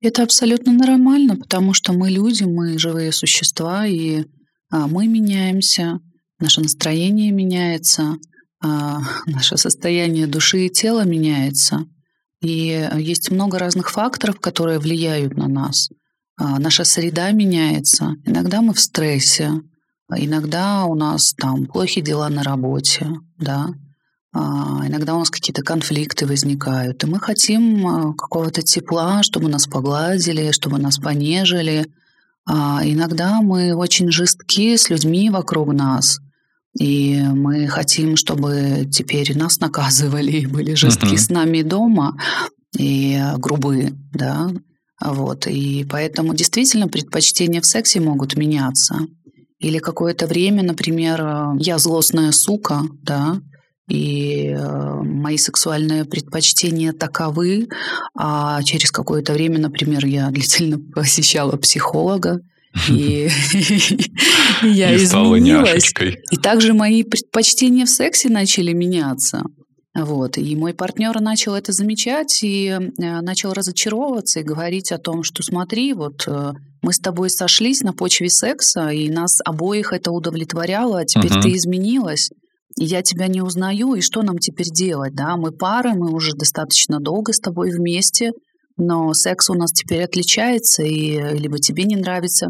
это 0.02 0.24
абсолютно 0.24 0.74
нормально, 0.74 1.36
потому 1.36 1.76
что 1.76 1.94
мы 1.94 2.10
люди, 2.10 2.44
мы 2.44 2.80
живые 2.80 3.12
существа, 3.12 3.86
и 3.86 4.26
а, 4.72 4.88
мы 4.88 5.08
меняемся, 5.08 6.00
наше 6.40 6.60
настроение 6.62 7.32
меняется, 7.32 8.18
а, 8.64 9.02
наше 9.28 9.58
состояние 9.58 10.26
души 10.26 10.66
и 10.66 10.70
тела 10.70 11.06
меняется. 11.06 11.86
И 12.42 12.90
есть 12.98 13.30
много 13.30 13.60
разных 13.60 13.92
факторов, 13.92 14.40
которые 14.40 14.80
влияют 14.80 15.38
на 15.38 15.48
нас. 15.48 15.90
А, 16.38 16.60
наша 16.60 16.84
среда 16.84 17.32
меняется. 17.32 18.16
Иногда 18.26 18.62
мы 18.62 18.74
в 18.74 18.80
стрессе, 18.80 19.52
иногда 20.16 20.86
у 20.86 20.96
нас 20.96 21.34
там 21.38 21.66
плохие 21.66 22.04
дела 22.04 22.30
на 22.30 22.44
работе, 22.44 23.08
да. 23.38 23.70
А, 24.34 24.84
иногда 24.88 25.16
у 25.16 25.20
нас 25.20 25.30
какие-то 25.30 25.62
конфликты 25.62 26.26
возникают, 26.26 27.04
и 27.04 27.08
мы 27.08 27.20
хотим 27.20 27.86
а, 27.86 28.14
какого-то 28.14 28.62
тепла, 28.62 29.24
чтобы 29.24 29.50
нас 29.50 29.68
погладили, 29.68 30.52
чтобы 30.52 30.78
нас 30.78 30.98
понежили. 30.98 31.88
А, 32.46 32.80
иногда 32.84 33.42
мы 33.42 33.76
очень 33.76 34.10
жестки 34.10 34.78
с 34.78 34.90
людьми 34.90 35.30
вокруг 35.30 35.74
нас, 35.74 36.20
и 36.80 37.22
мы 37.22 37.68
хотим, 37.68 38.16
чтобы 38.16 38.88
теперь 38.90 39.38
нас 39.38 39.60
наказывали 39.60 40.32
и 40.32 40.46
были 40.46 40.76
жестки 40.76 41.16
uh-huh. 41.16 41.18
с 41.18 41.30
нами 41.30 41.62
дома 41.62 42.18
и 42.78 43.22
грубые, 43.38 43.94
да. 44.14 44.50
Вот. 45.02 45.48
И 45.48 45.86
поэтому 45.90 46.34
действительно 46.34 46.88
предпочтения 46.88 47.62
в 47.62 47.66
сексе 47.66 48.00
могут 48.00 48.38
меняться. 48.38 49.00
Или 49.60 49.80
какое-то 49.80 50.28
время, 50.28 50.64
например, 50.64 51.22
я 51.60 51.78
злостная 51.78 52.32
сука, 52.32 52.84
да, 53.04 53.42
и 53.92 54.56
э, 54.58 55.02
мои 55.04 55.38
сексуальные 55.38 56.06
предпочтения 56.06 56.94
таковы, 56.94 57.68
а 58.16 58.64
через 58.64 58.90
какое-то 58.90 59.34
время, 59.34 59.60
например, 59.60 60.06
я 60.06 60.30
длительно 60.30 60.80
посещала 60.96 61.58
психолога, 61.58 62.40
и 62.90 63.30
я 64.64 64.96
изменилась. 64.96 65.94
И 66.32 66.38
также 66.38 66.74
мои 66.74 67.04
предпочтения 67.04 67.86
в 67.86 67.90
сексе 67.90 68.30
начали 68.30 68.72
меняться. 68.72 69.44
Вот. 69.94 70.38
И 70.38 70.56
мой 70.56 70.74
партнер 70.74 71.20
начал 71.20 71.54
это 71.54 71.74
замечать 71.74 72.44
и 72.44 72.68
э, 72.68 72.80
начал 72.98 73.52
разочаровываться 73.52 74.40
и 74.40 74.44
говорить 74.44 74.92
о 74.92 74.98
том, 74.98 75.24
что 75.24 75.44
смотри, 75.44 75.94
вот 75.94 76.24
э, 76.28 76.54
мы 76.82 76.94
с 76.94 77.00
тобой 77.00 77.30
сошлись 77.30 77.82
на 77.82 77.92
почве 77.92 78.30
секса, 78.30 78.90
и 78.90 79.10
нас 79.10 79.40
обоих 79.44 79.92
это 79.92 80.12
удовлетворяло, 80.12 81.00
а 81.00 81.06
теперь 81.06 81.32
uh-huh. 81.32 81.42
ты 81.42 81.56
изменилась 81.56 82.30
я 82.78 83.02
тебя 83.02 83.28
не 83.28 83.42
узнаю, 83.42 83.96
и 83.96 84.02
что 84.02 84.22
нам 84.22 84.38
теперь 84.38 84.68
делать, 84.68 85.14
да? 85.14 85.36
Мы 85.38 85.52
пара, 85.52 85.94
мы 85.94 86.12
уже 86.14 86.34
достаточно 86.34 87.00
долго 87.00 87.34
с 87.34 87.40
тобой 87.40 87.72
вместе, 87.72 88.32
но 88.78 89.14
секс 89.14 89.50
у 89.50 89.54
нас 89.54 89.72
теперь 89.72 90.04
отличается, 90.04 90.84
и 90.84 91.38
либо 91.38 91.60
тебе 91.60 91.84
не 91.84 91.96
нравится, 91.96 92.48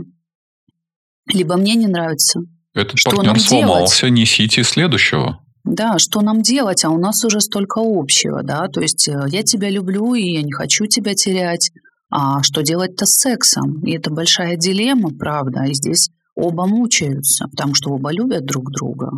либо 1.28 1.58
мне 1.58 1.76
не 1.76 1.88
нравится. 1.88 2.42
Этот 2.74 3.00
что 3.00 3.12
партнер 3.12 3.40
сломался, 3.40 4.10
несите 4.10 4.64
следующего. 4.64 5.40
Да, 5.64 6.00
что 6.00 6.22
нам 6.22 6.42
делать, 6.42 6.84
а 6.84 6.90
у 6.90 6.98
нас 6.98 7.24
уже 7.24 7.40
столько 7.40 7.82
общего, 7.84 8.42
да, 8.44 8.68
то 8.68 8.82
есть 8.82 9.08
э, 9.08 9.26
я 9.28 9.44
тебя 9.44 9.70
люблю, 9.70 10.16
и 10.16 10.34
я 10.34 10.42
не 10.42 10.52
хочу 10.52 10.88
тебя 10.88 11.14
терять, 11.14 11.72
а 12.10 12.42
что 12.42 12.62
делать-то 12.62 13.06
с 13.06 13.20
сексом? 13.20 13.82
И 13.84 13.92
это 13.92 14.12
большая 14.12 14.58
дилемма, 14.58 15.12
правда, 15.18 15.64
и 15.66 15.74
здесь 15.74 16.10
оба 16.36 16.66
мучаются, 16.66 17.46
потому 17.48 17.76
что 17.76 17.92
оба 17.92 18.12
любят 18.12 18.46
друг 18.46 18.72
друга. 18.72 19.12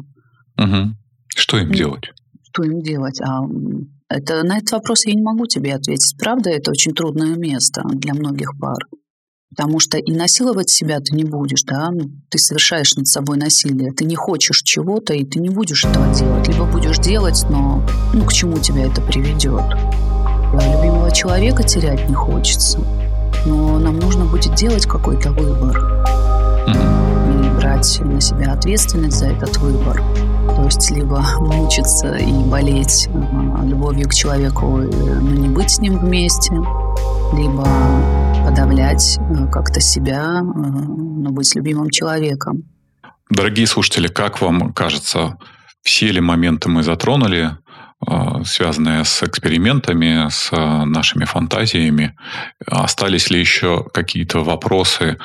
Угу. 0.59 0.95
Что 1.35 1.57
им 1.57 1.71
делать? 1.71 2.11
Что 2.51 2.63
им 2.63 2.81
делать? 2.81 3.19
А 3.21 3.41
это, 4.09 4.43
на 4.43 4.57
этот 4.57 4.71
вопрос 4.73 5.05
я 5.05 5.13
не 5.13 5.23
могу 5.23 5.47
тебе 5.47 5.73
ответить. 5.73 6.15
Правда, 6.19 6.51
это 6.51 6.71
очень 6.71 6.93
трудное 6.93 7.35
место 7.35 7.81
для 7.85 8.13
многих 8.13 8.51
пар. 8.59 8.77
Потому 9.55 9.79
что 9.79 9.99
и 9.99 10.11
насиловать 10.11 10.71
себя 10.71 10.99
ты 10.99 11.15
не 11.15 11.23
будешь, 11.23 11.61
да, 11.63 11.91
ну, 11.91 12.09
ты 12.29 12.39
совершаешь 12.39 12.95
над 12.95 13.07
собой 13.07 13.37
насилие, 13.37 13.91
ты 13.91 14.03
не 14.03 14.15
хочешь 14.15 14.61
чего-то, 14.63 15.13
и 15.13 15.23
ты 15.23 15.39
не 15.39 15.49
будешь 15.49 15.85
этого 15.85 16.11
делать. 16.11 16.47
Либо 16.47 16.65
будешь 16.65 16.97
делать, 16.97 17.45
но 17.49 17.85
ну, 18.13 18.25
к 18.25 18.33
чему 18.33 18.57
тебя 18.57 18.85
это 18.85 18.99
приведет? 19.01 19.61
Любимого 20.53 21.11
человека 21.11 21.61
терять 21.61 22.09
не 22.09 22.15
хочется, 22.15 22.79
но 23.45 23.77
нам 23.77 23.99
нужно 23.99 24.25
будет 24.25 24.55
делать 24.55 24.87
какой-то 24.87 25.31
выбор. 25.31 25.77
Mm-hmm. 26.67 27.45
И 27.45 27.59
брать 27.59 27.99
на 27.99 28.21
себя 28.21 28.53
ответственность 28.53 29.17
за 29.17 29.27
этот 29.27 29.57
выбор. 29.57 30.01
То 30.47 30.63
есть 30.65 30.89
либо 30.89 31.23
мучиться 31.39 32.15
и 32.15 32.31
болеть 32.45 33.07
э, 33.07 33.65
любовью 33.65 34.09
к 34.09 34.13
человеку, 34.13 34.77
но 34.77 35.31
не 35.31 35.49
быть 35.49 35.69
с 35.69 35.79
ним 35.79 35.99
вместе, 35.99 36.55
либо 37.33 37.67
подавлять 38.53 39.17
э, 39.17 39.47
как-то 39.51 39.79
себя, 39.79 40.39
э, 40.39 40.41
но 40.43 41.31
быть 41.31 41.55
любимым 41.55 41.89
человеком. 41.89 42.63
Дорогие 43.29 43.65
слушатели, 43.65 44.07
как 44.07 44.41
вам 44.41 44.73
кажется, 44.73 45.39
все 45.81 46.11
ли 46.11 46.21
моменты 46.21 46.69
мы 46.69 46.83
затронули, 46.83 47.57
связанные 48.45 49.05
с 49.05 49.23
экспериментами, 49.23 50.29
с 50.29 50.51
нашими 50.51 51.25
фантазиями? 51.25 52.15
Остались 52.67 53.29
ли 53.31 53.39
еще 53.39 53.85
какие-то 53.93 54.43
вопросы? 54.43 55.17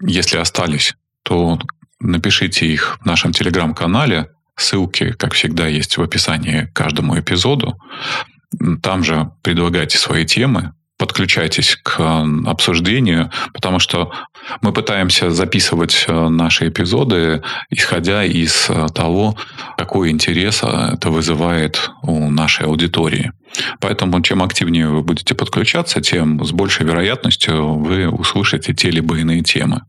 Если 0.00 0.36
остались, 0.36 0.94
то 1.24 1.58
напишите 2.00 2.66
их 2.66 2.98
в 3.00 3.06
нашем 3.06 3.32
телеграм-канале. 3.32 4.28
Ссылки, 4.56 5.12
как 5.12 5.32
всегда, 5.32 5.66
есть 5.66 5.96
в 5.96 6.02
описании 6.02 6.66
к 6.66 6.74
каждому 6.74 7.18
эпизоду. 7.18 7.78
Там 8.82 9.04
же 9.04 9.32
предлагайте 9.42 9.98
свои 9.98 10.26
темы, 10.26 10.74
подключайтесь 10.98 11.78
к 11.82 12.00
обсуждению, 12.46 13.30
потому 13.54 13.78
что 13.78 14.12
мы 14.60 14.72
пытаемся 14.72 15.30
записывать 15.30 16.04
э, 16.08 16.28
наши 16.28 16.68
эпизоды, 16.68 17.42
исходя 17.70 18.24
из 18.24 18.68
э, 18.68 18.86
того, 18.94 19.36
какой 19.76 20.10
интерес 20.10 20.60
э, 20.62 20.94
это 20.94 21.10
вызывает 21.10 21.90
у 22.02 22.30
нашей 22.30 22.66
аудитории. 22.66 23.32
Поэтому 23.80 24.20
чем 24.22 24.42
активнее 24.42 24.88
вы 24.88 25.02
будете 25.02 25.34
подключаться, 25.34 26.00
тем 26.00 26.44
с 26.44 26.52
большей 26.52 26.86
вероятностью 26.86 27.78
вы 27.78 28.08
услышите 28.08 28.74
те 28.74 28.90
либо 28.90 29.16
иные 29.18 29.42
темы. 29.42 29.82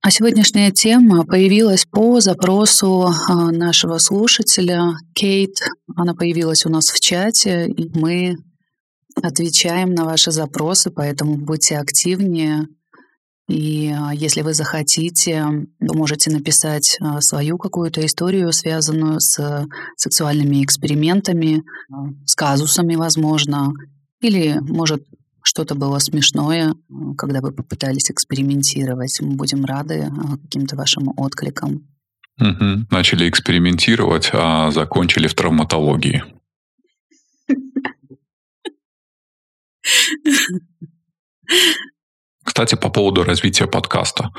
А 0.00 0.10
сегодняшняя 0.10 0.70
тема 0.70 1.24
появилась 1.24 1.84
по 1.84 2.20
запросу 2.20 3.08
а, 3.08 3.50
нашего 3.50 3.98
слушателя 3.98 4.92
Кейт. 5.12 5.56
Она 5.96 6.14
появилась 6.14 6.64
у 6.66 6.70
нас 6.70 6.90
в 6.90 7.00
чате, 7.00 7.66
и 7.66 7.90
мы 7.98 8.36
отвечаем 9.22 9.94
на 9.94 10.04
ваши 10.04 10.30
запросы, 10.30 10.90
поэтому 10.90 11.36
будьте 11.36 11.78
активнее. 11.78 12.66
И 13.48 13.90
а, 13.90 14.12
если 14.12 14.42
вы 14.42 14.52
захотите, 14.52 15.44
вы 15.80 15.96
можете 15.96 16.30
написать 16.30 16.98
а, 17.00 17.20
свою 17.20 17.56
какую-то 17.56 18.04
историю, 18.04 18.52
связанную 18.52 19.20
с 19.20 19.66
сексуальными 19.96 20.62
экспериментами, 20.62 21.62
с 22.26 22.34
казусами, 22.34 22.94
возможно, 22.96 23.72
или, 24.20 24.58
может, 24.60 25.02
что-то 25.42 25.74
было 25.74 25.98
смешное, 25.98 26.74
когда 27.16 27.40
вы 27.40 27.52
попытались 27.52 28.10
экспериментировать. 28.10 29.18
Мы 29.20 29.36
будем 29.36 29.64
рады 29.64 30.10
а, 30.10 30.36
каким-то 30.36 30.76
вашим 30.76 31.12
откликам. 31.16 31.86
Угу. 32.40 32.86
Начали 32.90 33.28
экспериментировать, 33.28 34.30
а 34.32 34.70
закончили 34.70 35.26
в 35.26 35.34
травматологии. 35.34 36.22
Кстати, 42.44 42.74
по 42.74 42.88
поводу 42.88 43.24
развития 43.24 43.66
подкаста. 43.66 44.30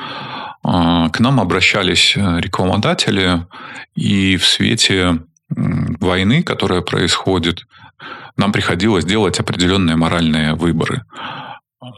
А, 0.64 1.10
к 1.10 1.20
нам 1.20 1.40
обращались 1.40 2.16
э, 2.18 2.40
рекламодатели, 2.40 3.46
и 3.96 4.38
в 4.38 4.46
свете 4.46 5.20
войны, 5.50 6.44
которая 6.44 6.82
происходит, 6.82 7.66
нам 8.38 8.52
приходилось 8.52 9.06
делать 9.06 9.40
определенные 9.40 9.96
моральные 9.96 10.54
выборы. 10.56 11.04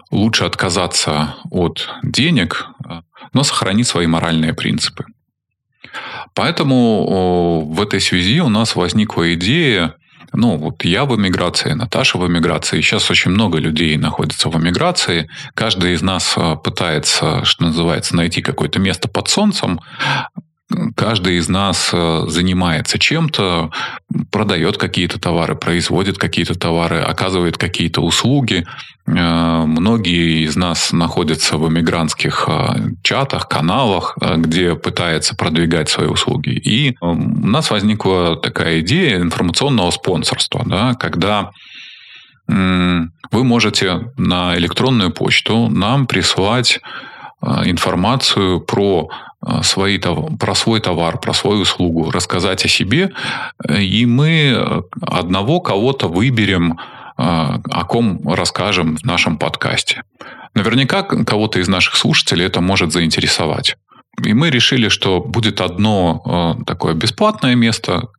Лучше 0.09 0.45
отказаться 0.45 1.35
от 1.49 1.89
денег, 2.03 2.67
но 3.33 3.43
сохранить 3.43 3.87
свои 3.87 4.07
моральные 4.07 4.53
принципы. 4.53 5.05
Поэтому 6.33 7.65
в 7.65 7.81
этой 7.81 7.99
связи 7.99 8.41
у 8.41 8.49
нас 8.49 8.75
возникла 8.75 9.33
идея, 9.33 9.95
ну, 10.33 10.57
вот 10.57 10.83
я 10.85 11.05
в 11.05 11.15
эмиграции, 11.15 11.73
Наташа 11.73 12.17
в 12.17 12.27
эмиграции. 12.27 12.81
Сейчас 12.81 13.09
очень 13.11 13.31
много 13.31 13.57
людей 13.57 13.97
находится 13.97 14.49
в 14.49 14.57
эмиграции. 14.57 15.29
Каждый 15.55 15.93
из 15.93 16.01
нас 16.01 16.33
э, 16.37 16.55
пытается, 16.63 17.43
что 17.43 17.65
называется, 17.65 18.15
найти 18.15 18.41
какое-то 18.41 18.79
место 18.79 19.09
под 19.09 19.27
солнцем 19.27 19.81
каждый 20.95 21.37
из 21.37 21.49
нас 21.49 21.91
э, 21.93 22.23
занимается 22.27 22.99
чем-то, 22.99 23.71
продает 24.31 24.77
какие-то 24.77 25.19
товары, 25.19 25.55
производит 25.55 26.17
какие-то 26.17 26.57
товары, 26.57 26.99
оказывает 26.99 27.57
какие-то 27.57 28.01
услуги. 28.01 28.65
Э, 29.07 29.63
многие 29.65 30.45
из 30.45 30.55
нас 30.55 30.91
находятся 30.91 31.57
в 31.57 31.67
эмигрантских 31.67 32.45
э, 32.47 32.75
чатах, 33.03 33.47
каналах, 33.47 34.17
где 34.37 34.75
пытаются 34.75 35.35
продвигать 35.35 35.89
свои 35.89 36.07
услуги. 36.07 36.49
И 36.49 36.95
у 37.01 37.15
нас 37.15 37.71
возникла 37.71 38.35
такая 38.35 38.81
идея 38.81 39.17
информационного 39.17 39.91
спонсорства, 39.91 40.63
да, 40.65 40.93
когда 40.95 41.51
вы 42.47 43.43
можете 43.45 44.11
на 44.17 44.57
электронную 44.57 45.11
почту 45.11 45.69
нам 45.69 46.05
прислать 46.05 46.81
информацию 47.41 48.59
про 48.59 49.09
свои, 49.63 49.97
про 49.97 50.55
свой 50.55 50.79
товар, 50.79 51.19
про 51.19 51.33
свою 51.33 51.61
услугу, 51.61 52.11
рассказать 52.11 52.65
о 52.65 52.67
себе, 52.67 53.11
и 53.69 54.05
мы 54.05 54.83
одного 55.01 55.59
кого-то 55.59 56.07
выберем, 56.07 56.79
о 57.17 57.85
ком 57.85 58.21
расскажем 58.27 58.97
в 58.97 59.03
нашем 59.03 59.37
подкасте. 59.37 60.03
Наверняка 60.53 61.03
кого-то 61.03 61.59
из 61.59 61.67
наших 61.67 61.95
слушателей 61.95 62.45
это 62.45 62.61
может 62.61 62.91
заинтересовать. 62.91 63.77
И 64.23 64.33
мы 64.33 64.49
решили, 64.49 64.89
что 64.89 65.21
будет 65.21 65.61
одно 65.61 66.57
такое 66.65 66.93
бесплатное 66.93 67.55
место, 67.55 68.09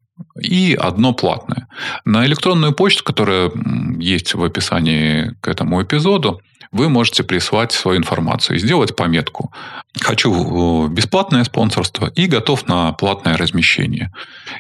и 0.41 0.79
одно 0.81 1.15
платное. 1.15 1.67
На 2.05 2.25
электронную 2.27 2.73
почту, 2.73 3.03
которая 3.03 3.51
есть 3.99 4.35
в 4.35 4.45
описании 4.45 5.35
к 5.41 5.49
этому 5.49 5.83
эпизоду, 5.83 6.41
вы 6.73 6.89
можете 6.89 7.23
прислать 7.23 7.73
свою 7.73 7.99
информацию 7.99 8.57
и 8.57 8.59
сделать 8.59 8.97
пометку 8.97 9.53
«Хочу 10.01 10.89
бесплатное 10.89 11.45
спонсорство» 11.45 12.07
и 12.07 12.27
«Готов 12.27 12.67
на 12.67 12.93
платное 12.93 13.37
размещение». 13.37 14.11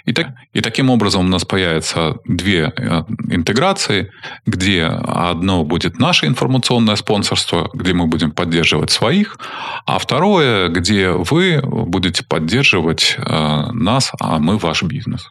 И, 0.04 0.12
так, 0.12 0.28
и 0.52 0.60
таким 0.60 0.90
образом 0.90 1.24
у 1.24 1.28
нас 1.28 1.46
появятся 1.46 2.16
две 2.26 2.72
э, 2.76 3.04
интеграции, 3.30 4.12
где 4.46 4.84
одно 4.84 5.64
будет 5.64 5.98
наше 5.98 6.26
информационное 6.26 6.96
спонсорство, 6.96 7.70
где 7.72 7.94
мы 7.94 8.06
будем 8.06 8.30
поддерживать 8.30 8.90
своих, 8.90 9.38
а 9.86 9.98
второе, 9.98 10.68
где 10.68 11.10
вы 11.10 11.62
будете 11.62 12.24
поддерживать 12.24 13.16
э, 13.16 13.72
нас, 13.72 14.12
а 14.20 14.38
мы 14.38 14.58
ваш 14.58 14.82
бизнес. 14.82 15.28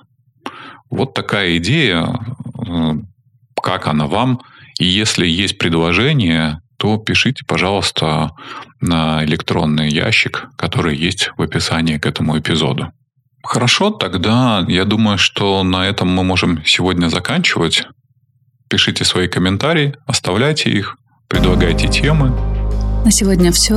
Вот 0.89 1.13
такая 1.13 1.57
идея, 1.57 2.07
э, 2.67 2.93
как 3.61 3.87
она 3.87 4.07
вам. 4.07 4.41
И 4.79 4.85
если 4.85 5.27
есть 5.27 5.59
предложение, 5.59 6.59
то 6.81 6.97
пишите, 6.97 7.43
пожалуйста, 7.45 8.31
на 8.79 9.23
электронный 9.23 9.87
ящик, 9.87 10.47
который 10.57 10.97
есть 10.97 11.29
в 11.37 11.41
описании 11.43 11.99
к 11.99 12.07
этому 12.07 12.39
эпизоду. 12.39 12.91
Хорошо, 13.43 13.91
тогда 13.91 14.65
я 14.67 14.83
думаю, 14.83 15.19
что 15.19 15.61
на 15.61 15.85
этом 15.87 16.09
мы 16.09 16.23
можем 16.23 16.65
сегодня 16.65 17.07
заканчивать. 17.09 17.85
Пишите 18.67 19.05
свои 19.05 19.27
комментарии, 19.27 19.93
оставляйте 20.07 20.71
их, 20.71 20.97
предлагайте 21.27 21.87
темы. 21.87 22.31
На 23.05 23.11
сегодня 23.11 23.51
все. 23.51 23.75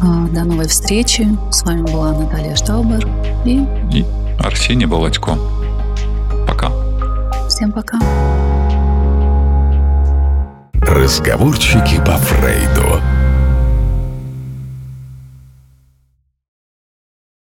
А, 0.00 0.26
до 0.28 0.44
новой 0.44 0.66
встречи. 0.66 1.28
С 1.50 1.62
вами 1.62 1.82
была 1.82 2.18
Наталья 2.18 2.56
Штаубер 2.56 3.06
и, 3.44 3.60
и 3.92 4.04
Арсений 4.38 4.86
Володько. 4.86 5.36
Пока. 6.46 6.70
Всем 7.50 7.70
пока. 7.70 7.98
Разговорчики 10.86 12.00
по 12.06 12.16
Фрейду. 12.16 13.15